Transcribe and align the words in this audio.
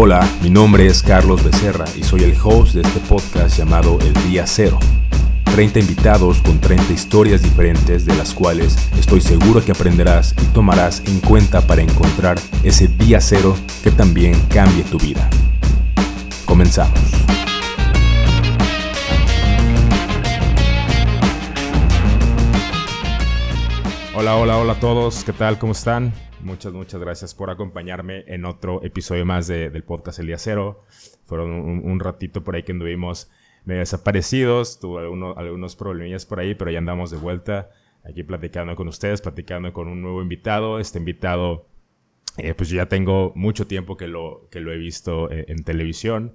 Hola, 0.00 0.24
mi 0.42 0.48
nombre 0.48 0.86
es 0.86 1.02
Carlos 1.02 1.42
Becerra 1.42 1.84
y 1.96 2.04
soy 2.04 2.22
el 2.22 2.36
host 2.40 2.74
de 2.74 2.82
este 2.82 3.00
podcast 3.00 3.58
llamado 3.58 3.98
El 4.00 4.14
Día 4.30 4.46
Cero. 4.46 4.78
30 5.46 5.80
invitados 5.80 6.40
con 6.40 6.60
30 6.60 6.92
historias 6.92 7.42
diferentes 7.42 8.06
de 8.06 8.14
las 8.14 8.32
cuales 8.32 8.76
estoy 8.96 9.20
seguro 9.20 9.60
que 9.64 9.72
aprenderás 9.72 10.36
y 10.40 10.44
tomarás 10.54 11.02
en 11.04 11.18
cuenta 11.18 11.62
para 11.62 11.82
encontrar 11.82 12.38
ese 12.62 12.86
día 12.86 13.20
cero 13.20 13.56
que 13.82 13.90
también 13.90 14.40
cambie 14.50 14.84
tu 14.84 14.98
vida. 14.98 15.28
Comenzamos. 16.44 17.00
Hola, 24.14 24.36
hola, 24.36 24.58
hola 24.58 24.74
a 24.74 24.78
todos. 24.78 25.24
¿Qué 25.24 25.32
tal? 25.32 25.58
¿Cómo 25.58 25.72
están? 25.72 26.12
Muchas, 26.48 26.72
muchas 26.72 26.98
gracias 26.98 27.34
por 27.34 27.50
acompañarme 27.50 28.24
en 28.26 28.46
otro 28.46 28.82
episodio 28.82 29.26
más 29.26 29.48
del 29.48 29.84
podcast 29.84 30.18
El 30.18 30.28
Día 30.28 30.38
Cero. 30.38 30.82
Fueron 31.26 31.50
un, 31.50 32.00
ratito 32.00 32.42
por 32.42 32.56
ahí 32.56 32.62
que 32.62 32.72
anduvimos 32.72 33.30
medio 33.66 33.80
desaparecidos, 33.80 34.80
tuve 34.80 35.02
algunos, 35.02 35.36
algunos 35.36 35.76
problemillas 35.76 36.24
por 36.24 36.40
ahí, 36.40 36.54
pero 36.54 36.70
ya 36.70 36.78
andamos 36.78 37.10
de 37.10 37.18
vuelta 37.18 37.70
aquí 38.02 38.22
platicando 38.22 38.74
con 38.76 38.88
ustedes, 38.88 39.20
platicando 39.20 39.74
con 39.74 39.88
un 39.88 40.00
nuevo 40.00 40.22
invitado. 40.22 40.80
Este 40.80 40.98
invitado, 40.98 41.66
eh, 42.38 42.54
pues 42.54 42.70
ya 42.70 42.86
tengo 42.86 43.34
mucho 43.36 43.66
tiempo 43.66 43.98
que 43.98 44.08
lo, 44.08 44.48
que 44.50 44.60
lo 44.60 44.72
he 44.72 44.78
visto 44.78 45.30
en, 45.30 45.44
en, 45.48 45.64
televisión. 45.64 46.32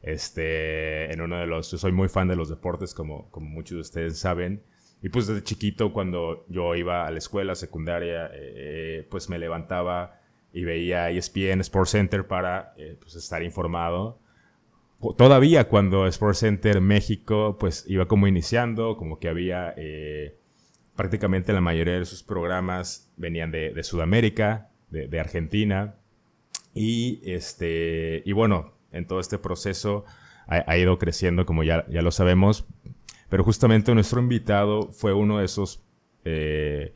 Este, 0.00 1.12
en 1.12 1.20
uno 1.20 1.38
de 1.38 1.48
los, 1.48 1.72
yo 1.72 1.78
soy 1.78 1.90
muy 1.90 2.08
fan 2.08 2.28
de 2.28 2.36
los 2.36 2.48
deportes, 2.48 2.94
como, 2.94 3.28
como 3.32 3.48
muchos 3.50 3.74
de 3.74 3.80
ustedes 3.80 4.16
saben. 4.16 4.62
Y 5.06 5.08
pues 5.08 5.28
desde 5.28 5.44
chiquito, 5.44 5.92
cuando 5.92 6.44
yo 6.48 6.74
iba 6.74 7.06
a 7.06 7.10
la 7.12 7.18
escuela 7.18 7.54
secundaria, 7.54 8.28
eh, 8.34 9.06
pues 9.08 9.28
me 9.28 9.38
levantaba 9.38 10.18
y 10.52 10.64
veía 10.64 11.10
ESPN 11.12 11.60
Sports 11.60 11.90
Center 11.92 12.26
para 12.26 12.74
eh, 12.76 12.96
pues 13.00 13.14
estar 13.14 13.44
informado. 13.44 14.18
Todavía 15.16 15.68
cuando 15.68 16.08
Sports 16.08 16.40
Center 16.40 16.80
México 16.80 17.56
pues 17.56 17.84
iba 17.86 18.08
como 18.08 18.26
iniciando, 18.26 18.96
como 18.96 19.20
que 19.20 19.28
había 19.28 19.74
eh, 19.76 20.38
prácticamente 20.96 21.52
la 21.52 21.60
mayoría 21.60 22.00
de 22.00 22.04
sus 22.04 22.24
programas 22.24 23.12
venían 23.16 23.52
de, 23.52 23.80
Sudamérica, 23.84 24.70
de, 24.90 25.20
Argentina. 25.20 25.94
Y, 26.74 27.20
este, 27.22 28.24
y 28.26 28.32
bueno, 28.32 28.72
en 28.90 29.06
todo 29.06 29.20
este 29.20 29.38
proceso 29.38 30.04
ha, 30.48 30.76
ido 30.76 30.98
creciendo, 30.98 31.46
como 31.46 31.62
ya, 31.62 31.86
ya 31.88 32.02
lo 32.02 32.10
sabemos, 32.10 32.66
pero 33.28 33.44
justamente 33.44 33.94
nuestro 33.94 34.20
invitado 34.20 34.92
fue 34.92 35.12
uno 35.12 35.38
de 35.38 35.44
esos 35.44 35.82
eh, 36.24 36.92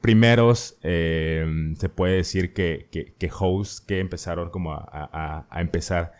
primeros, 0.00 0.78
eh, 0.82 1.46
se 1.78 1.88
puede 1.88 2.16
decir 2.16 2.52
que, 2.52 2.88
que, 2.90 3.30
hosts 3.38 3.80
que 3.80 4.00
empezaron 4.00 4.50
como 4.50 4.72
a, 4.74 5.46
empezar 5.54 6.12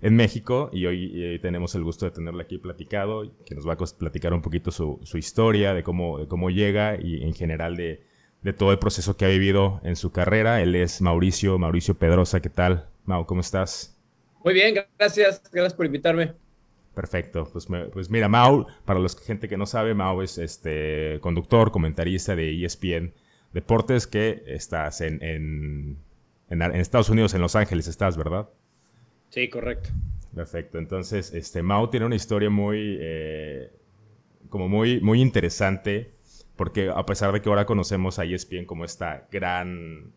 en 0.00 0.16
México 0.16 0.70
y 0.72 0.86
hoy, 0.86 1.38
tenemos 1.42 1.74
el 1.74 1.84
gusto 1.84 2.06
de 2.06 2.12
tenerle 2.12 2.42
aquí 2.42 2.58
platicado, 2.58 3.30
que 3.44 3.54
nos 3.54 3.66
va 3.66 3.74
a 3.74 3.76
platicar 3.76 4.32
un 4.32 4.42
poquito 4.42 4.70
su, 4.70 5.00
historia, 5.14 5.74
de 5.74 5.82
cómo, 5.82 6.18
de 6.18 6.28
cómo 6.28 6.50
llega 6.50 6.96
y 7.00 7.22
en 7.22 7.34
general 7.34 7.76
de, 7.76 8.02
de, 8.42 8.52
todo 8.52 8.72
el 8.72 8.78
proceso 8.78 9.16
que 9.16 9.26
ha 9.26 9.28
vivido 9.28 9.80
en 9.84 9.96
su 9.96 10.12
carrera. 10.12 10.62
Él 10.62 10.74
es 10.74 11.00
Mauricio, 11.02 11.58
Mauricio 11.58 11.94
Pedrosa, 11.94 12.40
¿qué 12.40 12.50
tal? 12.50 12.88
Mau, 13.04 13.26
¿cómo 13.26 13.40
estás? 13.40 13.96
Muy 14.42 14.54
bien, 14.54 14.76
gracias, 14.98 15.42
gracias 15.50 15.74
por 15.74 15.86
invitarme. 15.86 16.45
Perfecto. 16.96 17.46
Pues, 17.52 17.66
pues 17.92 18.08
mira, 18.08 18.26
Mau, 18.26 18.66
para 18.86 18.98
los 18.98 19.20
gente 19.20 19.50
que 19.50 19.58
no 19.58 19.66
sabe, 19.66 19.92
Mau 19.92 20.22
es 20.22 20.38
este 20.38 21.18
conductor, 21.20 21.70
comentarista 21.70 22.34
de 22.34 22.64
ESPN 22.64 23.12
Deportes 23.52 24.06
que 24.06 24.42
estás 24.46 25.02
en, 25.02 25.22
en, 25.22 25.98
en, 26.48 26.62
Estados 26.80 27.10
Unidos, 27.10 27.34
en 27.34 27.42
Los 27.42 27.54
Ángeles 27.54 27.86
estás, 27.86 28.16
¿verdad? 28.16 28.48
Sí, 29.28 29.50
correcto. 29.50 29.90
Perfecto. 30.34 30.78
Entonces, 30.78 31.34
este 31.34 31.62
Mau 31.62 31.90
tiene 31.90 32.06
una 32.06 32.16
historia 32.16 32.48
muy, 32.48 32.96
eh, 32.98 33.70
como 34.48 34.66
muy, 34.66 34.98
muy 35.02 35.20
interesante, 35.20 36.12
porque 36.56 36.88
a 36.88 37.04
pesar 37.04 37.30
de 37.30 37.42
que 37.42 37.50
ahora 37.50 37.66
conocemos 37.66 38.18
a 38.18 38.24
ESPN 38.24 38.64
como 38.64 38.86
esta 38.86 39.28
gran 39.30 40.12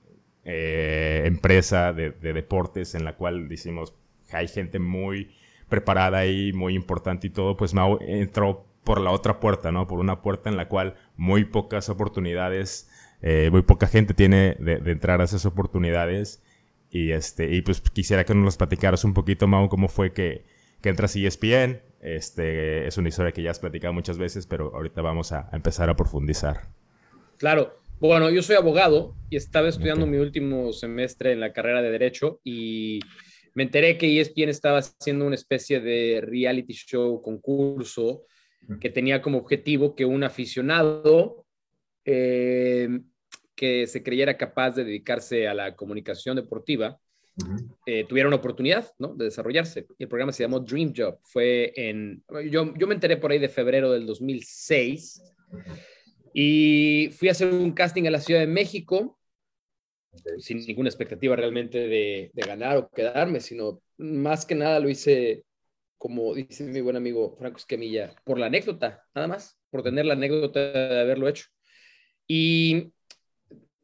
eh, 0.46 1.24
empresa 1.26 1.92
de, 1.92 2.12
de 2.12 2.32
deportes 2.32 2.96
en 2.96 3.04
la 3.04 3.18
cual 3.18 3.50
decimos 3.50 3.94
hay 4.32 4.48
gente 4.48 4.80
muy 4.80 5.32
preparada 5.70 6.26
y 6.26 6.52
muy 6.54 6.76
importante 6.76 7.28
y 7.28 7.30
todo, 7.30 7.56
pues 7.56 7.74
Mao 7.74 8.00
entró 8.02 8.66
por 8.84 9.00
la 9.00 9.12
otra 9.12 9.40
puerta, 9.40 9.72
¿no? 9.72 9.88
Por 9.88 10.00
una 10.00 10.22
puerta 10.22 10.50
en 10.50 10.58
la 10.58 10.68
cual 10.68 10.96
muy 11.16 11.46
pocas 11.46 11.90
oportunidades, 11.90 12.90
eh, 13.22 13.50
muy 13.52 13.62
poca 13.62 13.88
gente 13.88 14.14
tiene 14.14 14.56
de, 14.60 14.82
entrar 14.92 15.22
a 15.22 15.26
esas 15.26 15.46
oportunidades. 15.46 16.42
Y, 16.92 17.12
este, 17.12 17.54
y 17.54 17.62
pues 17.62 17.82
quisiera 17.82 18.26
que 18.26 18.34
nos 18.34 18.58
platicaras 18.58 19.04
un 19.04 19.14
poquito, 19.14 19.48
Mau, 19.48 19.70
cómo 19.70 19.90
fue 19.90 20.12
que, 20.12 20.44
que 20.82 20.90
entras 20.90 21.16
a 21.16 21.20
ESPN. 21.20 21.82
Este, 22.02 22.88
es 22.88 22.98
una 22.98 23.10
historia 23.10 23.32
que 23.32 23.44
ya 23.44 23.52
has 23.52 23.60
platicado 23.60 23.94
muchas 23.94 24.18
veces, 24.18 24.48
pero 24.48 24.74
ahorita 24.74 25.02
vamos 25.02 25.32
a, 25.32 25.50
empezar 25.52 25.90
a 25.90 25.96
profundizar. 25.96 26.62
Claro. 27.38 27.78
Bueno, 28.00 28.30
yo 28.30 28.42
soy 28.42 28.56
abogado 28.56 29.14
y 29.30 29.36
estaba 29.36 29.68
estudiando 29.68 30.08
mi 30.08 30.18
último 30.18 30.72
semestre 30.72 31.34
en 31.34 31.42
la 31.42 31.52
carrera 31.52 31.82
de 31.82 31.92
Derecho 31.92 32.40
y 32.46 33.02
me 33.60 33.66
enteré 33.66 33.98
que 33.98 34.22
ESPN 34.22 34.48
estaba 34.48 34.78
haciendo 34.78 35.26
una 35.26 35.36
especie 35.36 35.82
de 35.82 36.22
reality 36.26 36.72
show, 36.72 37.22
concurso, 37.22 38.24
que 38.80 38.90
tenía 38.90 39.22
como 39.22 39.38
objetivo 39.38 39.98
que 39.98 40.06
un 40.06 40.24
aficionado 40.24 41.46
eh, 42.06 43.02
que 43.56 43.86
se 43.86 44.02
creyera 44.02 44.38
capaz 44.38 44.76
de 44.76 44.86
dedicarse 44.86 45.46
a 45.46 45.54
la 45.54 45.76
comunicación 45.76 46.38
deportiva 46.38 46.98
eh, 47.86 48.06
tuviera 48.08 48.30
una 48.30 48.38
oportunidad 48.38 48.94
¿no? 48.98 49.14
de 49.14 49.26
desarrollarse. 49.26 49.88
Y 49.98 50.04
el 50.04 50.10
programa 50.10 50.32
se 50.32 50.44
llamó 50.44 50.62
Dream 50.62 50.94
Job. 50.96 51.20
Fue 51.24 51.74
en, 51.76 52.24
yo, 52.50 52.74
yo 52.78 52.88
me 52.88 52.94
enteré 52.94 53.18
por 53.18 53.34
ahí 53.34 53.40
de 53.40 53.50
febrero 53.50 53.92
del 53.92 54.06
2006 54.06 55.22
y 56.34 57.10
fui 57.12 57.28
a 57.28 57.32
hacer 57.32 57.54
un 57.54 57.74
casting 57.74 58.06
a 58.06 58.12
la 58.12 58.22
Ciudad 58.22 58.40
de 58.40 58.48
México 58.48 59.19
sin 60.38 60.66
ninguna 60.66 60.90
expectativa 60.90 61.36
realmente 61.36 61.88
de, 61.88 62.32
ganar 62.34 62.78
o 62.78 62.90
quedarme, 62.90 63.40
sino 63.40 63.82
más 63.98 64.46
que 64.46 64.56
nada 64.56 64.80
lo 64.80 64.90
hice, 64.90 65.44
como 65.98 66.34
dice 66.34 66.64
mi 66.64 66.82
buen 66.82 66.96
amigo 66.96 67.36
Franco 67.38 67.58
Esquemilla, 67.58 68.16
por 68.24 68.40
la 68.40 68.48
anécdota, 68.48 69.04
nada 69.14 69.28
más, 69.28 69.58
por 69.70 69.84
tener 69.84 70.06
la 70.06 70.14
anécdota 70.14 70.60
de 70.72 71.02
haberlo 71.02 71.28
hecho. 71.28 71.46
Y 72.28 72.92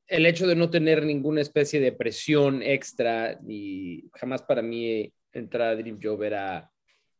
el 0.08 0.26
hecho 0.26 0.48
de 0.48 0.56
no 0.56 0.70
tener 0.70 1.04
ninguna 1.04 1.42
especie 1.42 1.80
de 1.80 1.92
presión 1.92 2.62
extra, 2.62 3.40
y 3.48 4.10
jamás 4.14 4.44
para 4.44 4.62
mí 4.62 5.12
entrar 5.32 5.70
a 5.70 5.76
Dream 5.76 6.00
Job 6.02 6.24
era 6.24 6.72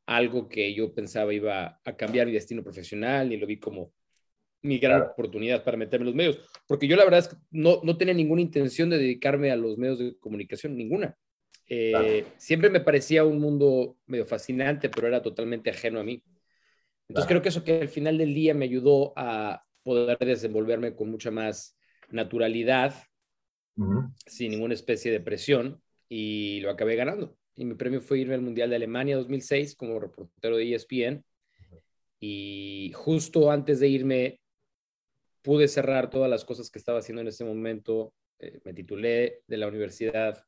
algo 0.06 0.48
que 0.48 0.74
yo 0.74 0.94
pensaba 0.94 1.34
iba 1.34 1.80
a 1.84 1.98
cambiar 1.98 2.28
mi 2.28 2.34
destino 2.34 2.64
profesional 2.64 3.32
y 3.34 3.38
lo 3.38 3.48
vi 3.48 3.58
como 3.58 3.92
mi 4.66 4.80
gran 4.80 5.04
oportunidad 5.04 5.64
para 5.64 5.78
meterme 5.78 6.04
en 6.04 6.08
los 6.08 6.16
medios, 6.16 6.40
porque 6.68 6.88
yo 6.88 6.96
la 6.96 7.04
verdad 7.04 7.20
es 7.20 7.28
que 7.28 7.36
no, 7.52 7.82
no 7.84 7.98
tenía 7.98 8.14
ninguna 8.14 8.42
intención 8.42 8.90
de 8.90 8.98
dedicarme 8.98 9.52
a 9.52 9.56
los 9.56 9.78
medios 9.78 10.00
de 10.00 10.18
comunicación, 10.18 10.76
ninguna. 10.76 11.16
Eh, 11.68 12.26
siempre 12.38 12.70
me 12.70 12.80
parecía 12.80 13.24
un 13.24 13.40
mundo 13.40 13.98
medio 14.08 14.26
fascinante, 14.26 14.90
pero 14.90 15.08
era 15.08 15.22
totalmente 15.22 15.70
ajeno 15.70 16.00
a 16.00 16.04
mí. 16.04 16.24
Entonces 17.08 17.28
creo 17.28 17.42
que 17.42 17.50
eso 17.50 17.64
que 17.64 17.82
al 17.82 17.88
final 17.90 18.18
del 18.18 18.34
día 18.34 18.54
me 18.56 18.66
ayudó 18.66 19.14
a 19.16 19.64
poder 19.84 20.18
desenvolverme 20.18 20.96
con 20.96 21.12
mucha 21.12 21.30
más 21.30 21.78
naturalidad, 22.10 22.96
sin 24.26 24.52
ninguna 24.52 24.74
especie 24.74 25.12
de 25.12 25.20
presión, 25.20 25.82
y 26.10 26.60
lo 26.62 26.72
acabé 26.72 26.96
ganando. 26.96 27.38
Y 27.56 27.66
mi 27.66 27.76
premio 27.76 28.02
fue 28.02 28.20
irme 28.20 28.34
al 28.34 28.42
Mundial 28.42 28.70
de 28.70 28.78
Alemania 28.78 29.18
2006 29.18 29.76
como 29.76 30.00
reportero 30.00 30.58
de 30.58 30.74
ESPN. 30.74 31.24
Y 32.20 32.92
justo 32.96 33.52
antes 33.52 33.80
de 33.80 33.88
irme 33.88 34.40
pude 35.46 35.68
cerrar 35.68 36.10
todas 36.10 36.30
las 36.30 36.44
cosas 36.44 36.72
que 36.72 36.80
estaba 36.80 37.00
haciendo 37.00 37.22
en 37.22 37.28
ese 37.28 37.46
momento. 37.46 38.14
Eh, 38.40 38.60
me 38.66 38.74
titulé 38.74 39.44
de 39.48 39.58
la 39.58 39.68
universidad 39.68 40.44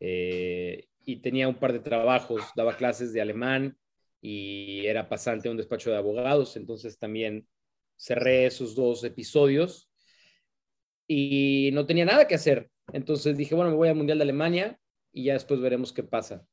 eh, 0.00 0.88
y 1.04 1.22
tenía 1.22 1.48
un 1.48 1.54
par 1.54 1.72
de 1.72 1.78
trabajos, 1.78 2.42
daba 2.56 2.76
clases 2.76 3.12
de 3.12 3.20
alemán 3.20 3.78
y 4.20 4.84
era 4.84 5.08
pasante 5.08 5.48
a 5.48 5.50
un 5.52 5.56
despacho 5.56 5.90
de 5.90 5.96
abogados, 5.96 6.56
entonces 6.56 6.98
también 6.98 7.46
cerré 7.96 8.46
esos 8.46 8.74
dos 8.74 9.02
episodios 9.04 9.88
y 11.06 11.70
no 11.72 11.86
tenía 11.86 12.04
nada 12.04 12.26
que 12.26 12.34
hacer. 12.34 12.68
Entonces 12.92 13.36
dije, 13.36 13.54
bueno, 13.54 13.70
me 13.70 13.76
voy 13.76 13.88
al 13.88 13.96
Mundial 13.96 14.18
de 14.18 14.24
Alemania 14.24 14.78
y 15.12 15.24
ya 15.24 15.34
después 15.34 15.60
veremos 15.60 15.92
qué 15.92 16.02
pasa. 16.02 16.46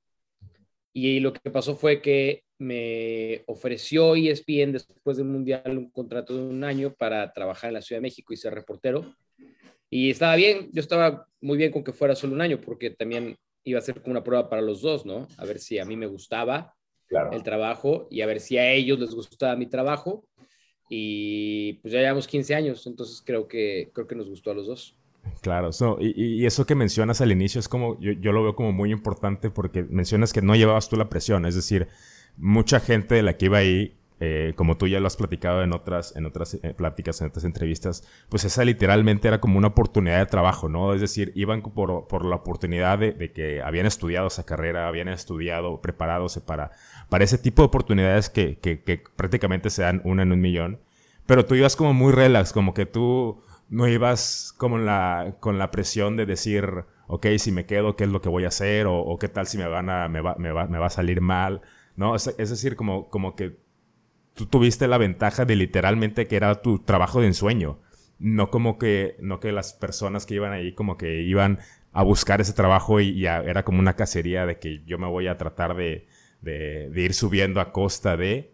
Y 0.93 1.19
lo 1.19 1.33
que 1.33 1.51
pasó 1.51 1.75
fue 1.75 2.01
que 2.01 2.43
me 2.57 3.43
ofreció 3.47 4.15
ESPN 4.15 4.73
después 4.73 5.17
del 5.17 5.27
Mundial 5.27 5.77
un 5.77 5.89
contrato 5.91 6.35
de 6.35 6.43
un 6.43 6.63
año 6.63 6.93
para 6.93 7.31
trabajar 7.31 7.69
en 7.69 7.75
la 7.75 7.81
Ciudad 7.81 7.97
de 7.97 8.07
México 8.07 8.33
y 8.33 8.37
ser 8.37 8.53
reportero. 8.53 9.15
Y 9.89 10.09
estaba 10.09 10.35
bien, 10.35 10.69
yo 10.71 10.81
estaba 10.81 11.27
muy 11.41 11.57
bien 11.57 11.71
con 11.71 11.83
que 11.83 11.93
fuera 11.93 12.15
solo 12.15 12.33
un 12.33 12.41
año, 12.41 12.59
porque 12.61 12.91
también 12.91 13.37
iba 13.63 13.79
a 13.79 13.81
ser 13.81 14.01
como 14.01 14.11
una 14.11 14.23
prueba 14.23 14.49
para 14.49 14.61
los 14.61 14.81
dos, 14.81 15.05
¿no? 15.05 15.27
A 15.37 15.45
ver 15.45 15.59
si 15.59 15.79
a 15.79 15.85
mí 15.85 15.95
me 15.95 16.07
gustaba 16.07 16.75
el 17.31 17.43
trabajo 17.43 18.07
y 18.11 18.21
a 18.21 18.27
ver 18.27 18.39
si 18.39 18.57
a 18.57 18.71
ellos 18.71 18.99
les 18.99 19.11
gustaba 19.15 19.55
mi 19.55 19.67
trabajo. 19.67 20.27
Y 20.89 21.73
pues 21.81 21.93
ya 21.93 21.99
llevamos 21.99 22.27
15 22.27 22.55
años, 22.55 22.85
entonces 22.87 23.21
creo 23.23 23.47
que, 23.47 23.91
creo 23.93 24.07
que 24.07 24.15
nos 24.15 24.29
gustó 24.29 24.51
a 24.51 24.55
los 24.55 24.67
dos. 24.67 24.98
Claro, 25.41 25.69
y, 25.99 26.45
eso 26.45 26.65
que 26.65 26.75
mencionas 26.75 27.21
al 27.21 27.31
inicio 27.31 27.59
es 27.59 27.69
como, 27.69 27.99
yo, 27.99 28.11
yo, 28.13 28.31
lo 28.31 28.43
veo 28.43 28.55
como 28.55 28.71
muy 28.71 28.91
importante 28.91 29.49
porque 29.49 29.83
mencionas 29.83 30.33
que 30.33 30.41
no 30.41 30.55
llevabas 30.55 30.89
tú 30.89 30.95
la 30.95 31.09
presión, 31.09 31.45
es 31.45 31.55
decir, 31.55 31.87
mucha 32.37 32.79
gente 32.79 33.15
de 33.15 33.23
la 33.23 33.37
que 33.37 33.45
iba 33.45 33.57
ahí 33.57 33.99
eh, 34.21 34.51
como 34.57 34.75
tú 34.75 34.85
ya 34.85 34.99
lo 34.99 35.07
has 35.07 35.15
platicado 35.15 35.63
en 35.63 35.71
otras, 35.71 36.13
en 36.17 36.25
otras 36.25 36.55
eh, 36.55 36.73
pláticas, 36.73 37.21
en 37.21 37.27
otras 37.27 37.45
entrevistas, 37.45 38.03
pues 38.27 38.43
esa 38.43 38.65
literalmente 38.65 39.29
era 39.29 39.39
como 39.39 39.57
una 39.57 39.69
oportunidad 39.69 40.19
de 40.19 40.25
trabajo, 40.25 40.67
¿no? 40.67 40.93
Es 40.93 40.99
decir, 40.99 41.31
iban 41.35 41.61
por, 41.61 42.07
por 42.07 42.25
la 42.25 42.35
oportunidad 42.35 42.99
de, 42.99 43.31
que 43.31 43.61
habían 43.61 43.85
estudiado 43.85 44.27
esa 44.27 44.45
carrera, 44.45 44.89
habían 44.89 45.07
estudiado, 45.07 45.79
preparados 45.79 46.37
para, 46.45 46.71
para 47.07 47.23
ese 47.23 47.37
tipo 47.37 47.61
de 47.61 47.67
oportunidades 47.67 48.29
que, 48.29 48.57
que, 48.57 48.81
que 48.83 49.01
prácticamente 49.15 49.69
se 49.69 49.83
dan 49.83 50.01
una 50.03 50.23
en 50.23 50.33
un 50.33 50.41
millón. 50.41 50.81
Pero 51.25 51.45
tú 51.45 51.55
ibas 51.55 51.77
como 51.77 51.93
muy 51.93 52.11
relax, 52.11 52.51
como 52.51 52.73
que 52.73 52.85
tú 52.85 53.41
no 53.69 53.87
ibas 53.87 54.53
como 54.57 54.77
la, 54.77 55.35
con 55.39 55.57
la 55.59 55.71
presión 55.71 56.17
de 56.17 56.25
decir, 56.25 56.85
ok, 57.07 57.27
si 57.37 57.51
me 57.51 57.65
quedo, 57.65 57.95
¿qué 57.95 58.03
es 58.03 58.09
lo 58.09 58.21
que 58.21 58.29
voy 58.29 58.45
a 58.45 58.49
hacer? 58.49 58.87
O, 58.87 59.17
qué 59.19 59.29
tal 59.29 59.47
si 59.47 59.57
me, 59.57 59.67
van 59.67 59.89
a, 59.89 60.07
me, 60.07 60.21
va, 60.21 60.35
me, 60.37 60.51
va, 60.51 60.67
me 60.67 60.79
va 60.79 60.87
a 60.87 60.91
salir 60.91 61.21
mal, 61.21 61.61
¿no? 61.95 62.15
Es, 62.15 62.27
es 62.37 62.49
decir, 62.49 62.75
como, 62.75 63.09
como 63.09 63.35
que 63.35 63.57
tú 64.33 64.45
tuviste 64.45 64.87
la 64.87 64.97
ventaja 64.97 65.45
de 65.45 65.55
literalmente 65.55 66.27
que 66.27 66.35
era 66.35 66.61
tu 66.61 66.79
trabajo 66.79 67.21
de 67.21 67.27
ensueño. 67.27 67.79
No 68.19 68.49
como 68.49 68.77
que, 68.77 69.15
no 69.19 69.39
que 69.39 69.51
las 69.51 69.73
personas 69.73 70.25
que 70.25 70.35
iban 70.35 70.51
ahí 70.51 70.73
como 70.73 70.97
que 70.97 71.21
iban 71.21 71.59
a 71.91 72.03
buscar 72.03 72.41
ese 72.41 72.53
trabajo 72.53 72.99
y, 72.99 73.25
era 73.25 73.63
como 73.63 73.79
una 73.79 73.95
cacería 73.95 74.45
de 74.45 74.59
que 74.59 74.83
yo 74.85 74.97
me 74.97 75.07
voy 75.07 75.27
a 75.27 75.37
tratar 75.37 75.75
de, 75.75 76.07
de, 76.41 76.91
ir 76.95 77.13
subiendo 77.13 77.61
a 77.61 77.71
costa 77.71 78.17
de... 78.17 78.53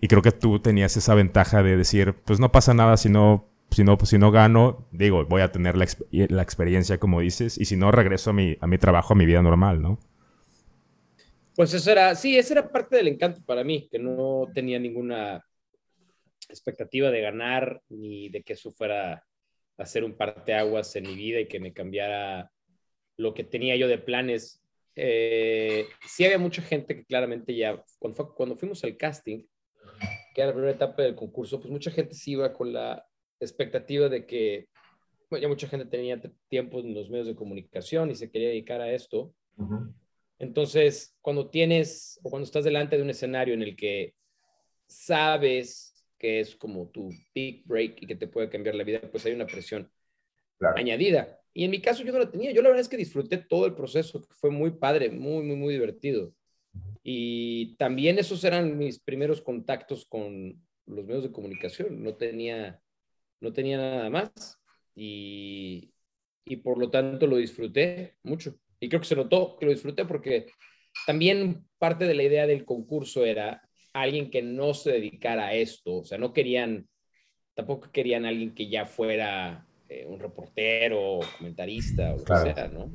Y 0.00 0.08
creo 0.08 0.20
que 0.20 0.32
tú 0.32 0.58
tenías 0.58 0.96
esa 0.96 1.14
ventaja 1.14 1.62
de 1.62 1.76
decir, 1.76 2.14
pues 2.24 2.40
no 2.40 2.50
pasa 2.50 2.74
nada 2.74 2.96
si 2.96 3.08
no, 3.08 3.51
si 3.72 3.84
no, 3.84 3.98
si 4.04 4.18
no 4.18 4.30
gano, 4.30 4.88
digo, 4.92 5.24
voy 5.26 5.42
a 5.42 5.52
tener 5.52 5.76
la, 5.76 5.86
la 6.10 6.42
experiencia 6.42 6.98
como 6.98 7.20
dices, 7.20 7.58
y 7.58 7.64
si 7.64 7.76
no, 7.76 7.90
regreso 7.90 8.30
a 8.30 8.32
mi, 8.32 8.56
a 8.60 8.66
mi 8.66 8.78
trabajo, 8.78 9.14
a 9.14 9.16
mi 9.16 9.26
vida 9.26 9.42
normal, 9.42 9.82
¿no? 9.82 9.98
Pues 11.54 11.74
eso 11.74 11.90
era, 11.90 12.14
sí, 12.14 12.38
esa 12.38 12.54
era 12.54 12.72
parte 12.72 12.96
del 12.96 13.08
encanto 13.08 13.42
para 13.44 13.62
mí, 13.62 13.88
que 13.90 13.98
no 13.98 14.48
tenía 14.54 14.78
ninguna 14.78 15.44
expectativa 16.48 17.10
de 17.10 17.20
ganar 17.20 17.82
ni 17.88 18.28
de 18.28 18.42
que 18.42 18.54
eso 18.54 18.72
fuera 18.72 19.24
a 19.76 19.86
ser 19.86 20.04
un 20.04 20.16
parteaguas 20.16 20.94
en 20.96 21.04
mi 21.04 21.14
vida 21.14 21.40
y 21.40 21.48
que 21.48 21.60
me 21.60 21.72
cambiara 21.72 22.50
lo 23.16 23.34
que 23.34 23.44
tenía 23.44 23.76
yo 23.76 23.88
de 23.88 23.98
planes. 23.98 24.62
Eh, 24.94 25.86
sí 26.06 26.24
había 26.24 26.38
mucha 26.38 26.62
gente 26.62 26.96
que 26.96 27.04
claramente 27.04 27.54
ya, 27.54 27.82
cuando, 27.98 28.56
fuimos 28.56 28.82
al 28.84 28.96
casting, 28.96 29.44
que 30.34 30.40
era 30.40 30.48
la 30.48 30.52
primera 30.54 30.74
etapa 30.74 31.02
del 31.02 31.14
concurso, 31.14 31.60
pues 31.60 31.70
mucha 31.70 31.90
gente 31.90 32.14
sí 32.14 32.32
iba 32.32 32.52
con 32.52 32.72
la 32.72 33.04
expectativa 33.44 34.08
de 34.08 34.26
que, 34.26 34.68
bueno, 35.30 35.42
ya 35.42 35.48
mucha 35.48 35.68
gente 35.68 35.86
tenía 35.86 36.20
tiempo 36.48 36.80
en 36.80 36.94
los 36.94 37.10
medios 37.10 37.26
de 37.26 37.34
comunicación 37.34 38.10
y 38.10 38.14
se 38.14 38.30
quería 38.30 38.48
dedicar 38.48 38.80
a 38.80 38.92
esto. 38.92 39.34
Entonces, 40.38 41.16
cuando 41.20 41.50
tienes 41.50 42.18
o 42.22 42.30
cuando 42.30 42.44
estás 42.44 42.64
delante 42.64 42.96
de 42.96 43.02
un 43.02 43.10
escenario 43.10 43.54
en 43.54 43.62
el 43.62 43.76
que 43.76 44.14
sabes 44.86 45.92
que 46.18 46.40
es 46.40 46.54
como 46.56 46.88
tu 46.88 47.10
big 47.34 47.64
break 47.66 48.02
y 48.02 48.06
que 48.06 48.16
te 48.16 48.28
puede 48.28 48.48
cambiar 48.48 48.74
la 48.74 48.84
vida, 48.84 49.00
pues 49.10 49.26
hay 49.26 49.32
una 49.32 49.46
presión 49.46 49.90
añadida. 50.76 51.38
Y 51.52 51.64
en 51.64 51.70
mi 51.70 51.80
caso 51.80 52.02
yo 52.02 52.12
no 52.12 52.18
la 52.18 52.30
tenía. 52.30 52.52
Yo 52.52 52.62
la 52.62 52.68
verdad 52.68 52.80
es 52.80 52.88
que 52.88 52.96
disfruté 52.96 53.38
todo 53.38 53.66
el 53.66 53.74
proceso, 53.74 54.22
fue 54.40 54.50
muy 54.50 54.70
padre, 54.72 55.10
muy, 55.10 55.44
muy, 55.44 55.56
muy 55.56 55.74
divertido. 55.74 56.32
Y 57.02 57.76
también 57.76 58.18
esos 58.18 58.44
eran 58.44 58.78
mis 58.78 59.00
primeros 59.00 59.42
contactos 59.42 60.06
con 60.06 60.64
los 60.86 61.04
medios 61.04 61.24
de 61.24 61.32
comunicación. 61.32 62.02
No 62.02 62.14
tenía, 62.14 62.80
no 63.42 63.52
tenía 63.52 63.76
nada 63.76 64.08
más 64.08 64.58
y, 64.94 65.92
y 66.44 66.56
por 66.56 66.78
lo 66.78 66.90
tanto 66.90 67.26
lo 67.26 67.36
disfruté 67.36 68.16
mucho. 68.22 68.56
Y 68.80 68.88
creo 68.88 69.00
que 69.00 69.08
se 69.08 69.16
notó 69.16 69.56
que 69.58 69.66
lo 69.66 69.72
disfruté 69.72 70.04
porque 70.04 70.46
también 71.06 71.64
parte 71.78 72.06
de 72.06 72.14
la 72.14 72.22
idea 72.22 72.46
del 72.46 72.64
concurso 72.64 73.24
era 73.24 73.62
alguien 73.92 74.30
que 74.30 74.42
no 74.42 74.74
se 74.74 74.92
dedicara 74.92 75.48
a 75.48 75.54
esto, 75.54 75.96
o 75.96 76.04
sea, 76.04 76.18
no 76.18 76.32
querían, 76.32 76.88
tampoco 77.54 77.90
querían 77.92 78.24
alguien 78.24 78.54
que 78.54 78.68
ya 78.68 78.86
fuera 78.86 79.66
eh, 79.88 80.06
un 80.06 80.18
reportero 80.18 81.20
comentarista 81.36 82.14
o 82.14 82.18
lo 82.18 82.24
que 82.24 82.36
sea, 82.36 82.68
¿no? 82.68 82.90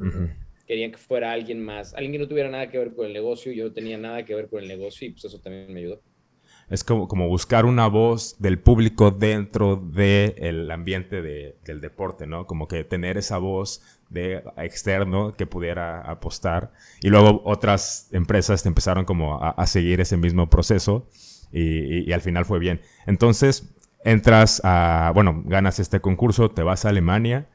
Querían 0.66 0.92
que 0.92 0.98
fuera 0.98 1.32
alguien 1.32 1.64
más, 1.64 1.94
alguien 1.94 2.14
que 2.14 2.20
no 2.20 2.28
tuviera 2.28 2.50
nada 2.50 2.70
que 2.70 2.78
ver 2.78 2.94
con 2.94 3.06
el 3.06 3.14
negocio, 3.14 3.52
yo 3.52 3.66
no 3.66 3.74
tenía 3.74 3.98
nada 3.98 4.26
que 4.26 4.36
ver 4.36 4.50
con 4.50 4.62
el 4.62 4.68
negocio 4.68 5.08
y 5.08 5.12
pues 5.12 5.26
eso 5.26 5.40
también 5.40 5.72
me 5.72 5.80
ayudó 5.80 6.02
es 6.70 6.84
como, 6.84 7.08
como 7.08 7.30
buscar 7.30 7.66
una 7.66 7.88
voz 7.88 8.36
del 8.40 8.60
público 8.60 9.12
dentro 9.12 9.78
del 9.78 10.70
ambiente 10.70 11.22
del 11.22 11.82
deporte, 11.82 12.28
¿no? 12.28 12.46
Como 12.46 12.68
que 12.68 12.84
tener 12.84 13.18
esa 13.18 13.38
voz 13.38 13.82
de 14.10 14.44
externo 14.58 15.34
que 15.34 15.48
pudiera 15.48 16.02
apostar. 16.02 16.74
Y 17.02 17.10
luego 17.10 17.42
otras 17.46 18.10
empresas 18.12 18.66
empezaron 18.66 19.06
como 19.06 19.42
a, 19.42 19.66
seguir 19.66 20.02
ese 20.02 20.18
mismo 20.18 20.50
proceso 20.50 21.08
y, 21.54 22.12
al 22.12 22.22
final 22.22 22.44
fue 22.44 22.60
bien. 22.60 22.82
Entonces 23.06 23.74
entras 24.04 24.62
a, 24.66 25.12
bueno, 25.14 25.44
ganas 25.46 25.80
este 25.80 26.02
concurso, 26.02 26.52
te 26.52 26.64
vas 26.64 26.84
a 26.84 26.90
Alemania. 26.90 27.48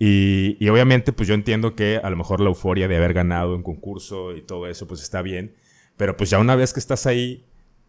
Y, 0.00 0.56
y, 0.60 0.68
obviamente, 0.68 1.12
pues 1.12 1.28
yo 1.28 1.34
entiendo 1.34 1.74
que 1.74 2.00
a 2.02 2.08
lo 2.10 2.16
mejor 2.16 2.40
la 2.40 2.48
euforia 2.48 2.86
de 2.86 2.96
haber 2.96 3.14
ganado 3.14 3.56
un 3.56 3.64
concurso 3.64 4.36
y 4.36 4.42
todo 4.42 4.68
eso, 4.68 4.86
pues 4.86 5.02
está 5.02 5.22
bien. 5.22 5.54
Pero 5.96 6.16
pues 6.16 6.30
ya 6.30 6.38
una 6.38 6.54
vez 6.54 6.72
que 6.72 6.78
estás 6.78 7.06
ahí, 7.06 7.47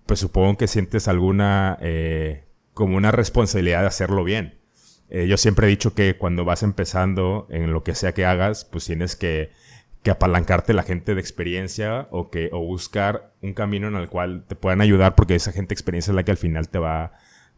pues 0.09 0.21
supongo 0.21 0.57
que 0.57 0.67
sientes 0.67 1.07
alguna, 1.07 1.77
eh, 1.81 2.43
como 2.73 2.97
una 2.97 3.11
responsabilidad 3.11 3.81
de 3.81 3.87
hacerlo 3.87 4.23
bien. 4.23 4.59
Eh, 5.11 5.27
yo 5.27 5.37
siempre 5.37 5.67
he 5.67 5.69
dicho 5.69 5.93
que 5.93 6.17
cuando 6.17 6.45
vas 6.45 6.63
empezando 6.63 7.45
en 7.51 7.73
lo 7.73 7.83
que 7.83 7.93
sea 7.93 8.15
que 8.15 8.25
hagas, 8.25 8.65
pues 8.65 8.85
tienes 8.85 9.15
que, 9.15 9.51
que 10.01 10.09
apalancarte 10.09 10.73
la 10.73 10.81
gente 10.81 11.13
de 11.13 11.21
experiencia 11.21 12.07
o, 12.09 12.31
que, 12.31 12.49
o 12.51 12.57
buscar 12.57 13.35
un 13.43 13.53
camino 13.53 13.87
en 13.87 13.97
el 13.97 14.09
cual 14.09 14.45
te 14.47 14.55
puedan 14.55 14.81
ayudar 14.81 15.13
porque 15.13 15.35
esa 15.35 15.51
gente 15.51 15.69
de 15.69 15.73
experiencia 15.75 16.09
es 16.09 16.15
la 16.15 16.23
que 16.23 16.31
al 16.31 16.37
final 16.37 16.69
te 16.69 16.79
va, 16.79 17.11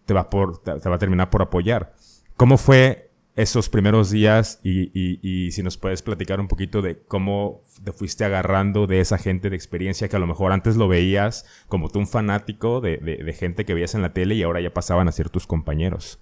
te 0.05 0.13
va, 0.13 0.29
por, 0.29 0.61
te 0.61 0.89
va 0.89 0.95
a 0.95 0.99
terminar 0.99 1.29
por 1.29 1.41
apoyar. 1.41 1.93
¿Cómo 2.35 2.57
fue 2.57 3.10
esos 3.35 3.69
primeros 3.69 4.11
días 4.11 4.59
y, 4.63 5.51
si 5.51 5.63
nos 5.63 5.77
puedes 5.77 6.01
platicar 6.01 6.39
un 6.39 6.47
poquito 6.47 6.81
de 6.81 6.99
cómo 6.99 7.63
te 7.83 7.93
fuiste 7.93 8.25
agarrando 8.25 8.87
de 8.87 8.99
esa 8.99 9.17
gente 9.17 9.49
de 9.49 9.55
experiencia 9.55 10.09
que 10.09 10.15
a 10.15 10.19
lo 10.19 10.27
mejor 10.27 10.51
antes 10.51 10.75
lo 10.75 10.87
veías 10.87 11.45
como 11.67 11.89
tú 11.89 11.99
un 11.99 12.07
fanático 12.07 12.81
de, 12.81 13.35
gente 13.37 13.65
que 13.65 13.73
veías 13.73 13.95
en 13.95 14.01
la 14.01 14.13
tele 14.13 14.35
y 14.35 14.43
ahora 14.43 14.59
ya 14.59 14.73
pasaban 14.73 15.07
a 15.07 15.11
ser 15.11 15.29
tus 15.29 15.47
compañeros. 15.47 16.19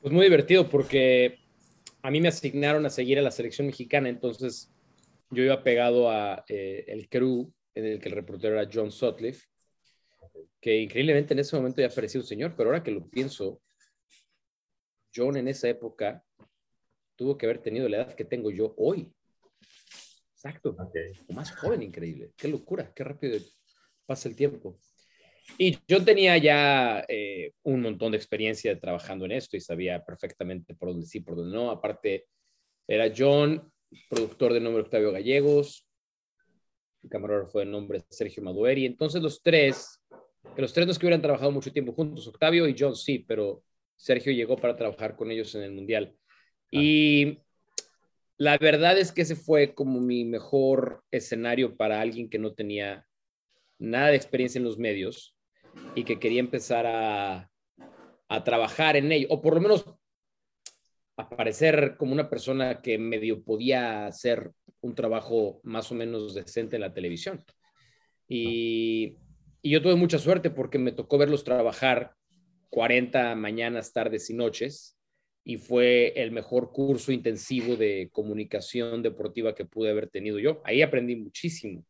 Pues 0.00 0.12
muy 0.12 0.24
divertido 0.24 0.68
porque 0.68 1.38
a 2.02 2.10
mí 2.10 2.20
me 2.20 2.28
asignaron 2.28 2.84
a 2.86 2.90
seguir 2.90 3.18
a 3.18 3.22
la 3.22 3.30
selección 3.30 3.66
mexicana, 3.66 4.08
entonces 4.08 4.70
yo 5.30 5.42
iba 5.42 5.62
pegado 5.62 6.10
a 6.10 6.44
eh, 6.48 6.84
el 6.88 7.08
crew 7.08 7.52
en 7.74 7.86
el 7.86 8.00
que 8.00 8.08
el 8.08 8.14
reportero 8.14 8.58
era 8.58 8.70
John 8.72 8.90
Sutcliffe, 8.90 9.46
que 10.60 10.80
increíblemente 10.80 11.34
en 11.34 11.40
ese 11.40 11.56
momento 11.56 11.80
ya 11.80 11.88
parecía 11.88 12.20
un 12.20 12.26
señor, 12.26 12.54
pero 12.56 12.70
ahora 12.70 12.82
que 12.82 12.90
lo 12.90 13.08
pienso, 13.08 13.60
John 15.16 15.36
en 15.36 15.48
esa 15.48 15.68
época 15.68 16.22
tuvo 17.16 17.38
que 17.38 17.46
haber 17.46 17.58
tenido 17.58 17.88
la 17.88 17.98
edad 17.98 18.14
que 18.14 18.24
tengo 18.24 18.50
yo 18.50 18.74
hoy. 18.76 19.10
Exacto. 20.34 20.76
O 21.28 21.32
más 21.32 21.50
joven, 21.56 21.82
increíble. 21.82 22.32
Qué 22.36 22.48
locura, 22.48 22.92
qué 22.94 23.02
rápido 23.02 23.38
pasa 24.04 24.28
el 24.28 24.36
tiempo. 24.36 24.78
Y 25.58 25.78
yo 25.88 26.04
tenía 26.04 26.36
ya 26.38 27.04
eh, 27.08 27.52
un 27.62 27.80
montón 27.82 28.12
de 28.12 28.18
experiencia 28.18 28.78
trabajando 28.78 29.24
en 29.24 29.32
esto 29.32 29.56
y 29.56 29.60
sabía 29.60 30.04
perfectamente 30.04 30.74
por 30.74 30.90
dónde 30.90 31.06
sí, 31.06 31.20
por 31.20 31.36
dónde 31.36 31.56
no. 31.56 31.70
Aparte, 31.70 32.26
era 32.86 33.12
John, 33.16 33.72
productor 34.08 34.52
de 34.52 34.60
nombre 34.60 34.82
Octavio 34.82 35.12
Gallegos, 35.12 35.86
el 37.02 37.10
camarógrafo 37.10 37.60
de 37.60 37.66
nombre 37.66 38.02
Sergio 38.10 38.42
Madueri. 38.42 38.86
Entonces, 38.86 39.22
los 39.22 39.42
tres, 39.42 40.02
que 40.54 40.62
los 40.62 40.72
tres 40.72 40.86
no 40.86 40.92
es 40.92 40.98
que 40.98 41.06
hubieran 41.06 41.22
trabajado 41.22 41.50
mucho 41.50 41.72
tiempo 41.72 41.92
juntos, 41.92 42.26
Octavio 42.26 42.68
y 42.68 42.76
John 42.78 42.94
sí, 42.94 43.20
pero 43.20 43.62
Sergio 43.96 44.32
llegó 44.32 44.56
para 44.56 44.76
trabajar 44.76 45.16
con 45.16 45.30
ellos 45.30 45.54
en 45.54 45.62
el 45.62 45.72
Mundial. 45.72 46.14
Y 46.70 47.38
la 48.38 48.58
verdad 48.58 48.98
es 48.98 49.12
que 49.12 49.22
ese 49.22 49.36
fue 49.36 49.74
como 49.74 50.00
mi 50.00 50.24
mejor 50.24 51.02
escenario 51.10 51.76
para 51.76 52.00
alguien 52.00 52.28
que 52.28 52.38
no 52.38 52.54
tenía 52.54 53.06
nada 53.78 54.08
de 54.08 54.16
experiencia 54.16 54.58
en 54.58 54.64
los 54.64 54.78
medios 54.78 55.36
y 55.94 56.04
que 56.04 56.18
quería 56.18 56.40
empezar 56.40 56.86
a, 56.86 57.50
a 58.28 58.44
trabajar 58.44 58.96
en 58.96 59.12
ello, 59.12 59.28
o 59.30 59.40
por 59.40 59.54
lo 59.54 59.60
menos 59.60 59.84
aparecer 61.16 61.96
como 61.96 62.12
una 62.12 62.28
persona 62.28 62.82
que 62.82 62.98
medio 62.98 63.42
podía 63.42 64.06
hacer 64.06 64.52
un 64.80 64.94
trabajo 64.94 65.60
más 65.62 65.90
o 65.90 65.94
menos 65.94 66.34
decente 66.34 66.76
en 66.76 66.82
la 66.82 66.92
televisión. 66.92 67.42
Y, 68.28 69.16
y 69.62 69.70
yo 69.70 69.80
tuve 69.80 69.94
mucha 69.94 70.18
suerte 70.18 70.50
porque 70.50 70.78
me 70.78 70.92
tocó 70.92 71.16
verlos 71.16 71.44
trabajar 71.44 72.14
40 72.70 73.34
mañanas, 73.34 73.92
tardes 73.92 74.30
y 74.30 74.34
noches 74.34 74.96
y 75.44 75.58
fue 75.58 76.12
el 76.16 76.32
mejor 76.32 76.72
curso 76.72 77.12
intensivo 77.12 77.76
de 77.76 78.08
comunicación 78.12 79.02
deportiva 79.02 79.54
que 79.54 79.64
pude 79.64 79.90
haber 79.90 80.08
tenido 80.08 80.40
yo. 80.40 80.60
Ahí 80.64 80.82
aprendí 80.82 81.14
muchísimo. 81.14 81.84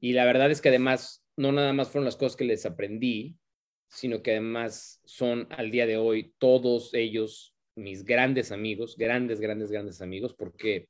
Y 0.00 0.14
la 0.14 0.24
verdad 0.24 0.50
es 0.50 0.62
que 0.62 0.70
además, 0.70 1.22
no 1.36 1.52
nada 1.52 1.74
más 1.74 1.90
fueron 1.90 2.06
las 2.06 2.16
cosas 2.16 2.36
que 2.36 2.46
les 2.46 2.64
aprendí, 2.64 3.36
sino 3.90 4.22
que 4.22 4.30
además 4.30 5.00
son 5.04 5.46
al 5.50 5.70
día 5.70 5.86
de 5.86 5.98
hoy 5.98 6.32
todos 6.38 6.94
ellos 6.94 7.54
mis 7.74 8.04
grandes 8.04 8.52
amigos, 8.52 8.96
grandes, 8.96 9.40
grandes, 9.40 9.70
grandes 9.70 10.00
amigos, 10.00 10.34
porque 10.34 10.88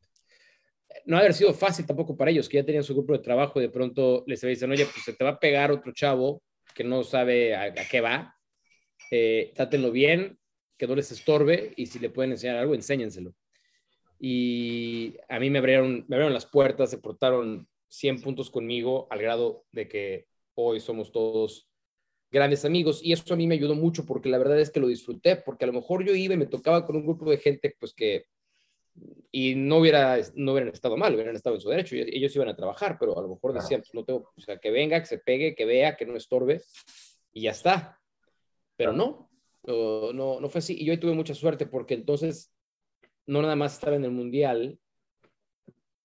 no 1.05 1.17
ha 1.17 1.21
haber 1.21 1.35
sido 1.35 1.55
fácil 1.55 1.87
tampoco 1.87 2.17
para 2.17 2.31
ellos, 2.31 2.49
que 2.49 2.59
ya 2.59 2.65
tenían 2.65 2.85
su 2.85 2.95
grupo 2.95 3.13
de 3.13 3.21
trabajo 3.21 3.59
y 3.59 3.63
de 3.63 3.71
pronto 3.71 4.25
les 4.27 4.41
dicen, 4.41 4.71
oye, 4.71 4.87
pues 4.87 5.05
se 5.05 5.13
te 5.13 5.25
va 5.25 5.31
a 5.31 5.41
pegar 5.41 5.71
otro 5.71 5.93
chavo 5.93 6.43
que 6.75 6.85
no 6.85 7.03
sabe 7.03 7.55
a, 7.57 7.73
qué 7.73 8.01
va, 8.01 8.37
eh, 9.11 9.53
trátenlo 9.55 9.91
bien, 9.91 10.39
que 10.77 10.87
no 10.87 10.95
les 10.95 11.13
estorbe 11.13 11.73
y 11.77 11.87
si 11.87 11.99
le 11.99 12.11
pueden 12.11 12.33
enseñar 12.33 12.57
algo, 12.57 12.75
enséñenselo. 12.75 13.35
Y 14.19 15.17
a 15.29 15.39
mí 15.39 15.51
me 15.51 15.59
abrieron, 15.59 16.05
me 16.09 16.17
abrieron 16.17 16.35
las 16.35 16.47
puertas, 16.47 16.91
se 16.91 16.99
portaron 16.99 17.69
100 17.89 18.23
puntos 18.23 18.51
conmigo 18.51 19.07
al 19.11 19.21
grado 19.21 19.65
de 19.73 19.89
que 19.89 20.27
hoy 20.55 20.81
somos 20.81 21.13
todos 21.13 21.69
grandes 22.31 22.65
amigos 22.65 23.01
y 23.03 23.13
eso 23.13 23.35
a 23.35 23.37
mí 23.37 23.47
me 23.47 23.57
ayudó 23.57 23.75
mucho 23.75 24.07
porque 24.07 24.29
la 24.29 24.39
verdad 24.39 24.61
es 24.61 24.71
que 24.71 24.81
lo 24.81 24.87
disfruté, 24.87 25.37
porque 25.37 25.65
a 25.65 25.67
lo 25.67 25.73
mejor 25.73 26.05
yo 26.05 26.15
iba 26.15 26.35
y 26.35 26.39
me 26.39 26.47
tocaba 26.47 26.87
con 26.87 26.97
un 26.97 27.05
grupo 27.05 27.31
de 27.31 27.39
gente 27.39 27.75
pues 27.79 27.93
que 27.93 28.27
y 29.33 29.55
no 29.55 29.79
hubiera 29.79 30.19
no 30.35 30.53
hubieran 30.53 30.73
estado 30.73 30.97
mal, 30.97 31.15
hubieran 31.15 31.35
estado 31.35 31.57
en 31.57 31.63
su 31.63 31.69
derecho, 31.69 31.97
ellos 31.97 32.35
iban 32.35 32.49
a 32.49 32.57
trabajar, 32.57 32.97
pero 32.99 33.19
a 33.19 33.23
lo 33.23 33.29
mejor 33.29 33.53
decían, 33.53 33.81
pues 33.81 33.95
no 33.95 34.05
tengo, 34.05 34.31
o 34.37 34.41
sea, 34.41 34.59
que 34.59 34.71
venga, 34.71 35.01
que 35.01 35.07
se 35.07 35.19
pegue, 35.19 35.55
que 35.55 35.65
vea, 35.65 35.97
que 35.97 36.07
no 36.07 36.17
estorbe 36.17 36.63
y 37.33 37.43
ya 37.43 37.51
está. 37.51 38.00
Pero 38.81 38.95
no, 38.95 39.29
no, 39.67 40.41
no 40.41 40.49
fue 40.49 40.61
así 40.61 40.75
y 40.81 40.87
yo 40.87 40.93
ahí 40.93 40.99
tuve 40.99 41.13
mucha 41.13 41.35
suerte 41.35 41.67
porque 41.67 41.93
entonces 41.93 42.51
no 43.27 43.43
nada 43.43 43.55
más 43.55 43.75
estaba 43.75 43.95
en 43.95 44.05
el 44.05 44.11
mundial, 44.11 44.79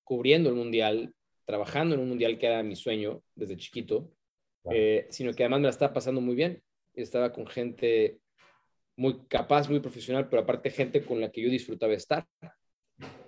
cubriendo 0.04 0.50
el 0.50 0.56
mundial, 0.56 1.16
trabajando 1.46 1.96
en 1.96 2.02
un 2.02 2.10
mundial 2.10 2.38
que 2.38 2.48
era 2.48 2.64
mi 2.64 2.76
sueño 2.76 3.24
desde 3.34 3.56
chiquito, 3.56 4.12
eh, 4.72 5.08
sino 5.10 5.34
que 5.34 5.44
además 5.44 5.62
me 5.62 5.68
la 5.68 5.70
estaba 5.70 5.94
pasando 5.94 6.20
muy 6.20 6.36
bien. 6.36 6.62
Estaba 6.94 7.32
con 7.32 7.48
gente 7.48 8.20
muy 8.98 9.26
capaz, 9.30 9.70
muy 9.70 9.80
profesional, 9.80 10.28
pero 10.28 10.42
aparte 10.42 10.70
gente 10.70 11.02
con 11.02 11.22
la 11.22 11.32
que 11.32 11.42
yo 11.42 11.50
disfrutaba 11.50 11.94
estar. 11.94 12.28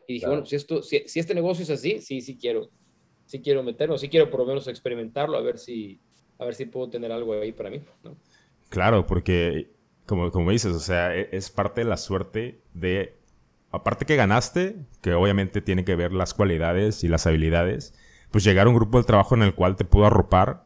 Y 0.08 0.16
dije, 0.16 0.28
bueno, 0.28 0.46
si, 0.46 0.58
esto, 0.58 0.84
si, 0.84 0.98
este 0.98 1.34
negocio 1.34 1.64
es 1.64 1.70
así, 1.70 2.02
sí, 2.02 2.20
sí 2.20 2.38
quiero, 2.38 2.70
sí 3.26 3.42
quiero 3.42 3.64
meterlo, 3.64 3.98
sí 3.98 4.10
quiero 4.10 4.30
por 4.30 4.42
lo 4.42 4.46
menos 4.46 4.68
experimentarlo, 4.68 5.38
a 5.38 5.42
ver 5.42 5.58
si, 5.58 6.02
a 6.38 6.44
ver 6.44 6.54
si 6.54 6.66
puedo 6.66 6.90
tener 6.90 7.14
algo 7.14 7.34
ahí 7.34 7.54
para 7.54 7.70
mí. 7.70 7.82
Claro, 8.70 9.06
porque 9.08 9.72
como, 10.06 10.32
como 10.32 10.52
dices, 10.52 10.74
o 10.74 10.80
sea, 10.80 11.16
e, 11.16 11.30
es 11.32 11.50
parte 11.50 11.82
de 11.82 11.86
la 11.86 11.98
suerte 11.98 12.62
de, 12.74 13.18
aparte 13.72 14.06
que 14.06 14.16
ganaste, 14.16 14.78
que 15.02 15.14
obviamente 15.14 15.62
tiene 15.62 15.86
que 15.86 15.96
ver 15.96 16.14
las 16.14 16.34
cualidades 16.34 17.04
y 17.04 17.08
las 17.08 17.28
habilidades, 17.28 17.94
pues 18.32 18.44
llegar 18.44 18.68
a 18.68 18.70
un 18.70 18.76
grupo 18.76 18.98
de 18.98 19.04
trabajo 19.06 19.36
en 19.36 19.44
el 19.44 19.54
cual 19.54 19.76
te 19.76 19.86
pudo 19.86 20.06
arropar 20.06 20.66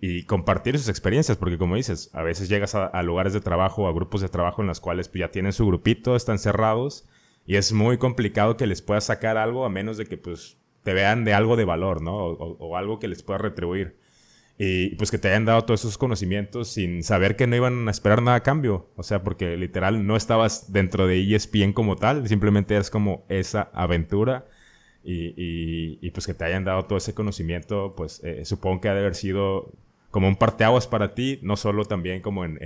y 0.00 0.24
compartir 0.24 0.78
sus 0.78 0.88
experiencias, 0.88 1.36
porque 1.36 1.58
como 1.58 1.76
dices, 1.76 2.10
a 2.12 2.22
veces 2.22 2.48
llegas 2.48 2.74
a, 2.74 3.02
lugares 3.02 3.32
de 3.32 3.40
trabajo, 3.40 3.88
a 3.88 3.92
grupos 3.92 4.20
de 4.20 4.28
trabajo 4.28 4.62
en 4.62 4.68
los 4.68 4.80
cuales 4.80 5.08
pues, 5.08 5.20
ya 5.20 5.30
tienen 5.30 5.52
su 5.52 5.66
grupito, 5.66 6.16
están 6.16 6.38
cerrados, 6.38 7.08
y 7.46 7.56
es 7.56 7.72
muy 7.72 7.98
complicado 7.98 8.56
que 8.56 8.66
les 8.66 8.82
puedas 8.82 9.04
sacar 9.04 9.36
algo 9.36 9.64
a 9.64 9.70
menos 9.70 9.96
de 9.96 10.06
que 10.06 10.18
pues 10.18 10.58
te 10.82 10.92
vean 10.92 11.24
de 11.24 11.34
algo 11.34 11.56
de 11.56 11.64
valor, 11.64 12.02
¿no? 12.02 12.16
O, 12.16 12.76
algo 12.76 12.98
que 12.98 13.08
les 13.08 13.22
pueda 13.22 13.38
retribuir. 13.38 13.98
Y 14.58 14.94
pues 14.96 15.10
que 15.10 15.18
te 15.18 15.28
hayan 15.28 15.44
dado 15.44 15.64
todos 15.64 15.80
esos 15.80 15.98
conocimientos 15.98 16.68
sin 16.68 17.02
saber 17.02 17.36
que 17.36 17.46
no 17.46 17.56
iban 17.56 17.88
a 17.88 17.90
esperar 17.90 18.22
nada 18.22 18.38
a 18.38 18.42
cambio. 18.42 18.88
O 18.96 19.02
sea, 19.02 19.22
porque 19.22 19.56
literal 19.56 20.06
no 20.06 20.16
estabas 20.16 20.72
dentro 20.72 21.06
de 21.06 21.20
ESPN 21.34 21.72
como 21.72 21.96
tal, 21.96 22.26
simplemente 22.26 22.74
eres 22.74 22.90
como 22.90 23.26
esa 23.28 23.70
aventura. 23.74 24.46
Y, 25.08 25.98
y, 26.00 26.10
pues 26.10 26.26
que 26.26 26.34
te 26.34 26.44
hayan 26.44 26.64
dado 26.64 26.84
todo 26.86 26.98
ese 26.98 27.14
conocimiento, 27.14 27.94
pues 27.96 28.20
eh, 28.24 28.44
supongo 28.44 28.80
que 28.80 28.88
ha 28.88 28.94
de 28.94 29.00
haber 29.00 29.14
sido 29.14 29.72
como 30.16 30.28
un 30.28 30.36
parteaguas 30.36 30.86
para 30.86 31.14
ti, 31.14 31.38
no 31.42 31.56
solo 31.56 31.84
también 31.84 32.22
como 32.22 32.44
en, 32.44 32.58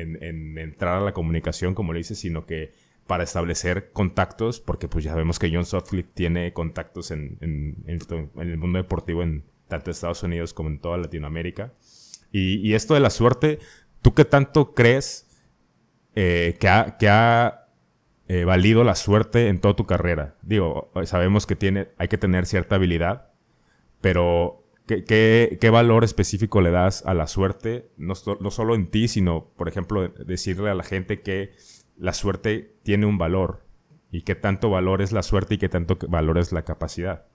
entrar 0.56 0.98
a 0.98 1.00
la 1.00 1.12
comunicación, 1.12 1.74
como 1.74 1.92
le 1.92 1.98
dices, 1.98 2.18
sino 2.18 2.46
que 2.46 2.72
para 3.08 3.24
establecer 3.24 3.90
contactos, 3.92 4.60
porque 4.60 4.86
pues 4.86 5.04
ya 5.04 5.10
sabemos 5.10 5.40
que 5.40 5.50
John 5.52 5.66
Sutcliffe 5.66 6.10
tiene 6.14 6.52
contactos 6.52 7.10
en, 7.10 7.38
el 7.88 8.56
mundo 8.56 8.78
deportivo 8.78 9.24
en 9.24 9.42
tanto 9.70 9.90
Estados 9.90 10.22
Unidos 10.22 10.52
como 10.52 10.68
en 10.68 10.78
toda 10.78 10.98
Latinoamérica. 10.98 11.72
Y, 12.30 12.74
esto 12.74 12.92
de 12.92 13.00
la 13.00 13.10
suerte, 13.10 13.58
¿tú 14.02 14.12
qué 14.12 14.26
tanto 14.26 14.74
crees 14.74 15.26
eh, 16.14 16.58
que 16.60 16.68
ha, 16.68 16.98
que 16.98 17.08
ha 17.08 17.68
eh, 18.28 18.44
valido 18.44 18.84
la 18.84 18.94
suerte 18.94 19.48
en 19.48 19.60
toda 19.60 19.74
tu 19.74 19.86
carrera? 19.86 20.36
Digo, 20.42 20.92
sabemos 21.06 21.46
que 21.46 21.56
tiene, 21.56 21.88
hay 21.96 22.08
que 22.08 22.18
tener 22.18 22.44
cierta 22.44 22.74
habilidad, 22.74 23.30
pero 24.02 24.60
¿Qué, 25.06 25.70
valor 25.70 26.02
específico 26.02 26.60
le 26.60 26.70
das 26.72 27.04
a 27.06 27.14
la 27.14 27.28
suerte? 27.28 27.90
No, 27.96 28.14
solo 28.16 28.74
en 28.74 28.90
ti, 28.90 29.06
sino, 29.06 29.52
por 29.56 29.68
ejemplo, 29.68 30.08
decirle 30.08 30.68
a 30.68 30.74
la 30.74 30.82
gente 30.82 31.20
que 31.20 31.52
la 31.96 32.12
suerte 32.12 32.74
tiene 32.82 33.06
un 33.06 33.16
valor 33.16 33.62
y 34.10 34.22
qué 34.22 34.34
tanto 34.34 34.68
valor 34.68 35.00
es 35.00 35.12
la 35.12 35.22
suerte 35.22 35.54
y 35.54 35.58
qué 35.58 35.68
tanto 35.68 35.96
valor 36.08 36.38
es 36.38 36.50
la 36.50 36.64
capacidad. 36.64 37.26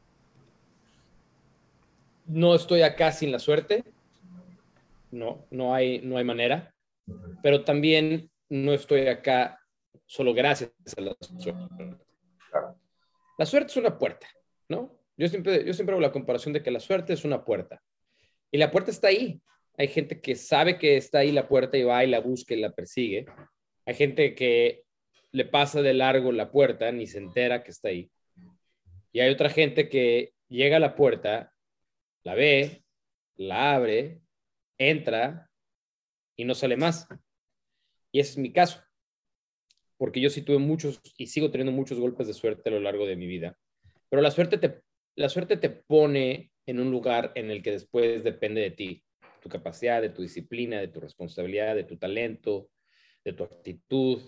No 2.25 2.55
estoy 2.55 2.81
acá 2.81 3.11
sin 3.11 3.31
la 3.31 3.39
suerte. 3.39 3.83
No, 5.11 5.45
no 5.51 5.73
hay, 5.73 5.99
no 6.01 6.17
hay 6.17 6.23
manera. 6.23 6.73
Pero 7.43 7.63
también 7.63 8.29
no 8.49 8.73
estoy 8.73 9.07
acá 9.07 9.59
solo 10.05 10.33
gracias 10.33 10.71
a 10.97 11.01
la 11.01 11.15
suerte. 11.39 11.97
La 13.37 13.45
suerte 13.45 13.71
es 13.71 13.77
una 13.77 13.97
puerta, 13.97 14.27
¿no? 14.69 14.97
Yo 15.17 15.27
siempre, 15.27 15.65
yo 15.65 15.73
siempre 15.73 15.93
hago 15.93 16.01
la 16.01 16.11
comparación 16.11 16.53
de 16.53 16.63
que 16.63 16.71
la 16.71 16.79
suerte 16.79 17.13
es 17.13 17.25
una 17.25 17.43
puerta. 17.43 17.81
Y 18.51 18.57
la 18.57 18.71
puerta 18.71 18.91
está 18.91 19.07
ahí. 19.09 19.41
Hay 19.77 19.87
gente 19.87 20.21
que 20.21 20.35
sabe 20.35 20.77
que 20.77 20.97
está 20.97 21.19
ahí 21.19 21.31
la 21.31 21.47
puerta 21.47 21.77
y 21.77 21.83
va 21.83 22.03
y 22.03 22.07
la 22.07 22.19
busca 22.19 22.53
y 22.53 22.61
la 22.61 22.71
persigue. 22.71 23.25
Hay 23.85 23.93
gente 23.93 24.33
que 24.35 24.83
le 25.31 25.45
pasa 25.45 25.81
de 25.81 25.93
largo 25.93 26.31
la 26.31 26.49
puerta, 26.49 26.91
ni 26.91 27.07
se 27.07 27.17
entera 27.17 27.63
que 27.63 27.71
está 27.71 27.89
ahí. 27.89 28.09
Y 29.11 29.19
hay 29.19 29.29
otra 29.29 29.49
gente 29.49 29.89
que 29.89 30.33
llega 30.47 30.77
a 30.77 30.79
la 30.79 30.95
puerta, 30.95 31.51
la 32.25 32.35
ve, 32.35 32.83
la 33.37 33.75
abre, 33.75 34.21
entra 34.77 35.49
y 36.35 36.43
no 36.43 36.53
sale 36.53 36.75
más. 36.75 37.07
Y 38.11 38.19
ese 38.19 38.31
es 38.31 38.37
mi 38.37 38.51
caso. 38.51 38.81
Porque 39.97 40.19
yo 40.19 40.29
sí 40.29 40.41
tuve 40.41 40.57
muchos 40.57 40.99
y 41.17 41.27
sigo 41.27 41.51
teniendo 41.51 41.71
muchos 41.71 41.97
golpes 41.99 42.27
de 42.27 42.33
suerte 42.33 42.69
a 42.69 42.73
lo 42.73 42.81
largo 42.81 43.05
de 43.05 43.15
mi 43.15 43.27
vida. 43.27 43.57
Pero 44.09 44.21
la 44.21 44.31
suerte 44.31 44.57
te 44.57 44.83
la 45.15 45.29
suerte 45.29 45.55
te 45.57 45.69
pone 45.69 46.51
en 46.65 46.79
un 46.79 46.91
lugar 46.91 47.31
en 47.35 47.49
el 47.49 47.63
que 47.63 47.71
después 47.71 48.23
depende 48.23 48.61
de 48.61 48.71
ti, 48.71 49.03
tu 49.41 49.49
capacidad, 49.49 50.01
de 50.01 50.09
tu 50.09 50.21
disciplina, 50.21 50.79
de 50.79 50.89
tu 50.89 50.99
responsabilidad, 50.99 51.75
de 51.75 51.85
tu 51.85 51.97
talento, 51.97 52.69
de 53.23 53.33
tu 53.33 53.43
actitud, 53.43 54.21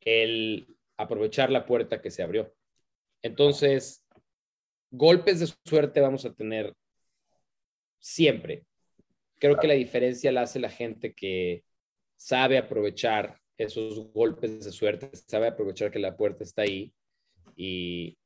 el 0.00 0.76
aprovechar 0.96 1.50
la 1.50 1.64
puerta 1.64 2.02
que 2.02 2.10
se 2.10 2.22
abrió. 2.22 2.54
Entonces, 3.22 4.04
golpes 4.90 5.40
de 5.40 5.48
suerte 5.64 6.00
vamos 6.00 6.26
a 6.26 6.34
tener 6.34 6.74
siempre. 8.04 8.66
Creo 9.38 9.58
que 9.58 9.68
la 9.68 9.74
diferencia 9.74 10.32
la 10.32 10.42
hace 10.42 10.60
la 10.60 10.70
gente 10.70 11.14
que 11.14 11.64
sabe 12.16 12.58
aprovechar 12.58 13.38
esos 13.56 14.12
golpes 14.12 14.64
de 14.64 14.72
suerte, 14.72 15.10
sabe 15.14 15.46
aprovechar 15.46 15.90
que 15.90 15.98
la 15.98 16.16
puerta 16.16 16.44
está 16.44 16.62
ahí 16.62 16.92
y, 17.56 18.18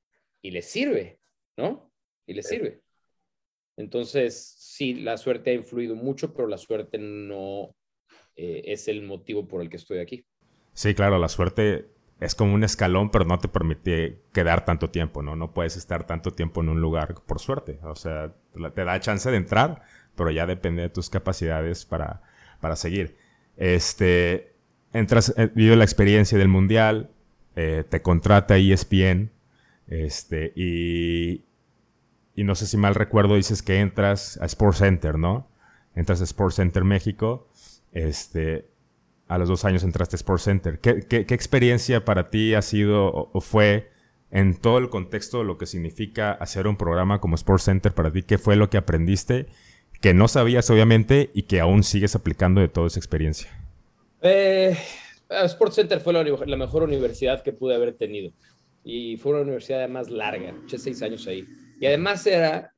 y 0.43 0.51
le 0.51 0.63
sirve. 0.63 1.19
¿no? 1.59 1.91
Y 2.27 2.35
le 2.35 2.43
sirve. 2.43 2.81
Entonces, 3.77 4.55
sí, 4.59 4.95
la 4.95 5.19
suerte 5.19 5.51
ha 5.51 5.55
influido 5.55 5.95
mucho, 5.95 6.33
pero 6.33 6.49
la 6.49 6.59
suerte 6.59 6.99
no 6.99 7.75
eh, 8.37 8.63
es 8.65 8.89
el 8.89 9.03
motivo 9.03 9.47
por 9.47 9.61
el 9.61 9.69
que 9.69 9.77
estoy 9.77 9.99
aquí. 9.99 10.25
Sí, 10.73 10.95
claro, 10.95 11.19
la 11.19 11.29
suerte 11.29 11.91
es 12.21 12.35
como 12.35 12.55
un 12.55 12.65
escalón, 12.65 13.11
pero 13.11 13.25
no 13.25 13.39
te 13.39 13.49
permite 13.49 14.21
quedar 14.33 14.65
tanto 14.65 14.91
tiempo, 14.91 15.23
¿no? 15.23 15.37
No 15.37 15.53
puedes 15.53 15.77
estar 15.77 16.05
tanto 16.05 16.33
tiempo 16.33 16.61
en 16.61 16.69
un 16.69 16.81
lugar 16.81 17.15
por 17.27 17.39
suerte. 17.39 17.79
O 17.85 17.95
sea, 17.95 18.33
te 18.75 18.85
da 18.85 18.99
chance 19.01 19.31
de 19.31 19.37
entrar, 19.37 19.83
pero 20.17 20.31
ya 20.31 20.47
depende 20.47 20.83
de 20.83 20.89
tus 20.89 21.11
capacidades 21.11 21.85
para, 21.85 22.23
para 22.61 22.75
seguir. 22.75 23.17
Este, 23.57 24.53
entras, 24.93 25.33
eh, 25.37 25.51
vive 25.55 25.77
la 25.77 25.85
experiencia 25.85 26.37
del 26.39 26.49
mundial, 26.49 27.11
eh, 27.55 27.85
te 27.89 28.03
contrata 28.03 28.57
ESPN, 28.57 29.31
este, 29.87 30.53
y, 30.57 31.45
y 32.35 32.45
no 32.45 32.55
sé 32.57 32.67
si 32.67 32.77
mal 32.77 32.97
recuerdo, 32.97 33.37
dices 33.37 33.63
que 33.63 33.81
entras 33.81 34.39
a 34.43 34.47
Sports 34.47 34.79
Center, 34.79 35.19
¿no? 35.19 35.49
Entras 35.95 36.21
a 36.21 36.25
Sports 36.25 36.57
Center 36.57 36.85
México, 36.85 37.49
este, 37.93 38.69
a 39.29 39.39
los 39.39 39.49
dos 39.49 39.65
años 39.65 39.85
entraste 39.85 40.17
a 40.17 40.19
Sports 40.19 40.45
Center. 40.45 40.81
¿Qué, 40.81 41.07
qué, 41.07 41.35
experiencia 41.35 42.05
para 42.05 42.31
ti 42.31 42.55
ha 42.55 42.63
sido 42.63 43.31
o, 43.33 43.41
fue 43.41 43.91
en 44.31 44.57
todo 44.57 44.79
el 44.79 44.89
contexto 44.89 45.39
de 45.39 45.45
lo 45.45 45.59
que 45.59 45.67
significa 45.67 46.33
hacer 46.33 46.67
un 46.67 46.77
programa 46.77 47.21
como 47.21 47.35
Sports 47.35 47.65
Center 47.65 47.93
para 47.93 48.11
ti? 48.11 48.23
¿Qué 48.23 48.39
fue 48.39 48.57
lo 48.57 48.71
que 48.71 48.79
aprendiste 48.79 49.47
que 50.01 50.15
no 50.15 50.29
sabías 50.29 50.71
obviamente 50.71 51.31
y 51.35 51.43
que 51.43 51.61
aún 51.61 51.85
sigues 51.85 52.15
aplicando 52.15 52.61
de 52.61 52.69
toda 52.69 52.87
esa 52.87 52.99
experiencia? 52.99 53.51
Eh, 54.23 54.77
Sports 55.29 55.77
Center 55.77 56.01
fue 56.01 56.15
la, 56.15 56.25
la, 56.25 56.57
mejor 56.57 56.83
universidad 56.83 57.43
que 57.43 57.53
pude 57.53 57.75
haber 57.75 57.93
tenido 57.95 58.33
y 58.83 59.19
fue 59.19 59.33
una 59.33 59.43
universidad 59.43 59.87
más 59.89 60.09
larga, 60.09 60.55
eché 60.65 60.79
seis 60.79 61.03
años 61.03 61.27
ahí. 61.27 61.47
Y 61.79 61.87
además 61.87 62.27
era, 62.27 62.75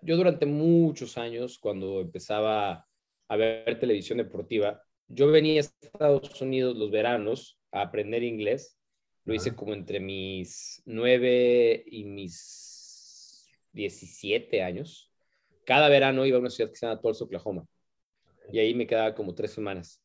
yo 0.00 0.16
durante 0.16 0.44
muchos 0.44 1.16
años, 1.16 1.58
cuando 1.58 2.00
empezaba 2.00 2.86
a 3.28 3.36
ver 3.36 3.78
televisión 3.78 4.18
deportiva, 4.18 4.82
yo 5.08 5.28
venía 5.28 5.60
a 5.60 5.64
Estados 5.64 6.40
Unidos 6.40 6.76
los 6.76 6.90
veranos 6.90 7.58
a 7.70 7.82
aprender 7.82 8.22
inglés 8.22 8.78
Lo 9.24 9.34
hice 9.34 9.54
como 9.54 9.74
entre 9.74 10.00
mis 10.00 10.82
9 10.84 11.84
y 11.86 12.04
mis 12.04 13.48
17 13.72 14.62
años. 14.62 15.10
Cada 15.64 15.88
verano 15.88 16.26
iba 16.26 16.36
a 16.36 16.40
una 16.40 16.50
ciudad 16.50 16.70
que 16.70 16.76
se 16.76 16.86
llama 16.86 17.00
Tulsa, 17.00 17.24
Oklahoma. 17.24 17.66
Y 18.50 18.58
ahí 18.58 18.74
me 18.74 18.86
quedaba 18.86 19.14
como 19.14 19.34
tres 19.34 19.52
semanas. 19.52 20.02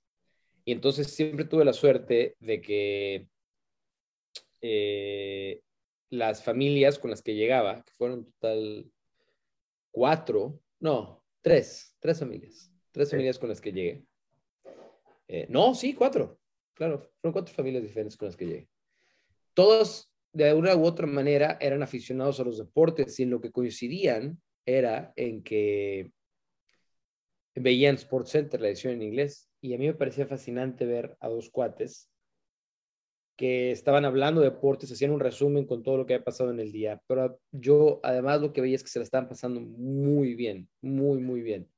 Y 0.63 0.71
entonces 0.71 1.07
siempre 1.07 1.45
tuve 1.45 1.65
la 1.65 1.73
suerte 1.73 2.35
de 2.39 2.61
que 2.61 3.27
eh, 4.61 5.61
las 6.09 6.43
familias 6.43 6.99
con 6.99 7.09
las 7.09 7.21
que 7.21 7.35
llegaba, 7.35 7.83
que 7.83 7.93
fueron 7.93 8.25
total 8.25 8.91
cuatro, 9.91 10.59
no, 10.79 11.23
tres, 11.41 11.95
tres 11.99 12.19
familias, 12.19 12.71
tres 12.91 13.09
familias 13.09 13.39
con 13.39 13.49
las 13.49 13.61
que 13.61 13.71
llegué. 13.71 14.03
Eh, 15.27 15.45
no, 15.49 15.75
sí, 15.75 15.93
cuatro, 15.93 16.39
claro, 16.73 17.11
fueron 17.19 17.33
cuatro 17.33 17.53
familias 17.53 17.83
diferentes 17.83 18.17
con 18.17 18.27
las 18.27 18.37
que 18.37 18.45
llegué. 18.45 18.69
Todos, 19.53 20.09
de 20.31 20.53
una 20.53 20.75
u 20.75 20.85
otra 20.85 21.07
manera, 21.07 21.57
eran 21.59 21.83
aficionados 21.83 22.39
a 22.39 22.43
los 22.43 22.57
deportes 22.57 23.19
y 23.19 23.23
en 23.23 23.31
lo 23.31 23.41
que 23.41 23.51
coincidían 23.51 24.41
era 24.65 25.13
en 25.15 25.43
que 25.43 26.11
veían 27.55 27.95
Sports 27.95 28.31
Center, 28.31 28.61
la 28.61 28.67
edición 28.67 28.93
en 28.93 29.01
inglés, 29.01 29.49
y 29.61 29.73
a 29.73 29.77
mí 29.77 29.87
me 29.87 29.93
parecía 29.93 30.27
fascinante 30.27 30.85
ver 30.85 31.17
a 31.19 31.27
dos 31.27 31.49
cuates 31.49 32.09
que 33.35 33.71
estaban 33.71 34.03
hablando 34.03 34.41
de 34.41 34.49
deportes, 34.49 34.91
hacían 34.91 35.11
un 35.11 35.19
resumen 35.19 35.65
con 35.65 35.83
todo 35.83 35.97
lo 35.97 36.05
que 36.05 36.15
había 36.15 36.25
pasado 36.25 36.49
en 36.51 36.59
el 36.59 36.71
día, 36.71 37.01
pero 37.07 37.39
yo 37.51 37.99
además 38.03 38.41
lo 38.41 38.51
que 38.51 38.61
veía 38.61 38.75
es 38.75 38.83
que 38.83 38.89
se 38.89 38.99
la 38.99 39.03
estaban 39.03 39.29
pasando 39.29 39.61
muy 39.61 40.33
bien, 40.33 40.67
muy, 40.81 41.19
muy 41.19 41.41
bien. 41.41 41.69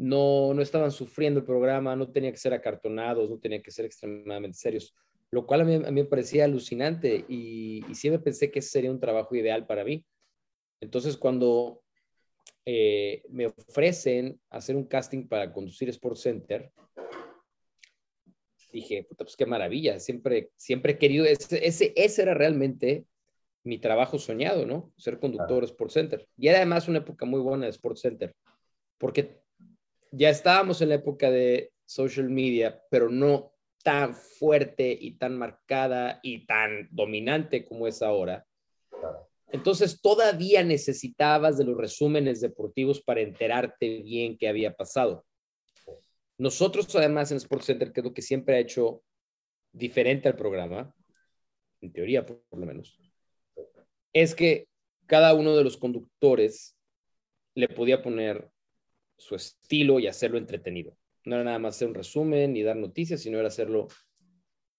No, 0.00 0.54
no 0.54 0.62
estaban 0.62 0.90
sufriendo 0.90 1.40
el 1.40 1.46
programa, 1.46 1.94
no 1.94 2.10
tenía 2.10 2.30
que 2.30 2.38
ser 2.38 2.54
acartonados, 2.54 3.28
no 3.28 3.38
tenía 3.38 3.60
que 3.60 3.70
ser 3.70 3.84
extremadamente 3.84 4.56
serios, 4.56 4.94
lo 5.30 5.44
cual 5.44 5.60
a 5.60 5.64
mí, 5.64 5.78
me 5.78 6.04
parecía 6.06 6.46
alucinante 6.46 7.26
y, 7.28 7.84
y, 7.86 7.94
siempre 7.94 8.22
pensé 8.22 8.50
que 8.50 8.60
ese 8.60 8.70
sería 8.70 8.90
un 8.90 8.98
trabajo 8.98 9.34
ideal 9.36 9.66
para 9.66 9.84
mí. 9.84 10.02
Entonces, 10.80 11.18
cuando 11.18 11.82
eh, 12.64 13.22
me 13.28 13.46
ofrecen 13.46 14.40
hacer 14.48 14.74
un 14.74 14.84
casting 14.84 15.28
para 15.28 15.52
conducir 15.52 15.90
Sports 15.90 16.22
Center, 16.22 16.72
dije, 18.72 19.04
puta, 19.04 19.24
pues 19.24 19.36
qué 19.36 19.44
maravilla, 19.44 20.00
siempre, 20.00 20.50
siempre 20.56 20.92
he 20.92 20.98
querido, 20.98 21.26
ese, 21.26 21.66
ese, 21.66 21.92
ese 21.94 22.22
era 22.22 22.32
realmente 22.32 23.04
mi 23.64 23.78
trabajo 23.78 24.18
soñado, 24.18 24.64
¿no? 24.64 24.94
Ser 24.96 25.18
conductor 25.18 25.62
Sports 25.64 25.92
Center. 25.92 26.26
Y 26.38 26.48
era 26.48 26.56
además 26.56 26.88
una 26.88 27.00
época 27.00 27.26
muy 27.26 27.40
buena 27.40 27.66
de 27.66 27.70
Sports 27.70 28.00
Center, 28.00 28.34
porque 28.96 29.40
ya 30.10 30.30
estábamos 30.30 30.80
en 30.82 30.90
la 30.90 30.96
época 30.96 31.30
de 31.30 31.72
social 31.84 32.28
media, 32.28 32.82
pero 32.90 33.08
no 33.08 33.52
tan 33.82 34.14
fuerte 34.14 34.96
y 34.98 35.12
tan 35.12 35.38
marcada 35.38 36.20
y 36.22 36.46
tan 36.46 36.88
dominante 36.90 37.64
como 37.64 37.86
es 37.86 38.02
ahora. 38.02 38.46
Entonces 39.52 40.00
todavía 40.00 40.62
necesitabas 40.62 41.58
de 41.58 41.64
los 41.64 41.76
resúmenes 41.76 42.40
deportivos 42.40 43.00
para 43.00 43.20
enterarte 43.20 44.02
bien 44.02 44.36
qué 44.38 44.48
había 44.48 44.76
pasado. 44.76 45.24
Nosotros, 46.38 46.94
además, 46.94 47.30
en 47.30 47.38
Sports 47.38 47.66
Center, 47.66 47.92
que 47.92 48.00
es 48.00 48.04
lo 48.04 48.14
que 48.14 48.22
siempre 48.22 48.56
ha 48.56 48.60
hecho 48.60 49.02
diferente 49.72 50.28
al 50.28 50.36
programa, 50.36 50.94
en 51.80 51.92
teoría 51.92 52.24
por, 52.24 52.42
lo 52.52 52.66
menos, 52.66 52.98
es 54.12 54.34
que 54.34 54.68
cada 55.06 55.34
uno 55.34 55.56
de 55.56 55.64
los 55.64 55.76
conductores 55.76 56.76
le 57.54 57.68
podía 57.68 58.02
poner 58.02 58.50
su 59.20 59.34
estilo 59.34 60.00
y 60.00 60.06
hacerlo 60.06 60.38
entretenido. 60.38 60.96
No 61.24 61.36
era 61.36 61.44
nada 61.44 61.58
más 61.58 61.76
hacer 61.76 61.88
un 61.88 61.94
resumen 61.94 62.54
ni 62.54 62.62
dar 62.62 62.76
noticias, 62.76 63.20
sino 63.20 63.38
era 63.38 63.48
hacerlo, 63.48 63.88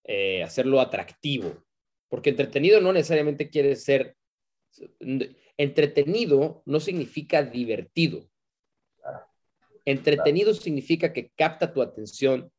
eh, 0.03 0.41
hacerlo 0.43 0.81
atractivo. 0.81 1.63
Porque 2.09 2.31
entretenido 2.31 2.81
no 2.81 2.91
necesariamente 2.91 3.49
quiere 3.49 3.75
ser... 3.75 4.17
Entretenido 5.57 6.63
no 6.65 6.79
significa 6.79 7.43
divertido. 7.43 8.27
Entretenido 9.85 10.53
significa 10.53 11.13
que 11.13 11.29
capta 11.35 11.71
tu 11.71 11.81
atención 11.81 12.51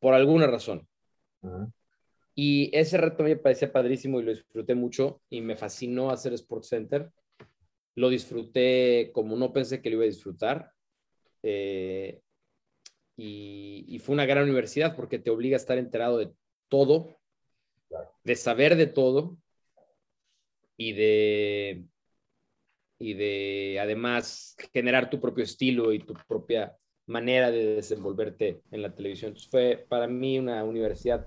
por 0.00 0.14
alguna 0.14 0.48
razón. 0.48 0.88
Y 2.34 2.76
ese 2.76 2.98
reto 2.98 3.22
me 3.22 3.36
parecía 3.36 3.72
padrísimo 3.72 4.20
y 4.20 4.24
lo 4.24 4.32
disfruté 4.32 4.74
mucho 4.74 5.20
y 5.30 5.42
me 5.42 5.56
fascinó 5.56 6.10
hacer 6.10 6.32
Sports 6.32 6.68
Center. 6.68 7.10
Lo 7.94 8.08
disfruté 8.08 9.10
como 9.12 9.36
no 9.36 9.52
pensé 9.52 9.80
que 9.80 9.90
lo 9.90 9.96
iba 9.96 10.04
a 10.04 10.08
disfrutar. 10.08 10.72
Eh, 11.50 12.20
y, 13.16 13.86
y, 13.88 13.98
fue 14.00 14.12
una 14.12 14.26
gran 14.26 14.44
universidad 14.44 14.94
porque 14.94 15.18
te 15.18 15.30
obliga 15.30 15.56
a 15.56 15.62
estar 15.62 15.78
enterado 15.78 16.18
de 16.18 16.30
todo, 16.68 17.16
de 18.22 18.36
saber 18.36 18.76
de 18.76 18.86
todo 18.86 19.38
y 20.76 20.92
de, 20.92 21.84
y 22.98 23.14
de 23.14 23.78
además 23.80 24.56
generar 24.72 25.08
tu 25.08 25.20
propio 25.20 25.44
estilo 25.44 25.92
y 25.92 26.00
tu 26.00 26.14
propia 26.28 26.76
manera 27.06 27.50
de 27.50 27.76
desenvolverte 27.76 28.60
en 28.70 28.82
la 28.82 28.94
televisión. 28.94 29.30
Entonces 29.30 29.50
fue 29.50 29.86
para 29.88 30.06
mí 30.06 30.38
una 30.38 30.62
universidad 30.62 31.26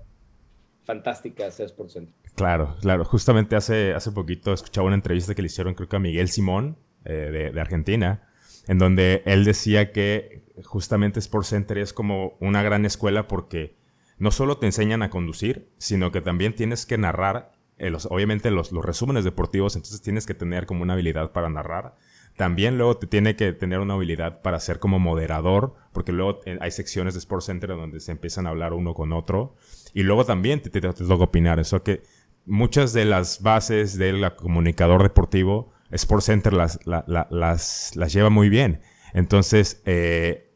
fantástica 0.84 1.48
Sports 1.48 1.94
Center. 1.94 2.14
Claro, 2.36 2.76
claro. 2.80 3.04
Justamente 3.04 3.56
hace, 3.56 3.92
hace 3.92 4.12
poquito 4.12 4.52
escuchaba 4.52 4.86
una 4.86 4.96
entrevista 4.96 5.34
que 5.34 5.42
le 5.42 5.46
hicieron 5.46 5.74
creo 5.74 5.88
que 5.88 5.96
a 5.96 5.98
Miguel 5.98 6.28
Simón 6.28 6.78
eh, 7.04 7.12
de, 7.12 7.50
de, 7.50 7.60
Argentina, 7.60 8.31
en 8.66 8.78
donde 8.78 9.22
él 9.26 9.44
decía 9.44 9.92
que 9.92 10.44
justamente 10.64 11.18
Sports 11.18 11.48
Center 11.48 11.78
es 11.78 11.92
como 11.92 12.36
una 12.40 12.62
gran 12.62 12.84
escuela 12.84 13.28
porque 13.28 13.76
no 14.18 14.30
solo 14.30 14.58
te 14.58 14.66
enseñan 14.66 15.02
a 15.02 15.10
conducir, 15.10 15.68
sino 15.78 16.12
que 16.12 16.20
también 16.20 16.54
tienes 16.54 16.86
que 16.86 16.98
narrar 16.98 17.52
eh, 17.78 17.92
obviamente 18.10 18.52
los, 18.52 18.70
los, 18.70 18.84
resúmenes 18.84 19.24
deportivos, 19.24 19.74
entonces 19.74 20.00
tienes 20.02 20.24
que 20.24 20.34
tener 20.34 20.66
como 20.66 20.82
una 20.82 20.92
habilidad 20.92 21.32
para 21.32 21.48
narrar. 21.48 21.96
También 22.36 22.78
luego 22.78 22.96
te 22.96 23.08
tiene 23.08 23.34
que 23.34 23.52
tener 23.52 23.80
una 23.80 23.94
habilidad 23.94 24.40
para 24.40 24.60
ser 24.60 24.78
como 24.78 25.00
moderador, 25.00 25.74
porque 25.92 26.12
luego 26.12 26.40
eh, 26.44 26.58
hay 26.60 26.70
secciones 26.70 27.14
de 27.14 27.18
Sports 27.18 27.46
Center 27.46 27.70
donde 27.70 27.98
se 27.98 28.12
empiezan 28.12 28.46
a 28.46 28.50
hablar 28.50 28.72
uno 28.72 28.94
con 28.94 29.12
otro. 29.12 29.56
Y 29.94 30.04
luego 30.04 30.24
también 30.24 30.62
te, 30.62 30.70
te, 30.70 30.80
te 30.80 30.92
toca 30.92 31.24
opinar. 31.24 31.58
Eso 31.58 31.82
que 31.82 32.02
muchas 32.46 32.92
de 32.92 33.04
las 33.04 33.42
bases 33.42 33.98
del 33.98 34.32
comunicador 34.36 35.02
deportivo, 35.02 35.72
Sports 35.92 36.26
Center 36.26 36.52
las, 36.52 36.80
las, 36.84 37.96
las 37.96 38.12
lleva 38.12 38.30
muy 38.30 38.48
bien. 38.48 38.80
Entonces, 39.14 39.82
eh, 39.84 40.52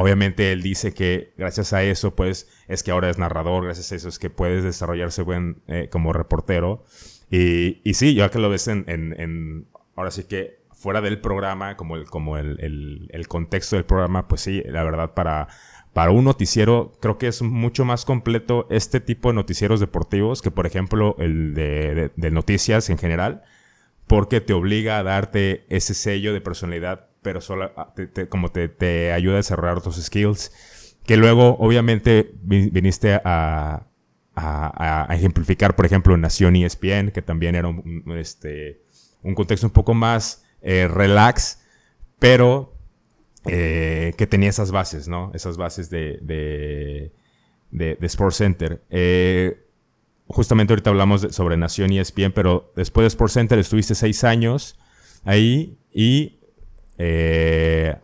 Obviamente 0.00 0.50
él 0.50 0.62
dice 0.62 0.94
que 0.94 1.34
gracias 1.36 1.74
a 1.74 1.82
eso, 1.82 2.14
pues, 2.14 2.48
es 2.68 2.82
que 2.82 2.90
ahora 2.90 3.10
es 3.10 3.18
narrador, 3.18 3.64
gracias 3.64 3.92
a 3.92 3.96
eso 3.96 4.08
es 4.08 4.18
que 4.18 4.30
puedes 4.30 4.64
desarrollarse 4.64 5.20
buen 5.20 5.60
eh, 5.66 5.90
como 5.92 6.14
reportero. 6.14 6.84
Y, 7.30 7.82
y, 7.84 7.92
sí, 7.92 8.14
ya 8.14 8.30
que 8.30 8.38
lo 8.38 8.48
ves 8.48 8.66
en, 8.68 8.86
en, 8.88 9.66
ahora 9.96 10.10
sí 10.10 10.24
que 10.24 10.62
fuera 10.72 11.02
del 11.02 11.20
programa, 11.20 11.76
como 11.76 11.96
el, 11.96 12.06
como 12.06 12.38
el, 12.38 12.58
el, 12.60 13.10
el, 13.12 13.28
contexto 13.28 13.76
del 13.76 13.84
programa, 13.84 14.26
pues 14.26 14.40
sí, 14.40 14.62
la 14.64 14.84
verdad, 14.84 15.12
para, 15.12 15.48
para 15.92 16.12
un 16.12 16.24
noticiero, 16.24 16.92
creo 17.02 17.18
que 17.18 17.26
es 17.26 17.42
mucho 17.42 17.84
más 17.84 18.06
completo 18.06 18.66
este 18.70 19.00
tipo 19.00 19.28
de 19.28 19.34
noticieros 19.34 19.80
deportivos 19.80 20.40
que, 20.40 20.50
por 20.50 20.66
ejemplo, 20.66 21.14
el 21.18 21.52
de 21.52 22.30
noticias 22.30 22.88
en 22.88 22.96
general, 22.96 23.42
porque 24.10 24.40
te 24.40 24.52
obliga 24.52 24.98
a 24.98 25.04
darte 25.04 25.64
ese 25.68 25.94
sello 25.94 26.34
de 26.34 26.40
personalidad 26.40 27.10
pero 27.22 27.40
solo 27.40 27.70
ah, 27.76 27.94
como 28.28 28.50
te, 28.50 29.12
ayuda 29.12 29.34
a 29.34 29.36
desarrollar 29.36 29.78
otros 29.78 30.02
skills. 30.02 30.52
Que 31.04 31.16
luego, 31.16 31.56
obviamente, 31.58 32.32
viniste 32.42 33.20
a, 33.24 33.86
ejemplificar, 35.10 35.76
por 35.76 35.86
ejemplo, 35.86 36.16
Nación 36.16 36.56
ESPN, 36.56 37.10
que 37.12 37.22
también 37.22 37.54
era 37.54 37.68
un, 37.68 38.04
este, 38.16 38.80
un 39.22 39.34
contexto 39.34 39.66
un 39.66 39.72
poco 39.72 39.94
más 39.94 40.44
eh, 40.62 40.88
relax, 40.88 41.62
pero 42.18 42.74
eh, 43.46 44.14
que 44.16 44.26
tenía 44.26 44.48
esas 44.48 44.72
bases, 44.72 45.08
¿no? 45.08 45.30
Esas 45.34 45.56
bases 45.56 45.90
de, 45.90 46.18
de, 46.22 47.12
de, 47.70 48.06
Sports 48.06 48.36
Center. 48.36 48.82
Eh, 48.90 49.69
justamente 50.32 50.72
ahorita 50.72 50.90
hablamos 50.90 51.22
sobre 51.30 51.56
Nación 51.56 51.92
ESPN, 51.92 52.32
pero 52.32 52.72
después 52.76 53.04
de 53.04 53.08
Sports 53.08 53.34
Center 53.34 53.58
estuviste 53.58 53.94
seis 53.94 54.24
años 54.24 54.78
ahí 55.24 55.76
y 55.92 56.38
eh, 56.98 57.96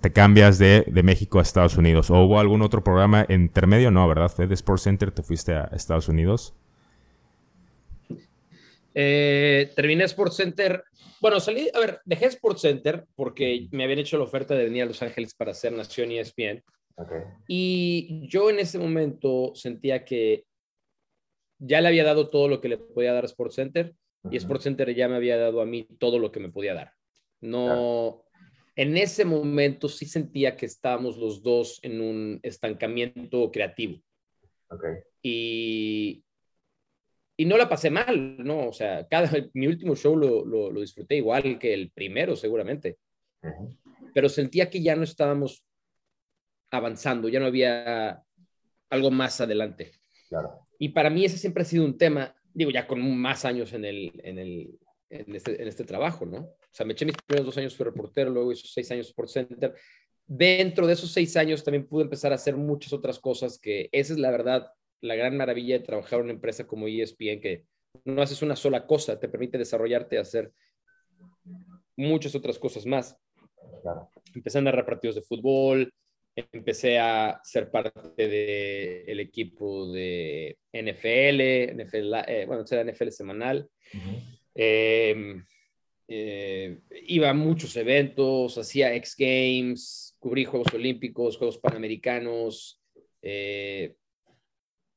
te 0.00 0.12
cambias 0.12 0.58
de, 0.58 0.84
México 1.02 1.38
a 1.38 1.42
Estados 1.42 1.76
Unidos. 1.76 2.10
¿O 2.10 2.22
hubo 2.24 2.38
algún 2.38 2.62
otro 2.62 2.82
programa 2.84 3.24
intermedio? 3.28 3.90
No, 3.90 4.06
¿verdad? 4.08 4.28
Fue 4.28 4.46
de 4.46 4.54
Sports 4.54 4.82
Center, 4.82 5.10
te 5.10 5.22
fuiste 5.22 5.54
a 5.54 5.70
Estados 5.72 6.08
Unidos. 6.08 6.54
Eh, 8.94 9.70
terminé 9.74 10.04
Sports 10.04 10.36
Center. 10.36 10.82
Bueno, 11.20 11.38
salí, 11.38 11.70
a 11.72 11.78
ver, 11.78 12.00
dejé 12.04 12.26
Sports 12.26 12.62
Center 12.62 13.06
porque 13.14 13.68
me 13.70 13.84
habían 13.84 14.00
hecho 14.00 14.18
la 14.18 14.24
oferta 14.24 14.54
de 14.54 14.64
venir 14.64 14.82
a 14.82 14.86
Los 14.86 15.02
Ángeles 15.02 15.34
para 15.34 15.52
hacer 15.52 15.72
Nación 15.72 16.10
ESPN. 16.10 16.62
Okay. 16.96 17.20
Y 17.46 18.26
yo 18.28 18.50
en 18.50 18.58
ese 18.58 18.78
momento 18.78 19.52
sentía 19.54 20.04
que 20.04 20.44
ya 21.60 21.80
le 21.80 21.88
había 21.88 22.04
dado 22.04 22.30
todo 22.30 22.48
lo 22.48 22.60
que 22.60 22.68
le 22.68 22.78
podía 22.78 23.12
dar 23.12 23.24
a 23.24 23.26
Sports 23.26 23.54
Center 23.54 23.94
y 24.30 24.36
Sports 24.36 24.64
Center 24.64 24.92
ya 24.94 25.08
me 25.08 25.16
había 25.16 25.36
dado 25.36 25.60
a 25.60 25.66
mí 25.66 25.86
todo 25.98 26.18
lo 26.18 26.32
que 26.32 26.40
me 26.40 26.50
podía 26.50 26.74
dar. 26.74 26.94
No, 27.40 28.24
en 28.76 28.96
ese 28.96 29.24
momento 29.24 29.88
sí 29.88 30.06
sentía 30.06 30.56
que 30.56 30.66
estábamos 30.66 31.16
los 31.16 31.42
dos 31.42 31.78
en 31.82 32.00
un 32.00 32.40
estancamiento 32.42 33.50
creativo. 33.50 34.00
Y, 35.22 36.24
y 37.36 37.44
no 37.44 37.56
la 37.56 37.68
pasé 37.68 37.90
mal, 37.90 38.36
¿no? 38.38 38.68
O 38.68 38.72
sea, 38.72 39.06
cada, 39.08 39.30
mi 39.54 39.66
último 39.66 39.96
show 39.96 40.16
lo, 40.16 40.44
lo, 40.44 40.80
disfruté 40.80 41.16
igual 41.16 41.58
que 41.58 41.74
el 41.74 41.90
primero, 41.90 42.36
seguramente. 42.36 42.98
Pero 44.12 44.28
sentía 44.28 44.68
que 44.68 44.82
ya 44.82 44.96
no 44.96 45.04
estábamos 45.04 45.64
avanzando, 46.70 47.28
ya 47.28 47.40
no 47.40 47.46
había 47.46 48.22
algo 48.90 49.10
más 49.10 49.40
adelante. 49.40 49.92
Claro. 50.28 50.69
Y 50.82 50.88
para 50.88 51.10
mí 51.10 51.26
ese 51.26 51.36
siempre 51.36 51.62
ha 51.62 51.66
sido 51.66 51.84
un 51.84 51.98
tema, 51.98 52.34
digo, 52.54 52.70
ya 52.70 52.86
con 52.86 53.00
más 53.18 53.44
años 53.44 53.74
en, 53.74 53.84
el, 53.84 54.18
en, 54.24 54.38
el, 54.38 54.78
en, 55.10 55.36
este, 55.36 55.60
en 55.60 55.68
este 55.68 55.84
trabajo, 55.84 56.24
¿no? 56.24 56.38
O 56.38 56.72
sea, 56.72 56.86
me 56.86 56.94
eché 56.94 57.04
mis 57.04 57.16
primeros 57.16 57.44
dos 57.44 57.58
años 57.58 57.76
fui 57.76 57.84
reportero, 57.84 58.30
luego 58.30 58.50
hice 58.50 58.66
seis 58.66 58.90
años 58.90 59.12
por 59.12 59.28
Center. 59.28 59.74
Dentro 60.26 60.86
de 60.86 60.94
esos 60.94 61.12
seis 61.12 61.36
años 61.36 61.62
también 61.62 61.86
pude 61.86 62.04
empezar 62.04 62.32
a 62.32 62.36
hacer 62.36 62.56
muchas 62.56 62.94
otras 62.94 63.18
cosas 63.18 63.58
que 63.58 63.90
esa 63.92 64.14
es 64.14 64.18
la 64.18 64.30
verdad, 64.30 64.72
la 65.02 65.16
gran 65.16 65.36
maravilla 65.36 65.78
de 65.78 65.84
trabajar 65.84 66.20
en 66.20 66.24
una 66.24 66.32
empresa 66.32 66.66
como 66.66 66.88
ESPN, 66.88 67.42
que 67.42 67.66
no 68.06 68.22
haces 68.22 68.40
una 68.40 68.56
sola 68.56 68.86
cosa, 68.86 69.20
te 69.20 69.28
permite 69.28 69.58
desarrollarte 69.58 70.16
a 70.16 70.22
hacer 70.22 70.50
muchas 71.94 72.34
otras 72.34 72.58
cosas 72.58 72.86
más. 72.86 73.18
Claro. 73.82 74.08
Empecé 74.34 74.56
a 74.56 74.62
narrar 74.62 74.86
partidos 74.86 75.16
de 75.16 75.22
fútbol, 75.22 75.92
empecé 76.52 76.98
a 76.98 77.40
ser 77.42 77.70
parte 77.70 78.26
del 78.26 79.20
equipo 79.20 79.90
de 79.92 80.58
NFL, 80.72 81.74
NFL 81.76 82.14
eh, 82.26 82.44
bueno, 82.46 82.64
era 82.70 82.84
NFL 82.84 83.08
semanal. 83.08 83.68
Em, 84.54 85.44
eh, 86.08 86.80
iba 87.06 87.30
a 87.30 87.34
muchos 87.34 87.76
eventos, 87.76 88.58
hacía 88.58 88.94
X 88.96 89.14
Games, 89.16 90.16
cubrí 90.18 90.44
Juegos 90.44 90.74
Olímpicos, 90.74 91.36
Juegos 91.36 91.58
Panamericanos. 91.58 92.82
Eh, 93.22 93.94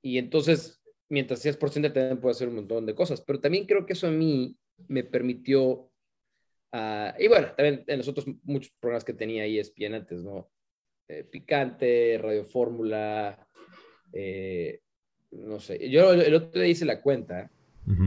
y 0.02 0.18
entonces, 0.18 0.82
mientras 1.10 1.40
hacías 1.40 1.58
por 1.58 1.70
ciento, 1.70 1.94
también 1.94 2.20
puedo 2.20 2.32
hacer 2.32 2.48
un 2.48 2.56
montón 2.56 2.86
de 2.86 2.96
cosas. 2.96 3.22
Pero 3.22 3.40
también 3.40 3.66
creo 3.66 3.86
que 3.86 3.94
eso 3.94 4.08
a 4.08 4.12
mí 4.12 4.58
me 4.88 5.04
permitió. 5.04 5.90
Uh, 6.74 7.14
y 7.20 7.28
bueno, 7.28 7.54
también 7.56 7.84
en 7.86 7.98
los 8.00 8.08
otros 8.08 8.26
muchos 8.44 8.74
programas 8.80 9.04
que 9.04 9.14
tenía 9.14 9.46
ESPN 9.46 9.94
antes, 9.94 10.24
¿no? 10.24 10.50
Eh, 11.08 11.24
picante, 11.24 12.18
Radio 12.18 12.46
Fórmula, 12.46 13.48
eh, 14.14 14.80
no 15.32 15.60
sé. 15.60 15.90
Yo 15.90 16.14
el 16.14 16.34
otro 16.34 16.62
día 16.62 16.70
hice 16.70 16.86
la 16.86 17.02
cuenta 17.02 17.52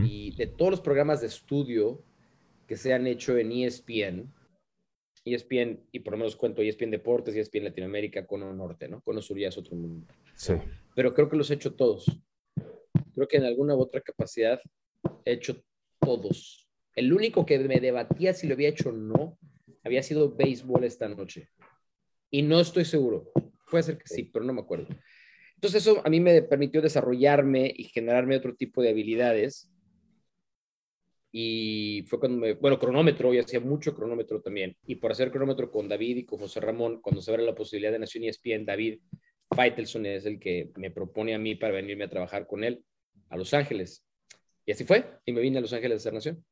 y 0.03 0.35
de 0.35 0.47
todos 0.47 0.71
los 0.71 0.81
programas 0.81 1.21
de 1.21 1.27
estudio 1.27 2.01
que 2.65 2.75
se 2.75 2.93
han 2.93 3.05
hecho 3.05 3.37
en 3.37 3.51
ESPN, 3.51 4.33
ESPN, 5.23 5.79
y 5.91 5.99
por 5.99 6.13
lo 6.13 6.17
menos 6.17 6.35
cuento 6.35 6.63
ESPN 6.63 6.89
Deportes, 6.89 7.35
ESPN 7.35 7.65
Latinoamérica, 7.65 8.25
Cono 8.25 8.51
Norte, 8.53 8.87
¿no? 8.87 9.01
Cono 9.01 9.21
Sur 9.21 9.37
ya 9.37 9.49
es 9.49 9.57
otro 9.57 9.75
mundo. 9.75 10.07
Sí. 10.35 10.53
Pero 10.95 11.13
creo 11.13 11.29
que 11.29 11.37
los 11.37 11.51
he 11.51 11.55
hecho 11.55 11.75
todos. 11.75 12.05
Creo 13.13 13.27
que 13.27 13.37
en 13.37 13.45
alguna 13.45 13.75
u 13.75 13.81
otra 13.81 14.01
capacidad 14.01 14.59
he 15.23 15.33
hecho 15.33 15.63
todos. 15.99 16.67
El 16.95 17.13
único 17.13 17.45
que 17.45 17.59
me 17.59 17.79
debatía 17.79 18.33
si 18.33 18.47
lo 18.47 18.55
había 18.55 18.69
hecho 18.69 18.89
o 18.89 18.93
no 18.93 19.37
había 19.83 20.01
sido 20.01 20.35
béisbol 20.35 20.83
esta 20.83 21.07
noche. 21.07 21.49
Y 22.29 22.41
no 22.41 22.59
estoy 22.59 22.85
seguro. 22.85 23.31
Puede 23.69 23.83
ser 23.83 23.97
que 23.97 24.07
sí, 24.07 24.23
pero 24.23 24.45
no 24.45 24.53
me 24.53 24.61
acuerdo. 24.61 24.87
Entonces 25.55 25.81
eso 25.81 26.01
a 26.05 26.09
mí 26.09 26.19
me 26.19 26.41
permitió 26.43 26.81
desarrollarme 26.81 27.73
y 27.75 27.85
generarme 27.85 28.35
otro 28.35 28.55
tipo 28.55 28.81
de 28.81 28.89
habilidades. 28.89 29.71
Y 31.31 32.05
fue 32.07 32.19
cuando 32.19 32.37
me, 32.37 32.53
bueno, 32.53 32.79
cronómetro, 32.79 33.33
y 33.33 33.39
hacía 33.39 33.59
mucho 33.59 33.95
cronómetro 33.95 34.41
también. 34.41 34.77
Y 34.85 34.95
por 34.95 35.11
hacer 35.11 35.31
cronómetro 35.31 35.71
con 35.71 35.89
David 35.89 36.17
y 36.17 36.25
con 36.25 36.39
José 36.39 36.59
Ramón, 36.59 37.01
cuando 37.01 37.21
se 37.21 37.31
abre 37.31 37.43
la 37.43 37.55
posibilidad 37.55 37.91
de 37.91 37.99
Nación 37.99 38.23
ESPN, 38.23 38.65
David 38.65 38.99
Faitelson 39.55 40.05
es 40.05 40.25
el 40.25 40.39
que 40.39 40.71
me 40.75 40.91
propone 40.91 41.33
a 41.33 41.39
mí 41.39 41.55
para 41.55 41.73
venirme 41.73 42.05
a 42.05 42.09
trabajar 42.09 42.47
con 42.47 42.63
él 42.63 42.83
a 43.29 43.37
Los 43.37 43.53
Ángeles. 43.53 44.05
Y 44.65 44.71
así 44.71 44.83
fue, 44.83 45.05
y 45.25 45.31
me 45.31 45.41
vine 45.41 45.57
a 45.57 45.61
Los 45.61 45.73
Ángeles 45.73 45.95
a 45.95 45.97
hacer 45.97 46.13
Nación. 46.13 46.45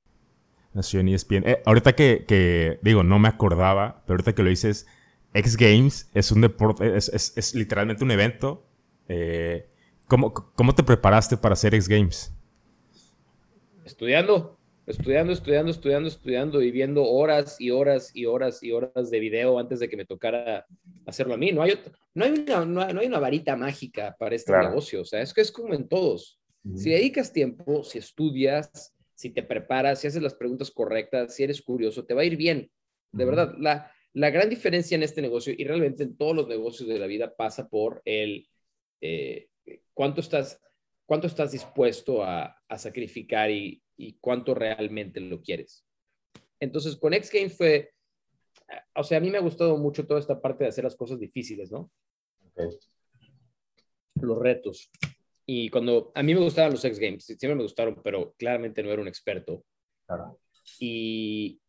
Nación 0.73 1.07
ESPN. 1.07 1.47
Eh, 1.47 1.61
ahorita 1.65 1.93
que, 1.93 2.25
que, 2.27 2.79
digo, 2.81 3.03
no 3.03 3.19
me 3.19 3.27
acordaba, 3.27 4.03
pero 4.05 4.15
ahorita 4.15 4.33
que 4.33 4.43
lo 4.43 4.49
dices, 4.49 4.87
X 5.35 5.57
Games 5.57 6.09
es 6.13 6.31
un 6.31 6.39
deporte, 6.39 6.95
es, 6.95 7.09
es, 7.35 7.53
literalmente 7.53 8.05
un 8.05 8.11
evento. 8.11 8.65
Eh, 9.09 9.67
¿cómo, 10.07 10.33
¿Cómo 10.33 10.73
te 10.73 10.81
preparaste 10.81 11.35
para 11.35 11.53
hacer 11.53 11.75
X 11.75 11.89
Games? 11.89 12.33
Estudiando, 13.83 14.57
estudiando, 14.87 15.33
estudiando, 15.33 15.71
estudiando, 15.71 16.07
estudiando 16.07 16.61
y 16.61 16.71
viendo 16.71 17.03
horas 17.03 17.59
y 17.59 17.69
horas 17.69 18.11
y 18.13 18.25
horas 18.25 18.63
y 18.63 18.71
horas 18.71 19.11
de 19.11 19.19
video 19.19 19.59
antes 19.59 19.81
de 19.81 19.89
que 19.89 19.97
me 19.97 20.05
tocara 20.05 20.65
hacerlo 21.05 21.33
a 21.33 21.37
mí. 21.37 21.51
No 21.51 21.63
hay, 21.63 21.73
no 22.13 22.23
hay, 22.23 22.31
una, 22.31 22.65
no 22.65 23.01
hay 23.01 23.07
una 23.07 23.19
varita 23.19 23.57
mágica 23.57 24.15
para 24.17 24.35
este 24.35 24.57
negocio. 24.57 25.01
O 25.01 25.05
sea, 25.05 25.21
es 25.21 25.33
que 25.33 25.41
es 25.41 25.51
como 25.51 25.73
en 25.73 25.89
todos. 25.89 26.39
Si 26.75 26.91
dedicas 26.91 27.31
tiempo, 27.31 27.83
si 27.83 27.99
estudias, 27.99 28.95
si 29.13 29.29
te 29.29 29.43
preparas, 29.43 29.99
si 29.99 30.07
haces 30.07 30.21
las 30.21 30.33
preguntas 30.33 30.71
correctas, 30.71 31.35
si 31.35 31.43
eres 31.43 31.61
curioso, 31.61 32.05
te 32.05 32.13
va 32.13 32.21
a 32.21 32.25
ir 32.25 32.37
bien. 32.37 32.71
De 33.11 33.23
verdad, 33.23 33.53
la, 33.59 33.91
la 34.15 34.29
gran 34.29 34.49
diferencia 34.49 34.95
en 34.95 35.03
este 35.03 35.21
negocio 35.21 35.53
y 35.55 35.65
realmente 35.65 36.03
en 36.03 36.15
todos 36.15 36.33
los 36.33 36.47
negocios 36.47 36.87
de 36.87 36.99
la 36.99 37.05
vida 37.05 37.35
pasa 37.35 37.67
por 37.67 38.01
el 38.05 38.47
eh, 39.01 39.49
cuánto, 39.93 40.21
estás, 40.21 40.61
cuánto 41.05 41.27
estás 41.27 41.51
dispuesto 41.51 42.23
a, 42.23 42.57
sacrificar 42.77 43.51
y, 43.51 43.81
cuánto 44.21 44.55
realmente 44.55 45.19
lo 45.19 45.41
quieres. 45.41 45.85
Entonces, 46.61 46.95
con 46.95 47.13
X 47.13 47.29
Games 47.31 47.57
fue, 47.57 47.93
o 48.95 49.03
sea, 49.03 49.17
a 49.17 49.21
mí 49.21 49.29
me 49.29 49.37
ha 49.37 49.41
gustado 49.41 49.77
mucho 49.77 50.07
toda 50.07 50.21
esta 50.21 50.41
parte 50.41 50.63
de 50.63 50.69
hacer 50.69 50.85
las 50.85 50.95
cosas 50.95 51.19
difíciles, 51.19 51.69
¿no? 51.69 51.91
Los 54.15 54.39
retos. 54.39 54.89
Y 55.45 55.69
cuando 55.69 56.13
a 56.15 56.23
mí 56.23 56.33
me 56.33 56.39
gustaban 56.39 56.71
los 56.71 56.85
X 56.85 56.99
Games, 56.99 57.25
siempre 57.25 57.55
me 57.55 57.63
gustaron, 57.63 58.01
pero 58.01 58.33
claramente 58.37 58.81
no 58.81 58.91
era 58.91 59.01
un 59.01 59.09
experto. 59.09 59.65
Claro. 60.05 60.39
Y, 60.79 61.59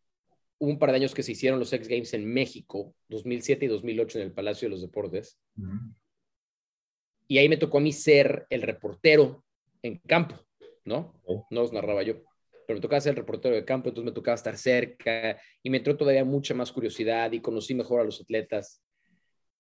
hubo 0.59 0.71
un 0.71 0.79
par 0.79 0.91
de 0.91 0.97
años 0.97 1.15
que 1.15 1.23
se 1.23 1.33
hicieron 1.33 1.59
los 1.59 1.73
X 1.73 1.89
Games 1.89 2.15
en 2.15 2.25
México, 2.25 2.95
2007 3.09 3.67
y 3.67 3.69
2008 3.69 4.19
en 4.19 4.25
el 4.27 4.33
Palacio 4.33 4.67
de 4.67 4.71
los 4.71 4.83
Deportes. 4.83 5.39
Y 7.29 7.39
ahí 7.39 7.49
me 7.49 7.57
tocó 7.57 7.79
a 7.79 7.81
mí 7.81 7.93
ser 7.93 8.47
el 8.51 8.63
reportero 8.63 9.45
en 9.83 9.99
campo, 9.99 10.37
¿no? 10.85 11.21
No 11.51 11.61
los 11.63 11.73
narraba 11.73 12.03
yo, 12.03 12.23
pero 12.67 12.79
me 12.79 12.81
tocaba 12.81 13.01
ser 13.01 13.11
el 13.11 13.17
reportero 13.17 13.55
de 13.55 13.65
campo, 13.65 13.89
entonces 13.89 14.11
me 14.11 14.15
tocaba 14.15 14.35
estar 14.35 14.57
cerca 14.57 15.39
y 15.63 15.71
me 15.71 15.79
entró 15.79 15.97
todavía 15.97 16.25
mucha 16.25 16.55
más 16.55 16.73
curiosidad 16.73 17.33
y 17.33 17.41
conocí 17.41 17.75
mejor 17.75 18.01
a 18.01 18.05
los 18.05 18.21
atletas. 18.21 18.83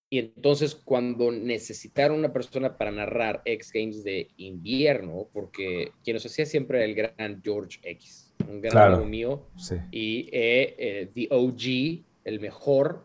Y 0.08 0.18
entonces 0.18 0.74
cuando 0.74 1.32
necesitaron 1.32 2.18
una 2.18 2.32
persona 2.32 2.78
para 2.78 2.92
narrar 2.92 3.42
X 3.44 3.72
Games 3.72 4.04
de 4.04 4.28
invierno, 4.36 5.28
porque 5.32 5.92
quien 6.04 6.14
nos 6.14 6.26
hacía 6.26 6.46
siempre 6.46 6.84
el 6.84 6.94
gran 6.94 7.42
George 7.42 7.80
X, 7.82 8.25
un 8.48 8.60
gran 8.60 8.94
amigo 8.94 9.04
mío. 9.04 9.46
Y 9.90 10.28
eh, 10.32 10.74
eh, 10.78 11.10
The 11.14 11.28
OG, 11.30 12.04
el 12.24 12.40
mejor 12.40 13.04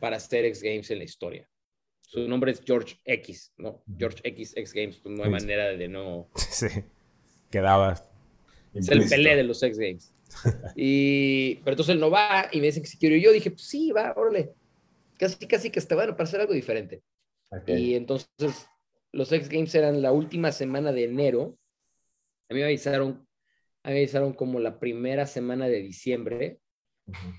para 0.00 0.16
hacer 0.16 0.44
X 0.46 0.62
Games 0.62 0.90
en 0.90 0.98
la 0.98 1.04
historia. 1.04 1.48
Su 2.00 2.28
nombre 2.28 2.52
es 2.52 2.60
George 2.64 2.98
X, 3.04 3.52
¿no? 3.56 3.82
George 3.98 4.20
X 4.22 4.52
X 4.56 4.74
Games, 4.74 4.98
pues, 4.98 5.14
no 5.14 5.24
hay 5.24 5.30
manera 5.30 5.68
de 5.68 5.88
no. 5.88 6.28
Sí, 6.36 6.66
quedaba. 7.50 8.02
Es 8.74 8.88
el 8.88 9.08
pelé 9.08 9.36
de 9.36 9.44
los 9.44 9.62
X 9.62 9.78
Games. 9.78 10.12
y, 10.76 11.56
pero 11.56 11.72
entonces 11.72 11.94
él 11.94 12.00
no 12.00 12.10
va 12.10 12.48
y 12.52 12.60
me 12.60 12.66
dicen 12.66 12.82
que 12.82 12.88
si 12.88 12.98
quiero. 12.98 13.16
Y 13.16 13.22
yo 13.22 13.32
dije, 13.32 13.50
pues 13.50 13.62
sí, 13.62 13.92
va, 13.92 14.12
órale. 14.16 14.52
Casi, 15.18 15.46
casi 15.46 15.70
que 15.70 15.78
está 15.78 15.94
bueno 15.94 16.12
para 16.12 16.24
hacer 16.24 16.40
algo 16.40 16.52
diferente. 16.52 17.02
Y 17.66 17.94
entonces 17.94 18.66
los 19.12 19.30
X 19.30 19.48
Games 19.48 19.74
eran 19.74 20.02
la 20.02 20.12
última 20.12 20.52
semana 20.52 20.90
de 20.92 21.04
enero. 21.04 21.56
A 22.48 22.54
mí 22.54 22.60
me 22.60 22.66
avisaron 22.66 23.26
avisaron 23.82 24.32
como 24.32 24.60
la 24.60 24.78
primera 24.78 25.26
semana 25.26 25.68
de 25.68 25.82
diciembre, 25.82 26.58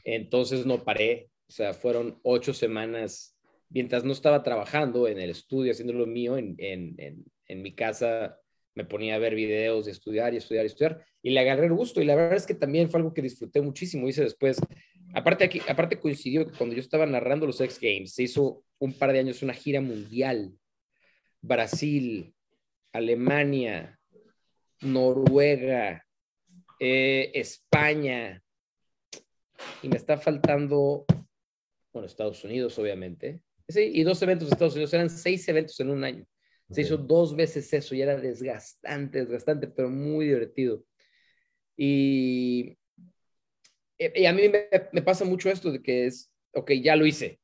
entonces 0.03 0.65
no 0.65 0.83
paré, 0.83 1.29
o 1.47 1.51
sea, 1.51 1.73
fueron 1.73 2.19
ocho 2.23 2.53
semanas, 2.53 3.37
mientras 3.69 4.03
no 4.03 4.11
estaba 4.11 4.43
trabajando 4.43 5.07
en 5.07 5.19
el 5.19 5.29
estudio, 5.29 5.71
haciendo 5.71 5.93
lo 5.93 6.05
mío, 6.05 6.37
en, 6.37 6.55
en, 6.57 7.23
en, 7.47 7.61
mi 7.61 7.73
casa 7.73 8.37
me 8.75 8.85
ponía 8.85 9.15
a 9.15 9.19
ver 9.19 9.35
videos, 9.35 9.85
de 9.85 9.91
estudiar 9.91 10.33
y 10.33 10.37
estudiar 10.37 10.65
y 10.65 10.67
estudiar, 10.67 11.05
y 11.21 11.29
le 11.29 11.39
agarré 11.39 11.67
el 11.67 11.73
gusto, 11.73 12.01
y 12.01 12.05
la 12.05 12.15
verdad 12.15 12.37
es 12.37 12.45
que 12.45 12.55
también 12.55 12.89
fue 12.89 12.99
algo 12.99 13.13
que 13.13 13.21
disfruté 13.21 13.61
muchísimo, 13.61 14.07
hice 14.07 14.23
después, 14.23 14.59
aparte, 15.13 15.43
aquí, 15.45 15.61
aparte 15.67 15.99
coincidió 15.99 16.45
que 16.45 16.57
cuando 16.57 16.75
yo 16.75 16.81
estaba 16.81 17.05
narrando 17.05 17.45
los 17.45 17.61
X 17.61 17.79
Games, 17.79 18.13
se 18.13 18.23
hizo 18.23 18.63
un 18.79 18.93
par 18.93 19.13
de 19.13 19.19
años 19.19 19.43
una 19.43 19.53
gira 19.53 19.79
mundial, 19.79 20.51
Brasil, 21.41 22.33
Alemania, 22.91 23.99
Noruega, 24.81 26.05
eh, 26.85 27.31
España, 27.33 28.43
y 29.81 29.87
me 29.87 29.95
está 29.95 30.17
faltando, 30.17 31.05
bueno, 31.93 32.05
Estados 32.05 32.43
Unidos, 32.43 32.77
obviamente. 32.77 33.39
Sí, 33.69 33.89
y 33.93 34.03
dos 34.03 34.21
eventos 34.21 34.49
de 34.49 34.53
Estados 34.53 34.73
Unidos, 34.73 34.93
eran 34.93 35.09
seis 35.09 35.47
eventos 35.47 35.79
en 35.79 35.89
un 35.89 36.03
año. 36.03 36.25
Se 36.69 36.81
hizo 36.81 36.97
dos 36.97 37.37
veces 37.37 37.71
eso 37.71 37.95
y 37.95 38.01
era 38.01 38.17
desgastante, 38.17 39.19
desgastante, 39.19 39.67
pero 39.67 39.89
muy 39.89 40.25
divertido. 40.25 40.83
Y, 41.77 42.77
y 43.97 44.25
a 44.25 44.33
mí 44.33 44.49
me, 44.49 45.01
pasa 45.03 45.23
mucho 45.23 45.49
esto 45.49 45.71
de 45.71 45.81
que 45.81 46.07
es, 46.07 46.33
ok, 46.51 46.71
ya 46.81 46.97
lo 46.97 47.05
hice. 47.05 47.39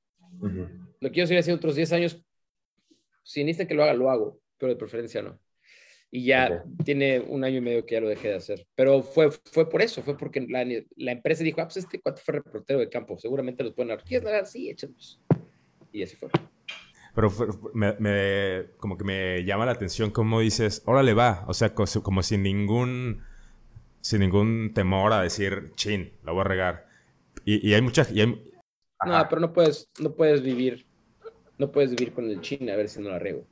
Lo 0.99 1.11
quiero 1.11 1.27
seguir 1.27 1.39
haciendo 1.39 1.59
otros 1.59 1.77
10 1.77 1.93
años. 1.93 2.25
Si 3.23 3.41
necesitan 3.45 3.67
que 3.67 3.73
lo 3.73 3.83
haga, 3.83 3.93
lo 3.93 4.09
hago, 4.09 4.41
pero 4.57 4.73
de 4.73 4.77
preferencia 4.77 5.21
no. 5.21 5.39
Y 6.11 6.25
ya 6.25 6.63
tiene 6.83 7.19
un 7.19 7.43
año 7.43 7.57
y 7.57 7.61
medio 7.61 7.85
que 7.85 7.95
ya 7.95 8.01
lo 8.01 8.09
dejé 8.09 8.29
de 8.29 8.35
hacer. 8.35 8.67
Pero 8.75 9.03
fue, 9.03 9.29
fue 9.31 9.69
por 9.69 9.81
eso, 9.81 10.01
fue 10.01 10.17
porque 10.17 10.41
la, 10.41 10.65
la 10.95 11.11
empresa 11.11 11.43
dijo, 11.43 11.61
ah, 11.61 11.65
pues 11.65 11.77
este 11.77 12.01
cuate 12.01 12.21
fue 12.21 12.35
reportero 12.35 12.79
de 12.79 12.89
campo, 12.89 13.17
seguramente 13.17 13.63
los 13.63 13.73
pueden. 13.73 13.95
¿Quieres? 14.05 14.49
Sí, 14.49 14.69
échalos. 14.69 15.21
Y 15.91 16.03
así 16.03 16.15
fue. 16.15 16.29
Pero 17.13 17.31
me, 17.73 18.65
como 18.77 18.97
que 18.97 19.03
me 19.03 19.43
llama 19.43 19.65
la 19.65 19.73
atención 19.73 20.11
cómo 20.11 20.39
dices, 20.39 20.83
órale 20.85 21.13
va, 21.13 21.43
o 21.47 21.53
sea, 21.53 21.73
como 21.73 22.23
sin 22.23 22.43
ningún, 22.43 23.21
sin 24.01 24.21
ningún 24.21 24.73
temor 24.73 25.13
a 25.13 25.21
decir, 25.21 25.71
chin, 25.75 26.13
la 26.23 26.31
voy 26.31 26.41
a 26.41 26.45
regar. 26.45 26.87
Y, 27.45 27.67
y 27.67 27.73
hay 27.73 27.81
muchas... 27.81 28.11
Y 28.11 28.25
No, 28.25 29.27
pero 29.29 29.41
no 29.41 29.53
puedes, 29.53 29.89
no 29.99 30.13
puedes 30.13 30.41
vivir, 30.41 30.85
no 31.57 31.71
puedes 31.71 31.91
vivir 31.91 32.13
con 32.13 32.29
el 32.29 32.41
chin 32.41 32.69
a 32.69 32.75
ver 32.75 32.89
si 32.89 33.01
no 33.01 33.09
la 33.09 33.19
riego. 33.19 33.45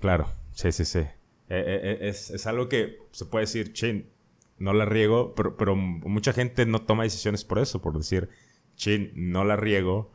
Claro, 0.00 0.28
sí, 0.52 0.70
sí, 0.70 0.84
sí. 0.84 1.00
Eh, 1.54 1.64
eh, 1.66 1.80
eh, 1.82 2.08
es, 2.08 2.30
es, 2.30 2.46
algo 2.46 2.66
que 2.66 2.96
se 3.10 3.26
puede 3.26 3.42
decir, 3.42 3.74
chin, 3.74 4.08
no 4.56 4.72
la 4.72 4.86
riego, 4.86 5.34
pero, 5.34 5.58
pero, 5.58 5.76
mucha 5.76 6.32
gente 6.32 6.64
no 6.64 6.80
toma 6.80 7.02
decisiones 7.02 7.44
por 7.44 7.58
eso, 7.58 7.82
por 7.82 7.98
decir, 7.98 8.30
chin, 8.74 9.12
no 9.14 9.44
la 9.44 9.56
riego, 9.56 10.10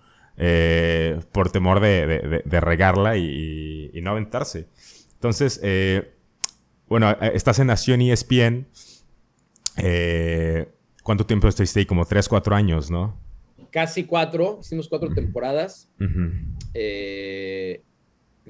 por 1.31 1.51
temor 1.51 1.79
de, 1.79 2.41
de, 2.43 2.59
regarla 2.59 3.17
y, 3.17 3.91
y, 3.93 4.01
no 4.01 4.11
aventarse. 4.11 4.67
Entonces, 5.13 5.61
bueno, 6.87 7.11
estás 7.21 7.59
en 7.59 7.67
Nación 7.67 8.01
ESPN. 8.01 8.67
¿Cuánto 11.03 11.27
tiempo 11.27 11.47
estuviste 11.47 11.81
ahí? 11.81 11.85
Como 11.85 12.05
3, 12.05 12.27
4 12.29 12.55
años, 12.55 12.89
¿no? 12.89 13.15
Casi 13.71 14.05
cuatro, 14.05 14.57
hicimos 14.61 14.87
cuatro 14.87 15.13
temporadas. 15.13 15.87
eh, 16.73 17.83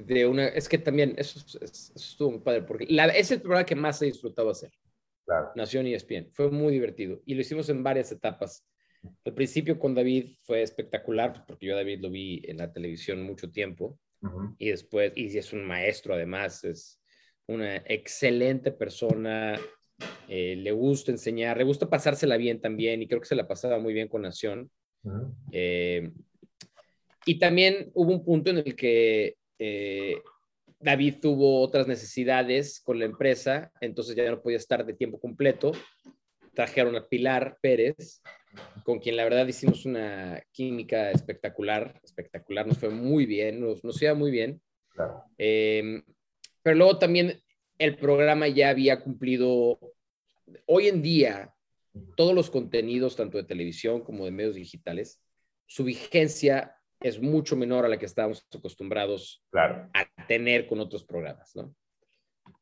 de 0.06 0.26
una, 0.26 0.46
es 0.46 0.68
que 0.68 0.78
también 0.78 1.14
eso, 1.16 1.40
estuvo 1.60 2.30
muy 2.30 2.40
padre, 2.40 2.62
porque 2.62 2.86
la, 2.88 3.06
es 3.06 3.30
el 3.30 3.40
programa 3.40 3.66
que 3.66 3.74
más 3.74 4.00
he 4.00 4.06
disfrutado 4.06 4.50
hacer. 4.50 4.70
Claro. 5.26 5.50
Nación 5.56 5.86
y 5.86 5.94
ESPN. 5.94 6.30
Fue 6.32 6.50
muy 6.50 6.72
divertido 6.72 7.20
y 7.26 7.34
lo 7.34 7.40
hicimos 7.40 7.68
en 7.68 7.82
varias 7.82 8.10
etapas. 8.12 8.64
Al 9.24 9.34
principio 9.34 9.78
con 9.78 9.94
David 9.94 10.36
fue 10.42 10.62
espectacular, 10.62 11.44
porque 11.46 11.66
yo 11.66 11.74
a 11.74 11.78
David 11.78 12.00
lo 12.00 12.10
vi 12.10 12.42
en 12.44 12.58
la 12.58 12.72
televisión 12.72 13.22
mucho 13.22 13.50
tiempo 13.50 13.98
y 14.58 14.70
después, 14.70 15.12
y 15.14 15.36
es 15.36 15.52
un 15.52 15.64
maestro 15.64 16.14
además, 16.14 16.64
es 16.64 17.00
una 17.46 17.76
excelente 17.76 18.72
persona, 18.72 19.58
eh, 20.28 20.56
le 20.56 20.72
gusta 20.72 21.12
enseñar, 21.12 21.58
le 21.58 21.64
gusta 21.64 21.88
pasársela 21.88 22.36
bien 22.36 22.60
también 22.60 23.02
y 23.02 23.06
creo 23.06 23.20
que 23.20 23.28
se 23.28 23.36
la 23.36 23.46
pasaba 23.46 23.78
muy 23.78 23.94
bien 23.94 24.08
con 24.08 24.22
Nación. 24.22 24.70
eh, 25.52 26.10
y 27.26 27.38
también 27.38 27.90
hubo 27.94 28.12
un 28.12 28.24
punto 28.24 28.50
en 28.50 28.58
el 28.58 28.74
que 28.74 29.37
eh, 29.58 30.16
David 30.80 31.16
tuvo 31.20 31.60
otras 31.60 31.88
necesidades 31.88 32.80
con 32.80 32.98
la 32.98 33.04
empresa, 33.04 33.72
entonces 33.80 34.14
ya 34.14 34.30
no 34.30 34.40
podía 34.40 34.58
estar 34.58 34.86
de 34.86 34.94
tiempo 34.94 35.18
completo. 35.18 35.72
Trajeron 36.54 36.96
a 36.96 37.06
Pilar 37.06 37.58
Pérez, 37.60 38.22
con 38.84 38.98
quien 38.98 39.16
la 39.16 39.24
verdad 39.24 39.46
hicimos 39.46 39.84
una 39.84 40.42
química 40.52 41.10
espectacular, 41.10 42.00
espectacular, 42.04 42.66
nos 42.66 42.78
fue 42.78 42.90
muy 42.90 43.26
bien, 43.26 43.60
nos, 43.60 43.82
nos 43.84 44.00
iba 44.00 44.14
muy 44.14 44.30
bien. 44.30 44.60
Em, 45.36 46.02
pero 46.62 46.76
luego 46.76 46.98
también 46.98 47.40
el 47.78 47.96
programa 47.96 48.48
ya 48.48 48.70
había 48.70 49.00
cumplido, 49.00 49.78
hoy 50.66 50.88
en 50.88 51.02
día, 51.02 51.54
todos 52.16 52.34
los 52.34 52.50
contenidos, 52.50 53.16
tanto 53.16 53.38
de 53.38 53.44
televisión 53.44 54.02
como 54.02 54.24
de 54.24 54.30
medios 54.30 54.54
digitales, 54.54 55.20
su 55.66 55.84
vigencia 55.84 56.77
es 57.00 57.20
mucho 57.20 57.56
menor 57.56 57.84
a 57.84 57.88
la 57.88 57.98
que 57.98 58.06
estábamos 58.06 58.46
acostumbrados 58.54 59.42
a 59.52 60.26
tener 60.26 60.66
con 60.66 60.80
otros 60.80 61.04
programas, 61.04 61.54
¿no? 61.54 61.74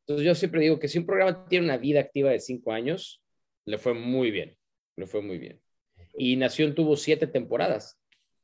Entonces 0.01 0.25
yo 0.25 0.35
siempre 0.35 0.61
digo 0.61 0.79
que 0.79 0.87
si 0.87 0.97
un 0.97 1.05
programa 1.05 1.45
tiene 1.47 1.65
una 1.65 1.77
vida 1.77 1.99
activa 1.99 2.31
de 2.31 2.39
cinco 2.39 2.71
años, 2.71 3.21
le 3.65 3.77
fue 3.77 3.93
muy 3.93 4.31
bien, 4.31 4.57
le 4.95 5.05
fue 5.05 5.21
muy 5.21 5.37
bien. 5.37 5.61
Y 6.17 6.35
Nación 6.35 6.75
tuvo 6.75 6.95
siete 6.95 7.27
temporadas 7.27 7.99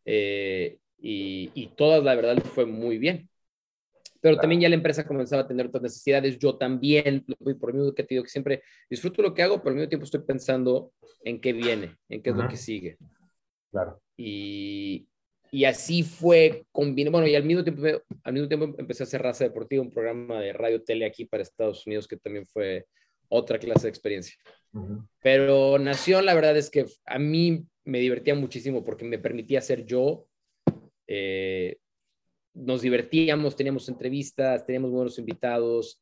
eh, 0.06 0.80
y, 0.98 1.68
todas, 1.76 2.04
la 2.04 2.16
verdad, 2.16 2.36
le 2.36 2.42
fue 2.42 2.66
muy 2.66 2.98
bien. 2.98 3.30
Pero 4.22 4.38
también 4.38 4.62
ya 4.62 4.70
la 4.70 4.76
empresa 4.76 5.06
comenzaba 5.06 5.42
a 5.42 5.48
tener 5.48 5.66
otras 5.66 5.84
necesidades. 5.84 6.38
Yo 6.38 6.58
también, 6.58 7.26
por 7.60 7.74
mí 7.74 7.94
que 7.94 8.04
te 8.04 8.16
digo 8.16 8.24
que 8.24 8.30
siempre 8.30 8.64
disfruto 8.90 9.22
lo 9.22 9.34
que 9.34 9.44
hago, 9.44 9.58
pero 9.58 9.72
al 9.72 9.76
mismo 9.76 9.90
tiempo 9.90 10.06
estoy 10.06 10.22
pensando 10.22 10.94
en 11.26 11.42
qué 11.42 11.52
viene, 11.52 11.98
en 12.08 12.22
qué 12.22 12.30
es 12.30 12.36
lo 12.36 12.48
que 12.48 12.56
sigue. 12.56 12.98
Claro. 13.70 14.02
Y, 14.16 15.08
y 15.54 15.66
así 15.66 16.02
fue 16.02 16.66
combinado. 16.72 17.12
Bueno, 17.12 17.28
y 17.28 17.36
al 17.36 17.44
mismo, 17.44 17.64
tiempo, 17.64 17.84
al 18.24 18.34
mismo 18.34 18.48
tiempo 18.48 18.74
empecé 18.80 19.04
a 19.04 19.06
hacer 19.06 19.22
Raza 19.22 19.44
Deportiva, 19.44 19.84
un 19.84 19.92
programa 19.92 20.42
de 20.42 20.52
radio 20.52 20.82
tele 20.82 21.06
aquí 21.06 21.26
para 21.26 21.44
Estados 21.44 21.86
Unidos 21.86 22.08
que 22.08 22.18
también 22.18 22.48
fue 22.48 22.88
otra 23.30 23.60
clase 23.60 23.84
de 23.84 23.90
experiencia. 23.90 24.36
Pero 25.22 25.78
Nación, 25.78 26.26
la 26.26 26.34
verdad 26.34 26.58
es 26.58 26.72
que 26.72 26.88
a 27.06 27.20
mí 27.20 27.68
me 27.86 28.00
divertía 28.00 28.34
muchísimo 28.34 28.84
porque 28.84 29.06
me 29.06 29.20
permitía 29.20 29.62
ser 29.62 29.86
yo. 29.86 30.26
Eh, 31.06 31.78
nos 32.56 32.82
divertíamos, 32.82 33.56
teníamos 33.56 33.88
entrevistas, 33.90 34.66
teníamos 34.66 34.90
buenos 34.90 35.20
invitados, 35.20 36.02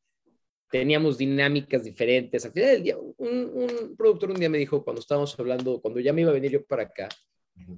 teníamos 0.69 1.17
dinámicas 1.17 1.83
diferentes. 1.83 2.45
Al 2.45 2.53
final 2.53 2.69
del 2.69 2.83
día, 2.83 2.97
un, 2.97 3.51
un 3.53 3.97
productor 3.97 4.31
un 4.31 4.39
día 4.39 4.49
me 4.49 4.59
dijo, 4.59 4.81
cuando 4.81 5.01
estábamos 5.01 5.37
hablando, 5.37 5.81
cuando 5.81 5.99
ya 5.99 6.13
me 6.13 6.21
iba 6.21 6.29
a 6.29 6.35
venir 6.35 6.51
yo 6.51 6.65
para 6.65 6.83
acá, 6.83 7.09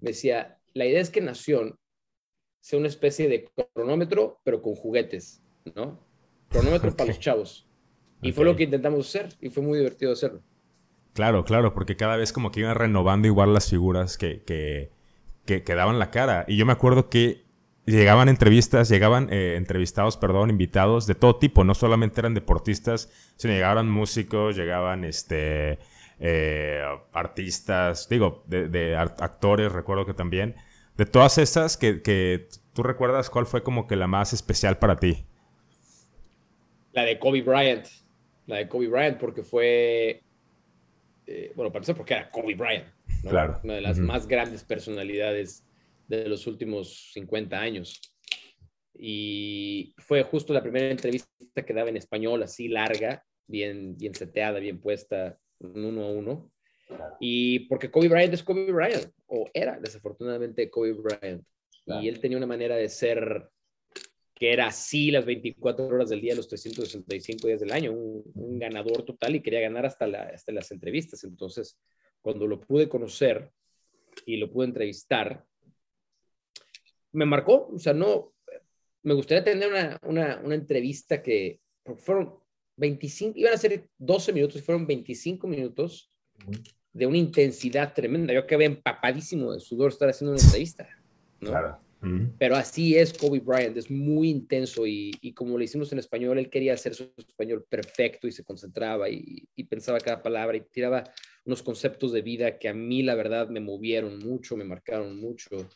decía, 0.02 0.60
la 0.74 0.86
idea 0.86 1.02
es 1.02 1.10
que 1.10 1.22
Nación 1.22 1.78
sea 2.62 2.80
una 2.80 2.88
especie 2.88 3.28
de 3.28 3.50
cronómetro, 3.74 4.40
pero 4.44 4.62
con 4.62 4.76
juguetes, 4.76 5.44
¿no? 5.76 6.00
Cronómetro 6.50 6.96
para 6.96 7.10
los 7.10 7.20
chavos. 7.20 7.68
Y 8.22 8.32
fue 8.32 8.46
lo 8.46 8.56
que 8.56 8.64
intentamos 8.64 9.08
hacer 9.08 9.34
y 9.42 9.50
fue 9.50 9.62
muy 9.64 9.78
divertido 9.78 10.14
hacerlo. 10.14 10.42
Claro, 11.14 11.44
claro, 11.44 11.74
porque 11.74 11.96
cada 11.96 12.16
vez 12.16 12.32
como 12.34 12.52
que 12.52 12.62
iban 12.62 12.76
renovando 12.76 13.28
igual 13.28 13.54
las 13.54 13.70
figuras 13.70 14.18
que, 14.18 14.44
que, 14.44 14.92
que, 15.46 15.76
daban 15.76 16.00
la 16.00 16.10
cara. 16.10 16.46
Y 16.48 16.58
yo 16.58 16.66
me 16.66 16.72
acuerdo 16.72 17.10
que 17.10 17.44
llegaban 17.86 18.30
entrevistas, 18.30 18.90
llegaban 18.90 19.28
eh, 19.32 19.56
entrevistados, 19.58 20.18
perdón, 20.18 20.50
invitados 20.50 21.06
de 21.06 21.16
todo 21.16 21.36
tipo, 21.36 21.64
no 21.64 21.76
solamente 21.76 22.22
eran 22.22 22.34
deportistas, 22.34 23.12
sino 23.36 23.54
llegaban 23.54 23.90
músicos, 23.90 24.56
llegaban 24.56 25.04
este 25.04 25.80
eh, 26.26 26.82
artistas, 27.12 28.08
digo, 28.08 28.46
de, 28.48 28.96
actores, 28.96 29.74
recuerdo 29.74 30.06
que 30.06 30.14
también. 30.14 30.56
De 30.96 31.06
todas 31.06 31.38
esas 31.38 31.76
que, 31.76 32.48
tú 32.72 32.82
recuerdas, 32.82 33.30
¿cuál 33.30 33.46
fue 33.46 33.62
como 33.62 33.88
que 33.88 33.98
la 33.98 34.08
más 34.08 34.32
especial 34.32 34.80
para 34.80 34.96
ti? 34.96 35.26
La 36.94 37.04
de 37.04 37.20
Kobe 37.20 37.42
Bryant. 37.42 37.88
La 38.48 38.56
de 38.56 38.70
Kobe 38.70 38.88
Bryant, 38.88 39.20
porque 39.20 39.44
fue. 39.44 40.22
Eh, 41.28 41.52
bueno, 41.58 41.74
parece 41.74 41.94
porque 41.94 42.14
era 42.14 42.32
Kobe 42.32 42.56
Bryant. 42.56 42.88
Claro. 43.28 43.60
Una 43.62 43.74
de 43.74 43.82
las 43.82 44.00
más 44.00 44.26
grandes 44.26 44.64
personalidades 44.64 45.66
de 46.08 46.30
los 46.30 46.48
últimos 46.48 47.12
50 47.12 47.60
años. 47.60 48.00
Y 48.98 49.94
fue 49.98 50.24
justo 50.24 50.54
la 50.54 50.62
primera 50.62 50.90
entrevista 50.90 51.28
que 51.66 51.74
daba 51.74 51.90
en 51.90 51.98
español, 51.98 52.44
así 52.44 52.70
larga, 52.70 53.26
bien, 53.46 53.98
bien 53.98 54.16
seteada, 54.16 54.60
bien 54.60 54.80
puesta 54.80 55.38
uno 55.64 56.04
a 56.04 56.12
uno. 56.12 56.52
Y 57.20 57.60
porque 57.68 57.90
Kobe 57.90 58.10
Bryant 58.10 58.34
es 58.34 58.44
Kobe 58.44 58.72
Bryant, 58.72 59.12
o 59.28 59.50
era 59.54 59.80
desafortunadamente 59.80 60.70
Kobe 60.70 60.94
Bryant. 60.94 61.44
Y 61.86 62.08
él 62.08 62.20
tenía 62.20 62.38
una 62.38 62.48
manera 62.48 62.76
de 62.76 62.88
ser 62.88 63.50
que 64.34 64.52
era 64.52 64.68
así 64.68 65.12
las 65.12 65.26
24 65.26 65.86
horas 65.86 66.10
del 66.10 66.22
día, 66.22 66.36
los 66.36 66.48
365 66.48 67.48
días 67.48 67.60
del 67.60 67.72
año, 67.72 67.94
un, 67.94 68.60
ganador 68.60 69.04
total 69.04 69.36
y 69.36 69.42
quería 69.42 69.62
ganar 69.62 69.86
hasta, 69.86 70.08
la, 70.08 70.24
hasta 70.24 70.52
las 70.52 70.72
entrevistas. 70.72 71.24
Entonces, 71.24 71.78
cuando 72.22 72.48
lo 72.48 72.60
pude 72.60 72.90
conocer 72.90 73.52
y 74.26 74.38
lo 74.38 74.52
pude 74.52 74.68
entrevistar, 74.68 75.46
me 77.12 77.26
marcó, 77.26 77.70
o 77.74 77.80
sea, 77.80 77.94
no, 77.94 78.34
me 79.04 79.14
gustaría 79.14 79.44
tener 79.44 79.70
una, 79.70 80.00
una, 80.04 80.42
una 80.44 80.56
entrevista 80.56 81.22
que 81.22 81.60
fueron 81.98 82.43
25, 82.78 83.38
iban 83.38 83.54
a 83.54 83.58
ser 83.58 83.88
12 83.98 84.34
minutos 84.34 84.58
y 84.58 84.62
fueron 84.62 84.88
25 84.88 85.48
minutos 85.48 86.12
de 86.92 87.06
una 87.06 87.18
intensidad 87.18 87.94
tremenda. 87.94 88.34
Yo 88.34 88.42
acabé 88.42 88.66
empapadísimo 88.66 89.54
de 89.54 89.60
sudor 89.60 89.92
estar 89.92 90.10
haciendo 90.10 90.34
una 90.34 90.42
entrevista, 90.42 90.88
¿no? 91.40 91.50
Claro. 91.50 91.80
Pero 92.38 92.56
así 92.56 92.98
es 92.98 93.14
Kobe 93.14 93.40
Bryant, 93.40 93.78
es 93.78 93.90
muy 93.90 94.30
intenso 94.30 94.86
y, 94.86 95.34
como 95.36 95.58
le 95.58 95.66
hicimos 95.66 95.92
en 95.94 96.00
español, 96.00 96.38
él 96.38 96.50
quería 96.50 96.74
hacer 96.74 96.94
su 96.94 97.14
español 97.18 97.66
perfecto 97.70 98.28
y 98.28 98.32
se 98.34 98.44
concentraba 98.44 99.10
y, 99.10 99.48
pensaba 99.70 100.00
cada 100.00 100.22
palabra 100.22 100.58
y 100.58 100.62
tiraba 100.62 101.06
unos 101.46 101.64
conceptos 101.64 102.12
de 102.12 102.22
vida 102.22 102.60
que 102.60 102.68
a 102.68 102.74
mí 102.74 103.04
la 103.04 103.16
verdad 103.16 103.48
me 103.48 103.62
movieron 103.62 104.20
mucho, 104.20 104.58
me 104.58 104.66
marcaron 104.66 105.18
mucho. 105.20 105.70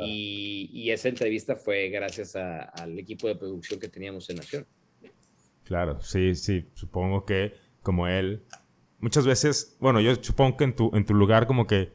Y, 0.00 0.90
esa 0.90 1.10
entrevista 1.10 1.54
fue 1.54 1.90
gracias 1.90 2.34
al 2.34 2.98
equipo 2.98 3.28
de 3.28 3.36
producción 3.36 3.78
que 3.78 3.88
teníamos 3.88 4.30
en 4.30 4.36
Nación. 4.36 4.66
Claro, 5.68 6.00
sí, 6.00 6.34
sí, 6.34 6.66
supongo 6.72 7.26
que 7.26 7.52
como 7.82 8.08
él, 8.08 8.42
muchas 9.00 9.26
veces, 9.26 9.76
bueno, 9.80 10.00
yo 10.00 10.14
supongo 10.14 10.56
que 10.56 10.64
en 10.64 10.74
tu, 10.74 10.90
en 10.94 11.04
tu 11.04 11.12
lugar 11.12 11.46
como 11.46 11.66
que 11.66 11.92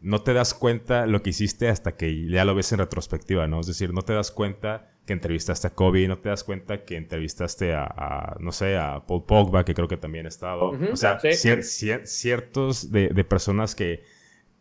no 0.00 0.22
te 0.22 0.32
das 0.32 0.54
cuenta 0.54 1.04
lo 1.04 1.22
que 1.22 1.28
hiciste 1.28 1.68
hasta 1.68 1.98
que 1.98 2.26
ya 2.30 2.46
lo 2.46 2.54
ves 2.54 2.72
en 2.72 2.78
retrospectiva, 2.78 3.46
¿no? 3.46 3.60
Es 3.60 3.66
decir, 3.66 3.92
no 3.92 4.00
te 4.00 4.14
das 4.14 4.30
cuenta 4.30 4.90
que 5.04 5.12
entrevistaste 5.12 5.66
a 5.66 5.74
Kobe, 5.74 6.08
no 6.08 6.16
te 6.16 6.30
das 6.30 6.42
cuenta 6.42 6.86
que 6.86 6.96
entrevistaste 6.96 7.74
a, 7.74 8.36
no 8.40 8.52
sé, 8.52 8.78
a 8.78 9.04
Paul 9.06 9.26
Pogba, 9.26 9.66
que 9.66 9.74
creo 9.74 9.86
que 9.86 9.98
también 9.98 10.24
ha 10.24 10.30
estado. 10.30 10.70
o 10.70 10.96
sea, 10.96 11.18
ciertos 12.04 12.90
de, 12.90 13.08
de, 13.08 13.24
personas 13.24 13.74
que, 13.74 14.02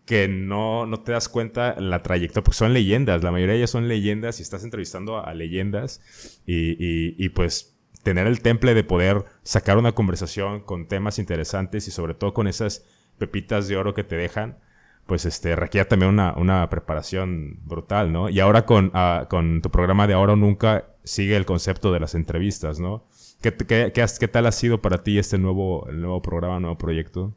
que 0.04 0.28
no, 0.28 0.86
no 0.86 1.00
te 1.00 1.14
das 1.14 1.30
cuenta 1.30 1.80
la 1.80 2.04
trayectoria, 2.04 2.44
porque 2.44 2.58
son 2.58 2.74
leyendas, 2.74 3.24
la 3.24 3.32
mayoría 3.32 3.54
de 3.54 3.60
ellas 3.60 3.70
son 3.70 3.88
leyendas 3.88 4.40
y 4.40 4.44
estás 4.44 4.66
entrevistando 4.66 5.26
a, 5.26 5.34
leyendas 5.34 6.42
y, 6.46 6.72
y, 6.72 7.16
y 7.18 7.30
pues 7.30 7.79
tener 8.10 8.26
el 8.26 8.42
temple 8.42 8.74
de 8.74 8.84
poder 8.84 9.24
sacar 9.44 9.78
una 9.78 9.92
conversación 9.92 10.62
con 10.62 10.88
temas 10.88 11.20
interesantes 11.20 11.88
y 11.88 11.92
sobre 11.92 12.16
todo 12.16 12.34
con 12.34 12.48
esas 12.48 12.84
pepitas 13.20 13.68
de 13.68 13.78
oro 13.78 13.94
que 13.94 14.04
te 14.04 14.16
dejan, 14.16 14.58
pues 15.06 15.26
este, 15.26 15.56
requiere 15.56 15.86
también 15.86 16.10
una, 16.10 16.34
una 16.36 16.68
preparación 16.72 17.60
brutal, 17.66 18.12
¿no? 18.12 18.28
Y 18.28 18.40
ahora 18.40 18.66
con, 18.66 18.90
ah, 18.96 19.28
con 19.30 19.62
tu 19.62 19.70
programa 19.70 20.08
de 20.08 20.16
Ahora 20.16 20.34
o 20.34 20.36
Nunca 20.38 20.88
sigue 21.04 21.36
el 21.36 21.46
concepto 21.46 21.94
de 21.94 22.00
las 22.00 22.16
entrevistas, 22.16 22.80
¿no? 22.80 23.06
¿Qué, 23.44 23.54
qué, 23.54 23.92
qué, 23.94 24.28
tal 24.28 24.48
ha 24.48 24.52
sido 24.52 24.82
para 24.82 25.04
ti 25.04 25.20
este 25.20 25.38
nuevo, 25.38 25.88
el 25.88 26.02
nuevo 26.02 26.20
programa, 26.24 26.60
nuevo 26.60 26.80
proyecto? 26.80 27.36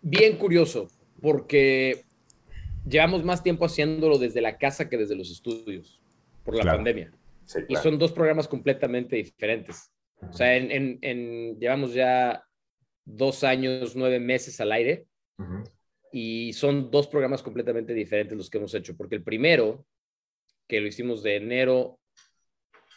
Bien 0.00 0.38
curioso, 0.38 0.88
porque 1.20 2.06
llevamos 2.88 3.22
más 3.22 3.42
tiempo 3.42 3.66
haciéndolo 3.66 4.16
desde 4.16 4.40
la 4.40 4.56
casa 4.56 4.88
que 4.88 4.96
desde 4.96 5.14
los 5.14 5.30
estudios, 5.30 6.00
por 6.42 6.54
la 6.54 6.64
pandemia. 6.64 7.12
Y 7.68 7.76
son 7.76 7.98
dos 7.98 8.12
programas 8.12 8.48
completamente 8.48 9.16
diferentes. 9.16 9.92
O 10.20 10.32
sea, 10.32 10.56
en, 10.56 10.98
en, 11.00 11.58
llevamos 11.58 11.94
ya 11.94 12.42
dos 13.04 13.44
años, 13.44 13.96
nueve 13.96 14.20
meses 14.20 14.60
al 14.60 14.72
aire 14.72 15.06
y 16.12 16.52
son 16.52 16.90
dos 16.90 17.06
programas 17.06 17.42
completamente 17.42 17.94
diferentes 17.94 18.36
los 18.36 18.50
que 18.50 18.58
hemos 18.58 18.74
hecho, 18.74 18.96
porque 18.96 19.14
el 19.14 19.22
primero, 19.22 19.86
que 20.66 20.80
lo 20.80 20.86
hicimos 20.86 21.22
de 21.22 21.36
enero 21.36 22.00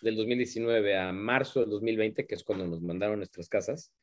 del 0.01 0.15
2019 0.15 0.97
a 0.97 1.11
marzo 1.11 1.61
del 1.61 1.69
2020, 1.69 2.25
que 2.25 2.35
es 2.35 2.43
cuando 2.43 2.65
nos 2.67 2.81
mandaron 2.81 3.17
nuestras 3.17 3.47
casas, 3.47 3.93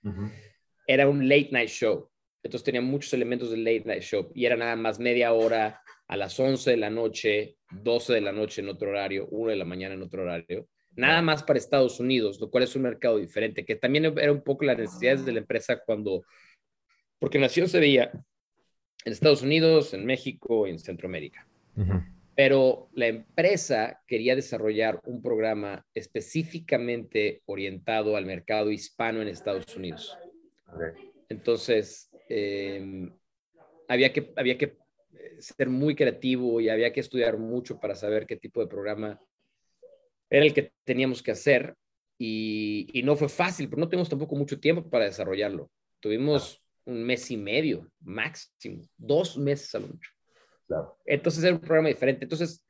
era 0.87 1.09
un 1.09 1.29
late 1.29 1.49
night 1.51 1.69
show. 1.69 2.09
Entonces 2.43 2.65
tenía 2.65 2.81
muchos 2.81 3.13
elementos 3.13 3.51
del 3.51 3.65
late 3.65 3.85
night 3.85 4.03
show 4.03 4.31
y 4.35 4.47
era 4.47 4.57
nada 4.57 4.77
más 4.77 5.01
media 5.01 5.33
hora 5.33 5.83
a 6.07 6.17
las 6.17 6.39
11 6.39 6.71
de 6.71 6.77
la 6.77 6.89
noche, 6.89 7.58
12 7.71 8.15
de 8.15 8.21
la 8.21 8.33
noche 8.33 8.61
en 8.61 8.69
otro 8.69 8.91
horario, 8.91 9.27
1 9.31 9.51
de 9.51 9.57
la 9.57 9.65
mañana 9.65 9.95
en 9.95 10.03
otro 10.03 10.23
horario. 10.23 10.67
Nada 10.97 11.23
más 11.23 11.43
para 11.43 11.59
Estados 11.59 12.01
Unidos, 12.01 12.41
lo 12.41 12.51
cual 12.51 12.65
es 12.65 12.75
un 12.75 12.83
mercado 12.83 13.19
diferente, 13.19 13.65
que 13.65 13.77
también 13.77 14.07
era 14.07 14.33
un 14.33 14.43
poco 14.43 14.65
las 14.65 14.79
necesidades 14.79 15.25
de 15.25 15.33
la 15.33 15.39
empresa 15.41 15.81
cuando, 15.85 16.25
porque 17.19 17.39
Nación 17.39 17.69
se 17.69 17.79
veía 17.79 18.11
en 19.05 19.13
Estados 19.13 19.43
Unidos, 19.43 19.95
en 19.95 20.05
México 20.05 20.67
en 20.67 20.79
Centroamérica. 20.79 21.47
Pero 22.35 22.89
la 22.95 23.07
empresa 23.07 24.01
quería 24.07 24.35
desarrollar 24.35 25.01
un 25.05 25.23
programa 25.23 25.85
específicamente 25.95 27.43
orientado 27.47 28.17
al 28.17 28.27
mercado 28.27 28.71
hispano 28.71 29.23
en 29.23 29.29
Estados 29.29 29.77
Unidos. 29.77 30.19
Entonces, 31.29 32.11
em, 32.29 33.13
había, 33.87 34.13
que, 34.13 34.33
había 34.37 34.59
que 34.59 34.77
ser 35.39 35.69
muy 35.69 35.95
creativo 35.95 36.61
y 36.61 36.69
había 36.69 36.93
que 36.93 37.01
estudiar 37.01 37.39
mucho 37.39 37.79
para 37.81 37.95
saber 37.95 38.27
qué 38.27 38.37
tipo 38.37 38.61
de 38.61 38.67
programa 38.67 39.21
era 40.31 40.45
el 40.45 40.55
que 40.55 40.73
teníamos 40.85 41.23
que 41.23 41.31
hacer. 41.31 41.75
Y, 42.21 42.89
y 42.93 43.05
no 43.05 43.15
fue 43.15 43.29
fácil, 43.29 43.69
pero 43.69 43.79
no 43.81 43.89
tuvimos 43.89 44.09
tampoco 44.09 44.35
mucho 44.35 44.59
tiempo 44.59 44.89
para 44.91 45.05
desarrollarlo. 45.05 45.71
Tuvimos 46.01 46.61
un 46.85 47.05
mes 47.05 47.31
y 47.31 47.37
medio, 47.37 47.91
máximo, 48.01 48.83
dos 48.97 49.37
meses 49.37 49.75
a 49.75 49.79
lo 49.79 49.89
mucho. 49.89 50.11
Entonces 51.05 51.45
era 51.45 51.55
un 51.55 51.61
programa 51.61 51.89
diferente. 51.89 52.25
Entonces, 52.25 52.65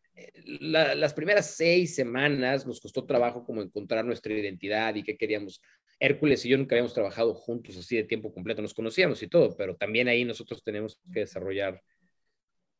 las 0.44 1.14
primeras 1.14 1.54
seis 1.54 1.94
semanas 1.94 2.66
nos 2.66 2.80
costó 2.80 3.04
trabajo 3.04 3.44
como 3.44 3.62
encontrar 3.62 4.04
nuestra 4.04 4.32
identidad 4.34 4.94
y 4.94 5.02
qué 5.02 5.16
queríamos. 5.16 5.60
Hércules 6.00 6.44
y 6.44 6.48
yo 6.48 6.58
nunca 6.58 6.76
habíamos 6.76 6.94
trabajado 6.94 7.34
juntos 7.34 7.76
así 7.76 7.96
de 7.96 8.04
tiempo 8.04 8.32
completo, 8.32 8.62
nos 8.62 8.74
conocíamos 8.74 9.20
y 9.22 9.28
todo, 9.28 9.56
pero 9.56 9.76
también 9.76 10.06
ahí 10.06 10.24
nosotros 10.24 10.62
tenemos 10.62 11.00
que 11.12 11.20
desarrollar 11.20 11.82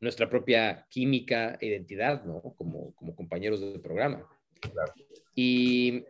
nuestra 0.00 0.28
propia 0.30 0.86
química 0.88 1.58
e 1.60 1.66
identidad, 1.66 2.24
¿no? 2.24 2.40
Como, 2.56 2.94
como 2.94 3.14
compañeros 3.16 3.60
del 3.60 3.80
programa. 3.80 4.26
Y, 5.34 6.04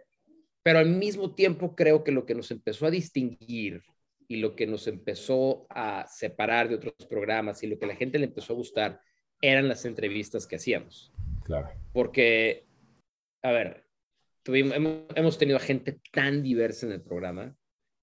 pero 0.63 0.79
al 0.79 0.89
mismo 0.89 1.35
tiempo 1.35 1.75
creo 1.75 2.05
que 2.05 2.13
lo 2.13 2.27
que 2.27 2.35
nos 2.35 2.51
empezó 2.51 2.87
a 2.87 2.91
distinguir 2.91 3.83
y 4.29 4.37
lo 4.37 4.55
que 4.55 4.67
nos 4.67 4.87
empezó 4.87 5.67
a 5.71 6.07
separar 6.07 6.69
de 6.69 6.75
otros 6.75 6.95
programas 7.09 7.63
y 7.63 7.67
lo 7.67 7.79
que 7.79 7.87
a 7.87 7.89
la 7.89 7.97
gente 7.97 8.19
le 8.19 8.27
empezó 8.27 8.53
a 8.53 8.57
gustar 8.57 9.01
eran 9.41 9.69
las 9.69 9.85
entrevistas 9.87 10.47
que 10.47 10.57
hacíamos. 10.57 11.13
Claro. 11.45 11.71
Porque, 11.93 12.67
a 13.43 13.53
ver, 13.53 13.87
tuvimos, 14.43 14.77
hemos, 15.15 15.39
tenido 15.39 15.57
a 15.57 15.61
gente 15.61 16.01
tan 16.13 16.43
diversa 16.43 16.87
en 16.87 16.93
el 16.93 17.03
programa, 17.03 17.57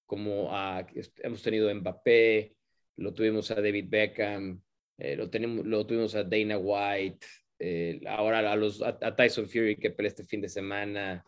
como 0.08 0.56
a, 0.56 0.88
hemos 1.17 1.43
tenido 1.43 1.69
a 1.69 1.74
Mbappé, 1.74 2.56
lo 2.98 3.13
tuvimos 3.13 3.52
a 3.52 3.56
David 3.56 3.86
Beckham, 3.89 4.62
eh, 4.97 5.15
lo, 5.15 5.29
tenemos, 5.29 5.65
lo 5.65 5.86
tuvimos 5.86 6.15
a 6.15 6.23
Dana 6.23 6.58
White, 6.58 7.25
eh, 7.60 8.01
ahora 8.08 8.51
a, 8.51 8.55
los, 8.55 8.81
a, 8.81 9.15
Tyson 9.15 9.47
Fury 9.47 9.77
que 9.77 9.91
pelea 9.91 10.10
este 10.10 10.23
fin 10.23 10.41
de 10.41 10.49
semana, 10.49 11.23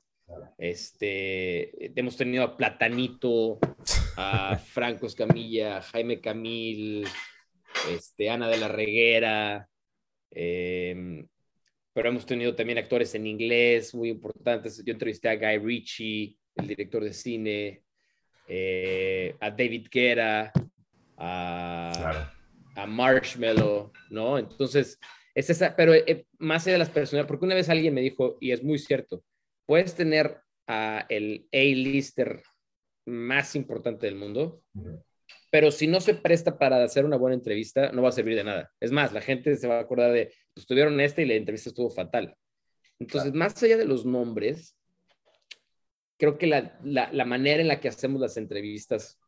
este, 0.57 1.99
hemos 1.99 2.17
tenido 2.17 2.43
a 2.43 2.57
Platanito, 2.57 3.59
a 4.17 4.57
Franco 4.73 5.07
Escamilla, 5.07 5.81
Jaime 5.81 6.19
Camil, 6.19 7.07
este, 7.91 8.29
Ana 8.29 8.49
de 8.49 8.57
la 8.57 8.67
Reguera, 8.67 9.69
em, 10.31 11.27
pero 11.93 12.09
hemos 12.09 12.25
tenido 12.25 12.55
también 12.55 12.77
actores 12.77 13.15
en 13.15 13.25
inglés 13.25 13.95
muy 13.95 14.09
importantes. 14.09 14.83
Yo 14.85 14.93
entrevisté 14.93 15.29
a 15.29 15.35
Guy 15.35 15.57
Ritchie, 15.57 16.37
el 16.55 16.67
director 16.67 17.03
de 17.03 17.13
cine, 17.13 17.83
eh, 18.47 19.35
a 19.39 19.49
David 19.49 19.87
Guerra, 19.89 20.51
a 21.17 21.66
Marshmallow, 22.87 23.91
¿no? 24.09 24.37
Entonces, 24.37 24.99
es 25.35 25.49
esa, 25.49 25.75
pero 25.75 25.93
eh, 25.93 26.25
más 26.39 26.65
allá 26.65 26.73
de 26.73 26.79
las 26.79 26.89
personas, 26.89 27.25
porque 27.25 27.45
una 27.45 27.55
vez 27.55 27.69
alguien 27.69 27.93
me 27.93 28.01
dijo, 28.01 28.37
y 28.41 28.51
es 28.51 28.63
muy 28.63 28.79
cierto, 28.79 29.23
puedes 29.65 29.95
tener 29.95 30.39
a 30.67 31.05
el 31.09 31.47
A-lister 31.53 32.41
más 33.05 33.55
importante 33.55 34.05
del 34.05 34.15
mundo, 34.15 34.61
pero 35.51 35.71
si 35.71 35.87
no 35.87 36.01
se 36.01 36.13
presta 36.13 36.57
para 36.57 36.83
hacer 36.83 37.05
una 37.05 37.17
buena 37.17 37.35
entrevista, 37.35 37.91
no 37.91 38.01
va 38.01 38.09
a 38.09 38.13
servir 38.13 38.35
de 38.35 38.43
nada. 38.43 38.71
Es 38.79 38.91
más, 38.91 39.13
la 39.13 39.21
gente 39.21 39.55
se 39.55 39.67
va 39.67 39.77
a 39.77 39.81
acordar 39.81 40.11
de, 40.11 40.33
pues 40.53 40.65
tuvieron 40.65 40.99
este 40.99 41.21
y 41.21 41.25
la 41.25 41.35
entrevista 41.35 41.69
estuvo 41.69 41.89
fatal. 41.89 42.35
Entonces, 42.99 43.33
más 43.33 43.61
allá 43.63 43.77
de 43.77 43.85
los 43.85 44.05
nombres, 44.05 44.75
creo 46.17 46.37
que 46.37 46.47
la, 46.47 46.77
la, 46.83 47.25
manera 47.25 47.61
en 47.61 47.67
la 47.67 47.79
que 47.79 47.87
hacemos 47.87 48.19
las 48.19 48.37
entrevistas, 48.37 49.19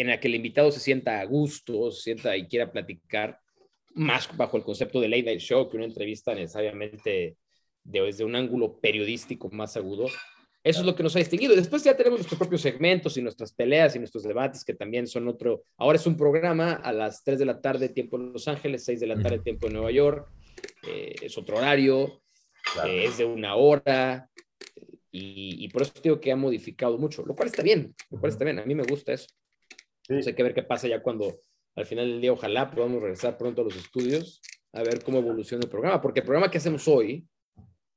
en 0.00 0.08
la 0.08 0.20
que 0.20 0.28
el 0.28 0.34
invitado 0.34 0.70
se 0.70 0.80
sienta 0.80 1.20
a 1.20 1.24
gusto, 1.24 1.90
se 1.90 2.02
sienta 2.02 2.36
y 2.36 2.46
quiera 2.46 2.70
platicar, 2.70 3.40
más 3.94 4.28
bajo 4.36 4.56
el 4.56 4.62
concepto 4.62 5.00
de 5.00 5.08
late 5.08 5.24
night 5.24 5.40
show 5.40 5.68
que 5.68 5.76
una 5.76 5.86
entrevista 5.86 6.34
necesariamente 6.34 7.36
desde 7.82 8.24
un 8.24 8.36
ángulo 8.36 8.78
periodístico 8.80 9.50
más 9.50 9.76
agudo. 9.76 10.06
Eso 10.62 10.80
es 10.80 10.86
lo 10.86 10.94
que 10.94 11.02
nos 11.02 11.16
ha 11.16 11.20
distinguido. 11.20 11.56
Después 11.56 11.82
ya 11.82 11.96
tenemos 11.96 12.18
nuestros 12.18 12.38
propios 12.38 12.60
segmentos 12.60 13.16
y 13.16 13.22
nuestras 13.22 13.52
peleas 13.52 13.96
y 13.96 13.98
nuestros 13.98 14.24
debates 14.24 14.64
que 14.64 14.74
también 14.74 15.06
son 15.06 15.26
otro. 15.26 15.62
Ahora 15.76 15.96
es 15.96 16.06
un 16.06 16.16
programa 16.16 16.74
a 16.74 16.92
las 16.92 17.24
3 17.24 17.38
de 17.38 17.44
la 17.46 17.60
tarde, 17.60 17.88
tiempo 17.88 18.16
en 18.16 18.32
Los 18.32 18.48
Ángeles, 18.48 18.84
6 18.84 19.00
de 19.00 19.06
la 19.06 19.20
tarde, 19.20 19.38
tiempo 19.38 19.68
en 19.68 19.72
Nueva 19.74 19.90
York. 19.90 20.28
Eh, 20.86 21.14
es 21.22 21.38
otro 21.38 21.56
horario, 21.56 22.22
eh, 22.84 23.04
es 23.04 23.18
de 23.18 23.24
una 23.24 23.54
hora. 23.54 24.28
Y, 25.10 25.68
por 25.68 25.82
eso 25.82 25.92
digo 26.02 26.20
que 26.20 26.30
ha 26.30 26.36
modificado 26.36 26.98
mucho, 26.98 27.24
lo 27.24 27.34
cual 27.34 27.48
está 27.48 27.62
bien, 27.62 27.94
lo 28.10 28.20
cual 28.20 28.30
está 28.30 28.44
bien. 28.44 28.58
A 28.58 28.64
mí 28.64 28.74
me 28.74 28.84
gusta 28.84 29.12
eso. 29.12 29.28
Hay 30.08 30.34
que 30.34 30.42
ver 30.42 30.54
qué 30.54 30.62
pasa 30.62 30.88
ya 30.88 31.02
cuando 31.02 31.38
al 31.76 31.86
final 31.86 32.08
del 32.08 32.20
día, 32.20 32.32
ojalá 32.32 32.70
podamos 32.70 33.00
regresar 33.00 33.38
pronto 33.38 33.62
a 33.62 33.64
los 33.64 33.76
estudios 33.76 34.40
a 34.72 34.82
ver 34.82 35.02
cómo 35.04 35.18
evoluciona 35.18 35.62
el 35.62 35.70
programa, 35.70 36.00
porque 36.00 36.20
el 36.20 36.26
programa 36.26 36.50
que 36.50 36.58
hacemos 36.58 36.88
hoy 36.88 37.24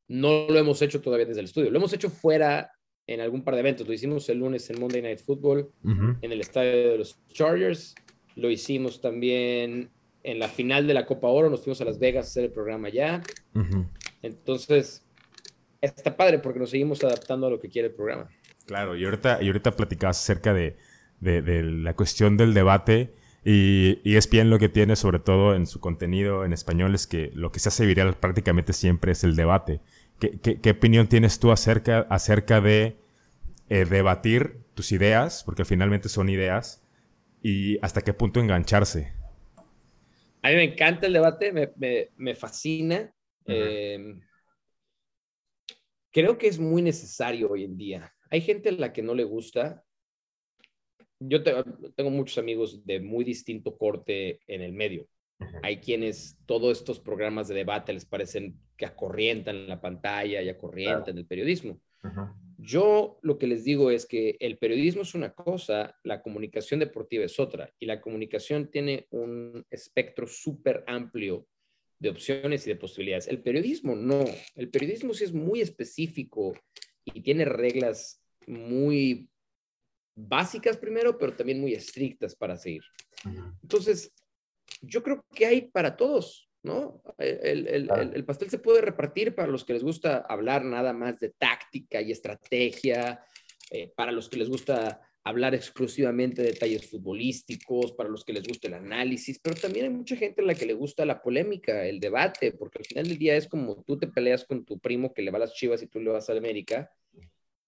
no 0.07 0.45
lo 0.47 0.57
hemos 0.59 0.81
hecho 0.81 1.01
todavía 1.01 1.25
desde 1.25 1.39
el 1.39 1.45
estudio. 1.45 1.71
Lo 1.71 1.77
hemos 1.77 1.93
hecho 1.93 2.09
fuera 2.09 2.71
en 3.07 3.21
algún 3.21 3.43
par 3.43 3.55
de 3.55 3.61
eventos. 3.61 3.87
Lo 3.87 3.93
hicimos 3.93 4.29
el 4.29 4.37
lunes 4.37 4.69
en 4.69 4.79
Monday 4.79 5.01
Night 5.01 5.19
Football, 5.19 5.71
en 5.83 6.31
el 6.31 6.41
estadio 6.41 6.91
de 6.91 6.97
los 6.99 7.17
Chargers. 7.29 7.95
Lo 8.35 8.49
hicimos 8.49 9.01
también 9.01 9.89
en 10.23 10.39
la 10.39 10.47
final 10.47 10.85
de 10.85 10.93
la 10.93 11.05
Copa 11.05 11.27
Oro. 11.27 11.49
Nos 11.49 11.61
fuimos 11.63 11.81
a 11.81 11.85
Las 11.85 11.97
Vegas 11.97 12.25
a 12.25 12.29
hacer 12.29 12.43
el 12.45 12.51
programa 12.51 12.89
ya. 12.89 13.23
Entonces, 14.21 15.05
está 15.81 16.15
padre 16.15 16.39
porque 16.39 16.59
nos 16.59 16.69
seguimos 16.69 17.03
adaptando 17.03 17.47
a 17.47 17.49
lo 17.49 17.59
que 17.59 17.69
quiere 17.69 17.87
el 17.87 17.95
programa. 17.95 18.29
Claro, 18.65 18.95
y 18.95 19.03
ahorita, 19.05 19.41
y 19.41 19.47
ahorita 19.47 19.71
platicabas 19.71 20.19
acerca 20.19 20.53
de, 20.53 20.77
de, 21.21 21.63
la 21.63 21.95
cuestión 21.95 22.37
del 22.37 22.53
debate. 22.53 23.13
Y, 23.43 23.99
y 24.03 24.17
bien 24.29 24.49
lo 24.49 24.59
que 24.59 24.69
tiene, 24.69 24.95
sobre 24.95 25.19
todo 25.19 25.55
en 25.55 25.65
su 25.65 25.79
contenido 25.79 26.45
en 26.45 26.53
español, 26.53 26.93
es 26.93 27.07
que 27.07 27.31
lo 27.33 27.51
que 27.51 27.59
se 27.59 27.69
hace 27.69 27.85
viral 27.85 28.15
prácticamente 28.15 28.73
siempre 28.73 29.13
es 29.13 29.23
el 29.23 29.35
debate. 29.35 29.81
¿Qué, 30.19 30.69
opinión 30.69 31.07
tienes 31.07 31.39
tú 31.39 31.51
acerca, 31.51 32.01
acerca 32.01 32.61
de 32.61 32.97
eh, 33.69 33.85
debatir 33.85 34.57
tus 34.75 34.91
ideas, 34.91 35.43
porque 35.43 35.65
finalmente 35.65 36.09
son 36.09 36.29
ideas, 36.29 36.83
y 37.41 37.79
hasta 37.83 38.01
qué 38.01 38.13
punto 38.13 38.39
engancharse? 38.39 39.13
A 40.43 40.49
mí 40.49 40.55
me 40.55 40.63
encanta 40.63 41.07
el 41.07 41.13
debate, 41.13 41.51
me, 42.17 42.35
fascina. 42.35 43.11
Em, 43.45 44.21
Creo 46.11 46.37
que 46.37 46.47
es 46.47 46.59
muy 46.59 46.81
necesario 46.81 47.49
hoy 47.49 47.63
en 47.63 47.77
día. 47.77 48.13
Hay 48.29 48.41
gente 48.41 48.69
a 48.69 48.73
la 48.73 48.91
que 48.91 49.01
no 49.01 49.15
le 49.15 49.23
gusta. 49.23 49.83
Yo 51.23 51.43
tengo 51.43 52.09
muchos 52.09 52.39
amigos 52.39 52.83
de 52.85 52.99
muy 52.99 53.23
distinto 53.23 53.77
corte 53.77 54.39
en 54.47 54.61
el 54.61 54.73
medio. 54.73 55.07
Hay 55.61 55.77
quienes 55.77 56.37
todos 56.45 56.79
estos 56.79 56.99
programas 56.99 57.47
de 57.47 57.55
debate 57.55 57.93
les 57.93 58.05
parecen 58.05 58.59
que 58.75 58.85
acorrientan 58.85 59.55
en 59.55 59.69
la 59.69 59.81
pantalla 59.81 60.41
y 60.41 60.49
acorrientan 60.49 61.17
el 61.17 61.25
periodismo. 61.25 61.79
Yo 62.57 63.19
lo 63.21 63.37
que 63.37 63.47
les 63.47 63.63
digo 63.63 63.91
es 63.91 64.05
que 64.05 64.35
el 64.39 64.57
periodismo 64.57 65.03
es 65.03 65.15
una 65.15 65.33
cosa, 65.33 65.95
la 66.03 66.21
comunicación 66.21 66.79
deportiva 66.79 67.25
es 67.25 67.39
otra, 67.39 67.71
y 67.79 67.85
la 67.85 68.01
comunicación 68.01 68.69
tiene 68.69 69.07
un 69.11 69.65
espectro 69.69 70.27
súper 70.27 70.83
amplio 70.87 71.47
de 71.99 72.09
opciones 72.09 72.65
y 72.65 72.71
de 72.71 72.75
posibilidades. 72.75 73.27
El 73.27 73.41
periodismo 73.41 73.95
no, 73.95 74.25
el 74.55 74.69
periodismo 74.69 75.13
sí 75.13 75.23
es 75.23 75.33
muy 75.33 75.61
específico 75.61 76.53
y 77.05 77.21
tiene 77.21 77.45
reglas 77.45 78.23
muy 78.47 79.30
básicas 80.15 80.77
primero, 80.77 81.17
pero 81.17 81.33
también 81.33 81.59
muy 81.59 81.73
estrictas 81.73 82.35
para 82.35 82.57
seguir. 82.57 82.83
Entonces, 83.61 84.13
yo 84.81 85.03
creo 85.03 85.25
que 85.33 85.45
hay 85.45 85.61
para 85.61 85.95
todos, 85.95 86.49
¿no? 86.63 87.01
El, 87.17 88.25
pastel 88.25 88.49
se 88.49 88.59
puede 88.59 88.81
repartir 88.81 89.35
para 89.35 89.51
los 89.51 89.65
que 89.65 89.73
les 89.73 89.83
gusta 89.83 90.17
hablar 90.17 90.63
nada 90.63 90.93
más 90.93 91.19
de 91.19 91.29
táctica 91.29 92.01
y 92.01 92.11
estrategia, 92.11 93.23
eh, 93.71 93.91
para 93.95 94.11
los 94.11 94.29
que 94.29 94.37
les 94.37 94.49
gusta 94.49 95.01
hablar 95.23 95.53
exclusivamente 95.53 96.41
de 96.41 96.51
detalles 96.51 96.89
futbolísticos, 96.89 97.91
para 97.93 98.09
los 98.09 98.25
que 98.25 98.33
les 98.33 98.43
gusta 98.43 98.67
el 98.67 98.73
análisis, 98.73 99.39
pero 99.39 99.55
también 99.55 99.85
hay 99.85 99.91
mucha 99.91 100.15
gente 100.15 100.41
a 100.41 100.45
la 100.45 100.55
que 100.55 100.65
le 100.65 100.73
gusta 100.73 101.05
la 101.05 101.21
polémica, 101.21 101.85
el 101.85 101.99
debate, 101.99 102.53
porque 102.53 102.79
al 102.79 102.85
final 102.85 103.07
del 103.07 103.19
día 103.19 103.35
es 103.35 103.47
como 103.47 103.83
tú 103.83 103.99
te 103.99 104.07
peleas 104.07 104.45
con 104.45 104.65
tu 104.65 104.79
primo 104.79 105.13
que 105.13 105.21
le 105.21 105.29
va 105.29 105.37
a 105.37 105.41
las 105.41 105.53
chivas 105.53 105.83
y 105.83 105.87
tú 105.87 105.99
le 105.99 106.09
vas 106.09 106.29
a 106.29 106.33
América 106.33 106.91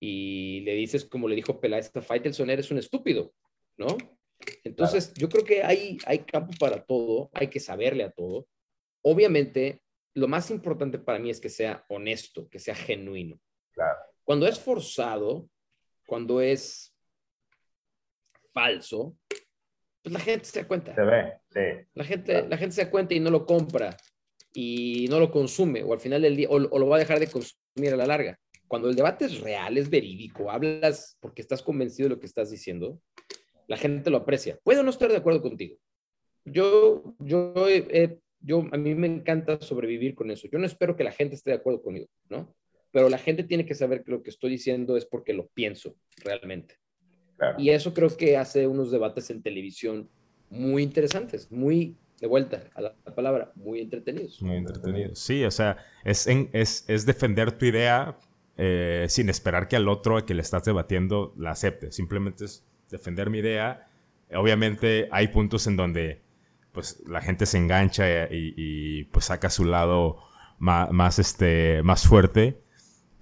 y 0.05 0.59
le 0.65 0.73
dices, 0.73 1.05
como 1.05 1.29
le 1.29 1.35
dijo 1.35 1.61
Peláez 1.61 1.89
a 1.95 2.01
Faitelson, 2.01 2.49
eres 2.49 2.69
un 2.71 2.77
estúpido, 2.77 3.33
¿no? 3.77 3.87
Entonces, 4.65 5.13
yo 5.13 5.29
creo 5.29 5.45
que 5.45 5.63
hay, 5.63 5.97
hay 6.05 6.19
campo 6.19 6.51
para 6.59 6.83
todo, 6.83 7.29
hay 7.31 7.47
que 7.47 7.61
saberle 7.61 8.03
a 8.03 8.11
todo. 8.11 8.45
Obviamente, 9.01 9.81
lo 10.13 10.27
más 10.27 10.51
importante 10.51 10.99
para 10.99 11.19
mí 11.19 11.29
es 11.29 11.39
que 11.39 11.47
sea 11.47 11.85
honesto, 11.87 12.49
que 12.49 12.59
sea 12.59 12.75
genuino. 12.75 13.39
Cuando 14.25 14.45
es 14.45 14.59
forzado, 14.59 15.47
cuando 16.05 16.41
es 16.41 16.93
falso, 18.51 19.15
pues 20.01 20.11
la 20.11 20.19
gente 20.19 20.43
se 20.43 20.63
da 20.63 20.67
cuenta. 20.67 20.95
Se 20.95 21.01
ve, 21.01 21.33
sí. 21.49 21.87
La 21.93 22.03
gente, 22.03 22.45
la 22.49 22.57
gente 22.57 22.75
se 22.75 22.83
da 22.83 22.91
cuenta 22.91 23.13
y 23.13 23.21
no 23.21 23.29
lo 23.29 23.45
compra 23.45 23.95
y 24.51 25.07
no 25.09 25.17
lo 25.17 25.31
consume, 25.31 25.81
o 25.81 25.93
al 25.93 26.01
final 26.01 26.21
del 26.21 26.35
día, 26.35 26.49
o, 26.49 26.55
o 26.55 26.77
lo 26.77 26.87
va 26.89 26.97
a 26.97 26.99
dejar 26.99 27.21
de 27.21 27.27
consumir 27.27 27.93
a 27.93 27.95
la 27.95 28.05
larga. 28.05 28.37
Cuando 28.73 28.89
el 28.89 28.95
debate 28.95 29.25
es 29.25 29.39
real, 29.39 29.77
es 29.77 29.87
verídico, 29.87 30.49
hablas 30.49 31.15
porque 31.19 31.43
estás 31.43 31.61
convencido 31.61 32.09
de 32.09 32.15
lo 32.15 32.19
que 32.19 32.25
estás 32.25 32.49
diciendo, 32.49 32.99
la 33.67 33.77
gente 33.77 34.09
lo 34.09 34.17
aprecia. 34.17 34.57
Puedo 34.63 34.81
no 34.81 34.89
estar 34.89 35.11
de 35.11 35.17
acuerdo 35.17 35.43
contigo. 35.43 35.77
Yo, 36.43 37.13
yo, 37.19 37.53
yo, 38.39 38.67
a 38.71 38.77
mí 38.77 38.95
me 38.95 39.05
encanta 39.05 39.61
sobrevivir 39.61 40.15
con 40.15 40.31
eso. 40.31 40.47
Yo 40.51 40.57
no 40.57 40.65
espero 40.65 40.95
que 40.95 41.03
la 41.03 41.11
gente 41.11 41.35
esté 41.35 41.51
de 41.51 41.57
acuerdo 41.57 41.83
conmigo, 41.83 42.07
¿no? 42.29 42.55
Pero 42.89 43.09
la 43.09 43.19
gente 43.19 43.43
tiene 43.43 43.67
que 43.67 43.75
saber 43.75 44.03
que 44.03 44.09
lo 44.09 44.23
que 44.23 44.31
estoy 44.31 44.49
diciendo 44.49 44.97
es 44.97 45.05
porque 45.05 45.33
lo 45.33 45.49
pienso 45.49 45.95
realmente. 46.23 46.79
Y 47.59 47.69
eso 47.69 47.93
creo 47.93 48.09
que 48.17 48.37
hace 48.37 48.65
unos 48.65 48.89
debates 48.89 49.29
en 49.29 49.43
televisión 49.43 50.09
muy 50.49 50.81
interesantes, 50.81 51.51
muy, 51.51 51.95
de 52.19 52.25
vuelta 52.25 52.63
a 52.73 52.81
la, 52.81 52.95
palabra, 53.13 53.51
muy 53.53 53.81
entretenidos. 53.81 54.41
Muy 54.41 54.57
entretenidos. 54.57 55.19
Sí, 55.19 55.43
o 55.43 55.51
sea, 55.51 55.77
es, 56.03 56.25
es, 56.25 56.85
es 56.87 57.05
defender 57.05 57.51
tu 57.51 57.65
idea 57.65 58.15
eh, 58.55 59.07
sin 59.09 59.29
esperar 59.29 59.67
que 59.67 59.75
al 59.75 59.87
otro 59.87 60.23
que 60.25 60.33
le 60.35 60.41
estás 60.41 60.63
debatiendo 60.63 61.33
la 61.37 61.51
acepte. 61.51 61.91
Simplemente 61.91 62.45
es 62.45 62.63
defender 62.91 63.29
mi 63.29 63.39
idea. 63.39 63.87
Obviamente 64.33 65.09
hay 65.11 65.29
puntos 65.29 65.65
en 65.67 65.75
donde 65.75 66.21
pues 66.71 67.03
la 67.07 67.21
gente 67.21 67.45
se 67.45 67.57
engancha 67.57 68.27
y, 68.31 69.03
pues 69.05 69.25
saca 69.25 69.49
su 69.49 69.65
lado 69.65 70.17
más, 70.59 71.19
este, 71.19 71.81
más 71.83 72.07
fuerte. 72.07 72.59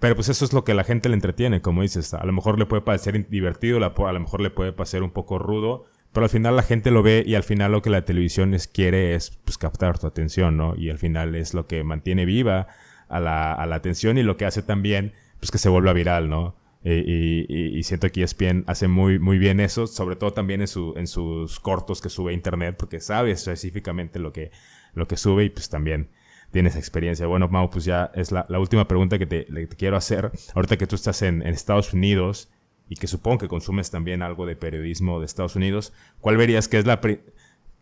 Pero 0.00 0.16
pues 0.16 0.28
eso 0.28 0.44
es 0.44 0.52
lo 0.52 0.64
que 0.64 0.74
la 0.74 0.84
gente 0.84 1.08
le 1.08 1.14
entretiene, 1.14 1.60
como 1.60 1.82
dices. 1.82 2.12
A 2.14 2.24
lo 2.24 2.32
mejor 2.32 2.58
le 2.58 2.66
puede 2.66 2.82
parecer 2.82 3.28
divertido, 3.28 3.76
a 3.78 4.12
lo 4.12 4.20
mejor 4.20 4.40
le 4.40 4.50
puede 4.50 4.72
parecer 4.72 5.02
un 5.02 5.12
poco 5.12 5.38
rudo, 5.38 5.84
pero 6.12 6.24
al 6.24 6.30
final 6.30 6.56
la 6.56 6.62
gente 6.62 6.90
lo 6.90 7.02
ve 7.02 7.22
y 7.26 7.36
al 7.36 7.42
final 7.42 7.72
lo 7.72 7.82
que 7.82 7.90
la 7.90 8.04
televisión 8.04 8.52
es, 8.54 8.68
quiere 8.68 9.14
es 9.14 9.30
pues, 9.44 9.58
captar 9.58 9.98
tu 9.98 10.06
atención, 10.06 10.56
¿no? 10.56 10.74
Y 10.76 10.90
al 10.90 10.98
final 10.98 11.34
es 11.34 11.54
lo 11.54 11.66
que 11.66 11.84
mantiene 11.84 12.24
viva 12.24 12.68
a 13.12 13.20
la, 13.20 13.52
a 13.52 13.66
la 13.66 13.76
atención 13.76 14.18
y 14.18 14.22
lo 14.22 14.36
que 14.36 14.44
hace 14.44 14.62
también 14.62 15.12
pues 15.38 15.50
que 15.50 15.58
se 15.58 15.68
vuelva 15.68 15.92
viral, 15.92 16.28
¿no? 16.28 16.56
y, 16.84 17.82
siento 17.84 18.10
que 18.10 18.22
ESPN 18.22 18.64
hace 18.66 18.88
muy, 18.88 19.18
muy 19.18 19.38
bien 19.38 19.60
eso, 19.60 19.86
sobre 19.86 20.16
todo 20.16 20.32
también 20.32 20.60
en, 20.60 20.66
su, 20.66 20.94
en 20.96 21.06
sus 21.06 21.60
cortos 21.60 22.00
que 22.00 22.08
sube 22.08 22.32
a 22.32 22.34
internet, 22.34 22.76
porque 22.78 23.00
sabe 23.00 23.30
específicamente 23.30 24.18
lo 24.18 24.32
que, 24.32 24.50
lo 24.94 25.06
que 25.06 25.16
sube 25.16 25.44
y 25.44 25.50
pues 25.50 25.68
también 25.68 26.08
tiene 26.50 26.68
esa 26.68 26.78
experiencia. 26.78 27.26
Bueno, 27.26 27.48
Mau, 27.48 27.70
pues 27.70 27.84
ya 27.84 28.10
es 28.14 28.32
la, 28.32 28.46
última 28.58 28.88
pregunta 28.88 29.18
que 29.18 29.26
te, 29.26 29.46
quiero 29.76 29.96
hacer. 29.96 30.30
Ahorita 30.54 30.76
que 30.76 30.86
tú 30.86 30.96
estás 30.96 31.22
en, 31.22 31.42
Estados 31.42 31.92
Unidos 31.92 32.50
y 32.88 32.96
que 32.96 33.06
supongo 33.06 33.38
que 33.38 33.48
consumes 33.48 33.90
también 33.90 34.22
algo 34.22 34.44
de 34.44 34.56
periodismo 34.56 35.20
de 35.20 35.26
Estados 35.26 35.56
Unidos, 35.56 35.92
¿cuál 36.20 36.36
verías 36.36 36.68
que 36.68 36.78
es 36.78 36.86
la... 36.86 37.00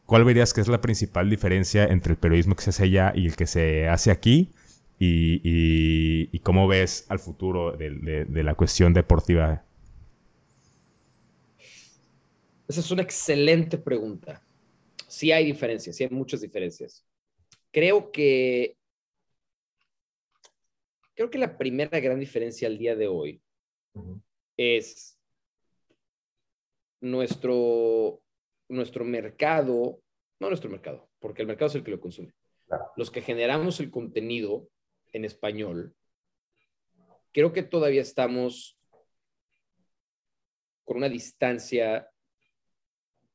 ¿Cuál 0.07 0.24
verías 0.24 0.53
que 0.53 0.61
es 0.61 0.66
la 0.66 0.81
principal 0.81 1.31
diferencia 1.31 1.85
entre 1.85 2.14
el 2.14 2.18
periodismo 2.18 2.57
que 2.57 2.62
se 2.62 2.70
hace 2.70 2.83
allá 2.83 3.12
y 3.14 3.28
el 3.28 3.37
que 3.37 3.47
se 3.47 3.89
hace 3.89 4.11
aquí? 4.11 4.51
Y, 5.03 6.38
cómo 6.40 6.68
ves 6.68 7.07
al 7.09 7.18
futuro 7.18 7.72
de, 7.72 8.26
la 8.44 8.55
cuestión 8.55 8.92
deportiva? 8.92 9.64
Esa 12.68 12.80
es 12.80 12.90
una 12.90 13.03
excelente 13.03 13.78
pregunta. 13.78 14.42
Sí 15.09 15.32
hay 15.32 15.44
diferencias, 15.44 15.96
sí 15.96 16.05
hay 16.05 16.11
muchas 16.11 16.40
diferencias. 16.40 17.05
Creo 17.72 18.12
que 18.12 18.76
creo 21.14 21.30
que 21.30 21.38
la 21.38 21.59
primera 21.59 22.01
gran 22.01 22.18
diferencia 22.18 22.68
al 22.68 22.78
día 22.78 22.96
de 22.96 23.07
hoy 23.07 23.42
es 24.57 25.18
nuestro, 27.01 28.22
nuestro 28.68 29.05
mercado, 29.05 30.01
no 30.38 30.48
nuestro 30.48 30.70
mercado, 30.70 31.09
porque 31.18 31.42
el 31.42 31.48
mercado 31.48 31.68
es 31.68 31.74
el 31.74 31.84
que 31.84 31.90
lo 31.90 32.01
consume. 32.01 32.32
Los 32.96 33.11
que 33.11 33.20
generamos 33.20 33.80
el 33.80 33.90
contenido 33.90 34.68
en 35.13 35.25
español, 35.25 35.95
creo 37.33 37.53
que 37.53 37.63
todavía 37.63 38.03
estamos 38.03 38.79
con 40.85 40.99
una 40.99 41.09
distancia 41.09 42.09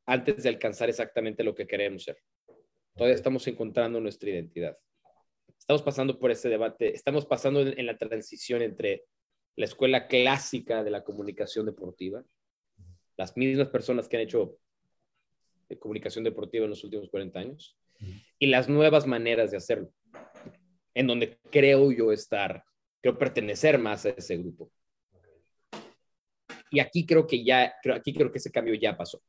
antes 0.06 0.44
de 0.44 0.50
alcanzar 0.50 0.90
exactamente 0.90 1.44
lo 1.44 1.56
que 1.56 1.68
queremos 1.68 2.04
ser. 2.04 2.18
Todavía 2.96 3.16
estamos 3.16 3.48
encontrando 3.48 4.00
nuestra 4.00 4.30
identidad. 4.30 4.78
Estamos 5.58 5.82
pasando 5.82 6.20
por 6.20 6.32
ese 6.32 6.50
debate, 6.50 6.94
estamos 6.94 7.26
pasando 7.26 7.62
en 7.62 7.86
la 7.86 7.98
transición 7.98 8.62
entre 8.62 9.06
la 9.56 9.66
escuela 9.66 10.08
clásica 10.08 10.84
de 10.84 10.92
la 10.92 11.04
comunicación 11.04 11.66
deportiva, 11.66 12.24
las 13.18 13.36
mismas 13.38 13.70
personas 13.70 14.08
que 14.08 14.18
han 14.18 14.24
hecho 14.24 14.60
comunicación 15.80 16.24
deportiva 16.24 16.66
en 16.66 16.70
los 16.70 16.84
últimos 16.84 17.10
40 17.10 17.40
años, 17.40 17.78
y 18.38 18.48
las 18.48 18.70
nuevas 18.70 19.08
maneras 19.08 19.52
de 19.52 19.58
hacerlo 19.58 19.92
en 20.96 21.08
donde 21.08 21.38
creo 21.52 21.92
yo 21.92 22.12
estar, 22.12 22.64
creo 23.02 23.18
pertenecer 23.18 23.78
más 23.78 24.06
a 24.06 24.10
ese 24.10 24.38
grupo. 24.38 24.72
Y 26.72 26.80
aquí 26.80 27.06
creo 27.06 27.28
que 27.28 27.44
ya, 27.44 27.76
aquí 27.94 28.14
creo 28.14 28.32
que 28.32 28.40
ese 28.40 28.52
cambio 28.52 28.74
ya 28.74 28.98
pasó. 28.98 29.22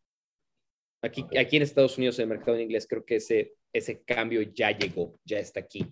Aquí, 1.02 1.26
aquí 1.38 1.56
en 1.56 1.62
Estados 1.62 1.98
Unidos, 1.98 2.18
en 2.18 2.22
el 2.22 2.28
mercado 2.30 2.56
en 2.56 2.62
inglés, 2.62 2.86
creo 2.88 3.04
que 3.04 3.16
ese, 3.16 3.54
ese 3.72 4.02
cambio 4.02 4.40
ya 4.42 4.70
llegó, 4.70 5.20
ya 5.24 5.38
está 5.38 5.60
aquí, 5.60 5.84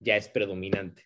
ya 0.00 0.16
es 0.16 0.28
predominante. 0.28 1.04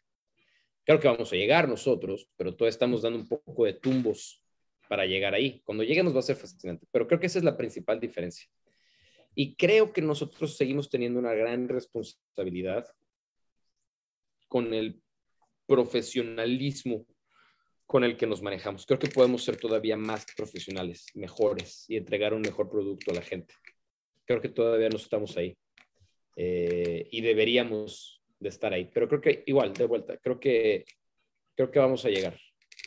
Creo 0.84 0.98
que 0.98 1.08
vamos 1.08 1.32
a 1.32 1.36
llegar 1.36 1.68
nosotros, 1.68 2.28
pero 2.36 2.54
todavía 2.56 2.70
estamos 2.70 3.02
dando 3.02 3.18
un 3.18 3.28
poco 3.28 3.64
de 3.64 3.74
tumbos 3.74 4.42
para 4.88 5.04
llegar 5.04 5.34
ahí. 5.34 5.60
Cuando 5.64 5.84
lleguemos 5.84 6.14
va 6.14 6.20
a 6.20 6.22
ser 6.22 6.36
fascinante, 6.36 6.86
pero 6.90 7.06
creo 7.06 7.20
que 7.20 7.26
esa 7.26 7.38
es 7.38 7.44
la 7.44 7.56
principal 7.56 8.00
diferencia. 8.00 8.48
Y 9.34 9.54
creo 9.56 9.92
que 9.92 10.02
nosotros 10.02 10.56
seguimos 10.56 10.90
teniendo 10.90 11.18
una 11.18 11.34
gran 11.34 11.68
responsabilidad 11.68 12.86
con 14.52 14.74
el 14.74 15.00
profesionalismo 15.66 17.06
con 17.86 18.04
el 18.04 18.18
que 18.18 18.26
nos 18.26 18.42
manejamos. 18.42 18.84
Creo 18.84 18.98
que 18.98 19.08
podemos 19.08 19.42
ser 19.42 19.56
todavía 19.56 19.96
más 19.96 20.26
profesionales, 20.36 21.06
mejores 21.14 21.86
y 21.88 21.96
entregar 21.96 22.34
un 22.34 22.42
mejor 22.42 22.68
producto 22.68 23.12
a 23.12 23.14
la 23.14 23.22
gente. 23.22 23.54
Creo 24.26 24.42
que 24.42 24.50
todavía 24.50 24.90
no 24.90 24.98
estamos 24.98 25.38
ahí 25.38 25.56
eh, 26.36 27.08
y 27.10 27.22
deberíamos 27.22 28.22
de 28.38 28.50
estar 28.50 28.74
ahí. 28.74 28.90
Pero 28.92 29.08
creo 29.08 29.22
que 29.22 29.42
igual, 29.46 29.72
de 29.72 29.86
vuelta, 29.86 30.18
creo 30.18 30.38
que, 30.38 30.84
creo 31.56 31.70
que 31.70 31.78
vamos 31.78 32.04
a 32.04 32.10
llegar. 32.10 32.38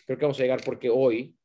Creo 0.05 0.19
que 0.19 0.25
vamos 0.25 0.39
a 0.39 0.43
llegar 0.43 0.61
porque 0.63 0.91
hoy 0.91 1.35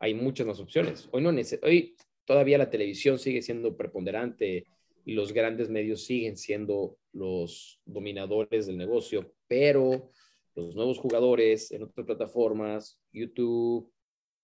hay 0.00 0.12
muchas 0.12 0.44
más 0.44 0.58
opciones. 0.58 1.08
Hoy, 1.12 1.22
no 1.22 1.30
hoy 1.62 1.94
todavía 2.24 2.58
la 2.58 2.68
televisión 2.68 3.20
sigue 3.20 3.42
siendo 3.42 3.76
preponderante 3.76 4.66
y 5.04 5.12
los 5.12 5.32
grandes 5.32 5.68
medios 5.70 6.02
siguen 6.02 6.36
siendo 6.36 6.98
los 7.12 7.80
dominadores 7.84 8.66
del 8.66 8.76
negocio, 8.76 9.32
pero 9.52 10.10
los 10.54 10.74
nuevos 10.74 10.98
jugadores 10.98 11.70
en 11.72 11.82
otras 11.82 12.06
plataformas, 12.06 12.98
YouTube, 13.12 13.92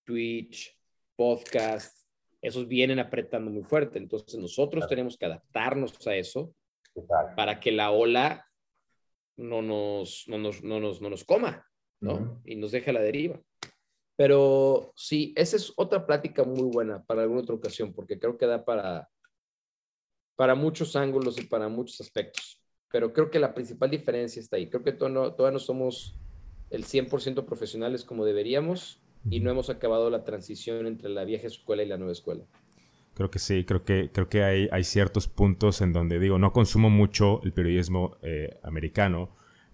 Twitch, 0.04 0.78
podcast, 1.16 2.06
esos 2.42 2.68
vienen 2.68 2.98
apretando 2.98 3.50
muy 3.50 3.62
fuerte. 3.62 3.98
Entonces 3.98 4.38
nosotros 4.38 4.86
tenemos 4.86 5.16
que 5.16 5.24
adaptarnos 5.24 6.06
a 6.06 6.14
eso 6.14 6.54
para 7.34 7.58
que 7.58 7.72
la 7.72 7.90
ola 7.90 8.46
no 9.38 9.62
nos, 9.62 10.24
no 10.28 10.36
nos, 10.36 10.62
no 10.62 10.78
nos, 10.78 11.00
no 11.00 11.08
nos 11.08 11.24
coma, 11.24 11.66
¿no? 12.00 12.42
Y 12.44 12.56
nos 12.56 12.72
deje 12.72 12.90
a 12.90 12.92
la 12.92 13.00
deriva. 13.00 13.40
Pero 14.14 14.92
sí, 14.94 15.32
esa 15.36 15.56
es 15.56 15.72
otra 15.74 16.06
plática 16.06 16.44
muy 16.44 16.68
buena 16.70 17.02
para 17.02 17.22
alguna 17.22 17.40
otra 17.40 17.54
ocasión, 17.54 17.94
porque 17.94 18.18
creo 18.18 18.36
que 18.36 18.44
da 18.44 18.62
para, 18.62 19.08
para 20.36 20.54
muchos 20.54 20.94
ángulos 20.96 21.38
y 21.38 21.44
para 21.44 21.70
muchos 21.70 21.98
aspectos. 22.02 22.58
Pero 22.90 23.12
creo 23.12 23.30
que 23.30 23.38
la 23.38 23.54
principal 23.54 23.90
diferencia 23.90 24.40
está 24.40 24.56
ahí. 24.56 24.68
Creo 24.68 24.82
que 24.82 24.92
todavía 24.92 25.30
no, 25.36 25.50
no 25.50 25.58
somos 25.58 26.16
el 26.70 26.84
100% 26.84 27.44
profesionales 27.44 28.04
como 28.04 28.24
deberíamos 28.24 29.00
y 29.30 29.40
no 29.40 29.50
hemos 29.50 29.68
acabado 29.68 30.10
la 30.10 30.24
transición 30.24 30.86
entre 30.86 31.10
la 31.10 31.24
vieja 31.24 31.46
escuela 31.46 31.82
y 31.82 31.86
la 31.86 31.98
nueva 31.98 32.12
escuela. 32.12 32.44
Creo 33.14 33.30
que 33.30 33.38
sí, 33.38 33.64
creo 33.64 33.84
que, 33.84 34.10
creo 34.12 34.28
que 34.28 34.44
hay, 34.44 34.68
hay 34.70 34.84
ciertos 34.84 35.26
puntos 35.26 35.80
en 35.80 35.92
donde 35.92 36.18
digo, 36.20 36.38
no 36.38 36.52
consumo 36.52 36.88
mucho 36.88 37.42
el 37.42 37.52
periodismo 37.52 38.16
eh, 38.22 38.58
americano, 38.62 39.30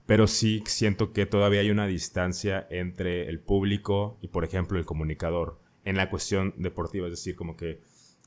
pero 0.07 0.27
sí 0.27 0.63
siento 0.67 1.13
que 1.13 1.27
todavía 1.27 1.61
hay 1.61 1.71
una 1.71 1.87
distancia 1.87 2.67
entre 2.71 3.29
el 3.29 3.41
público 3.41 4.19
y, 4.23 4.29
por 4.29 4.45
ejemplo, 4.45 4.79
el 4.79 4.87
comunicador 4.87 5.61
en 5.85 5.97
la 5.97 6.11
cuestión 6.11 6.55
deportiva. 6.57 7.07
Es 7.07 7.13
decir, 7.13 7.37
como 7.37 7.57
que 7.57 7.81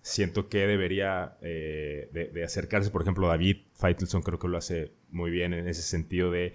siento 0.08 0.48
que 0.48 0.66
debería 0.66 1.38
eh, 1.42 2.10
de, 2.12 2.44
acercarse, 2.44 2.90
por 2.92 3.02
ejemplo, 3.02 3.28
David 3.28 3.58
Feitelson 3.76 4.22
creo 4.22 4.40
que 4.40 4.48
lo 4.48 4.58
hace 4.58 4.94
muy 5.10 5.30
bien 5.32 5.54
en 5.54 5.68
ese 5.68 5.82
sentido 5.82 6.32
de 6.32 6.54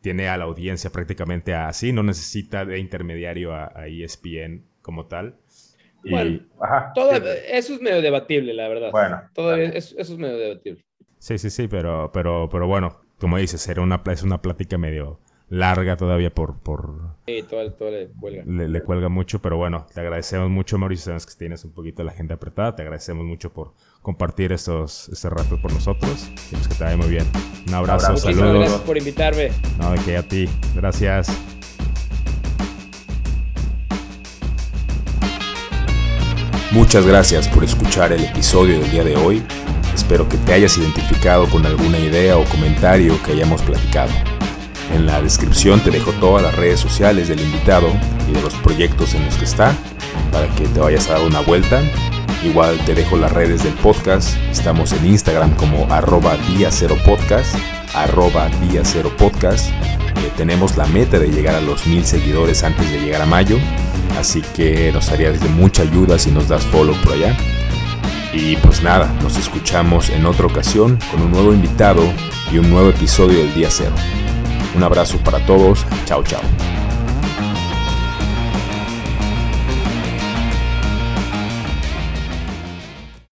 tiene 0.00 0.28
a 0.28 0.36
la 0.36 0.44
audiencia 0.44 0.90
prácticamente 0.90 1.54
así, 1.54 1.92
no 1.92 2.02
necesita 2.04 2.64
de 2.64 2.78
intermediario 2.78 3.52
a, 3.52 3.86
ESPN 3.88 4.64
como 4.80 5.06
tal. 5.06 5.36
Bueno, 6.08 6.40
todo, 6.94 7.12
eso 7.12 7.74
es 7.74 7.80
medio 7.80 8.00
debatible, 8.00 8.52
la 8.54 8.68
verdad. 8.68 8.90
Bueno, 8.92 9.22
todo 9.32 9.56
eso, 9.56 9.96
eso, 9.98 10.12
es 10.12 10.18
medio 10.18 10.36
debatible. 10.36 10.84
Sí, 11.18 11.38
sí, 11.38 11.50
sí, 11.50 11.66
pero, 11.66 12.12
pero, 12.12 12.48
pero 12.52 12.66
bueno, 12.66 13.00
como 13.18 13.38
dices, 13.38 13.66
era 13.66 13.80
una, 13.80 14.02
es 14.12 14.22
una 14.22 14.40
plática 14.40 14.78
medio 14.78 15.18
larga 15.54 15.96
todavía 15.96 16.34
por... 16.34 16.58
por 16.58 17.14
sí, 17.26 17.44
todo, 17.48 17.72
todo 17.72 17.90
le 17.90 18.08
cuelga. 18.08 18.42
Le, 18.44 18.82
cuelga 18.82 19.08
mucho, 19.08 19.40
pero 19.40 19.56
bueno, 19.56 19.86
te 19.94 20.00
agradecemos 20.00 20.50
mucho, 20.50 20.78
Mauricio. 20.78 21.04
Sabemos 21.04 21.26
que 21.26 21.34
tienes 21.34 21.64
un 21.64 21.72
poquito 21.72 22.02
la 22.02 22.12
gente 22.12 22.34
apretada. 22.34 22.74
Te 22.74 22.82
agradecemos 22.82 23.24
mucho 23.24 23.52
por 23.52 23.72
compartir 24.02 24.52
estos, 24.52 25.08
este 25.08 25.30
rato 25.30 25.60
por 25.62 25.72
nosotros. 25.72 26.28
Y 26.50 26.56
pues 26.56 26.68
que 26.68 26.74
te 26.74 26.84
vaya 26.84 26.96
muy 26.96 27.08
bien. 27.08 27.24
Un 27.68 27.74
abrazo, 27.74 28.06
abrazo 28.06 28.32
saludos. 28.32 28.58
Gracias 28.58 28.80
por 28.80 28.98
invitarme. 28.98 29.50
No, 29.78 29.92
de 29.92 29.98
que 29.98 30.16
a 30.16 30.22
ti. 30.22 30.48
Gracias. 30.74 31.28
Muchas 36.72 37.06
gracias 37.06 37.48
por 37.48 37.62
escuchar 37.62 38.12
el 38.12 38.24
episodio 38.24 38.80
del 38.80 38.90
día 38.90 39.04
de 39.04 39.14
hoy. 39.14 39.44
Espero 39.94 40.28
que 40.28 40.36
te 40.38 40.52
hayas 40.52 40.76
identificado 40.76 41.48
con 41.48 41.64
alguna 41.64 42.00
idea 42.00 42.36
o 42.36 42.44
comentario 42.46 43.14
que 43.22 43.30
hayamos 43.30 43.62
platicado. 43.62 44.10
En 44.92 45.06
la 45.06 45.20
descripción 45.20 45.80
te 45.80 45.90
dejo 45.90 46.12
todas 46.12 46.42
las 46.42 46.54
redes 46.54 46.80
sociales 46.80 47.28
del 47.28 47.40
invitado 47.40 47.88
y 48.28 48.32
de 48.32 48.42
los 48.42 48.54
proyectos 48.54 49.14
en 49.14 49.24
los 49.24 49.34
que 49.36 49.44
está 49.44 49.74
para 50.30 50.48
que 50.54 50.66
te 50.66 50.80
vayas 50.80 51.08
a 51.08 51.14
dar 51.14 51.22
una 51.22 51.40
vuelta. 51.40 51.80
Igual 52.42 52.78
te 52.84 52.94
dejo 52.94 53.16
las 53.16 53.32
redes 53.32 53.64
del 53.64 53.72
podcast. 53.74 54.36
Estamos 54.50 54.92
en 54.92 55.06
Instagram 55.06 55.54
como 55.54 55.90
arroba 55.92 56.36
día 56.36 56.70
cero 56.70 56.96
podcast, 57.04 57.54
arroba 57.94 58.48
día 58.68 58.82
cero 58.84 59.10
podcast. 59.16 59.70
Eh, 59.70 60.30
tenemos 60.36 60.76
la 60.76 60.86
meta 60.86 61.18
de 61.18 61.30
llegar 61.30 61.54
a 61.54 61.60
los 61.60 61.86
mil 61.86 62.04
seguidores 62.04 62.62
antes 62.62 62.90
de 62.90 63.00
llegar 63.00 63.22
a 63.22 63.26
mayo. 63.26 63.58
Así 64.18 64.42
que 64.54 64.92
nos 64.92 65.10
haría 65.10 65.32
de 65.32 65.48
mucha 65.48 65.82
ayuda 65.82 66.18
si 66.18 66.30
nos 66.30 66.48
das 66.48 66.64
follow 66.64 66.94
por 67.02 67.14
allá. 67.14 67.36
Y 68.32 68.56
pues 68.56 68.82
nada, 68.82 69.12
nos 69.22 69.36
escuchamos 69.36 70.10
en 70.10 70.26
otra 70.26 70.46
ocasión 70.46 70.98
con 71.10 71.22
un 71.22 71.30
nuevo 71.30 71.52
invitado 71.52 72.02
y 72.52 72.58
un 72.58 72.68
nuevo 72.68 72.90
episodio 72.90 73.38
del 73.38 73.54
Día 73.54 73.68
Cero. 73.70 73.94
Un 74.74 74.82
abrazo 74.82 75.18
para 75.18 75.38
todos, 75.46 75.86
chao 76.04 76.22
chao. 76.22 76.40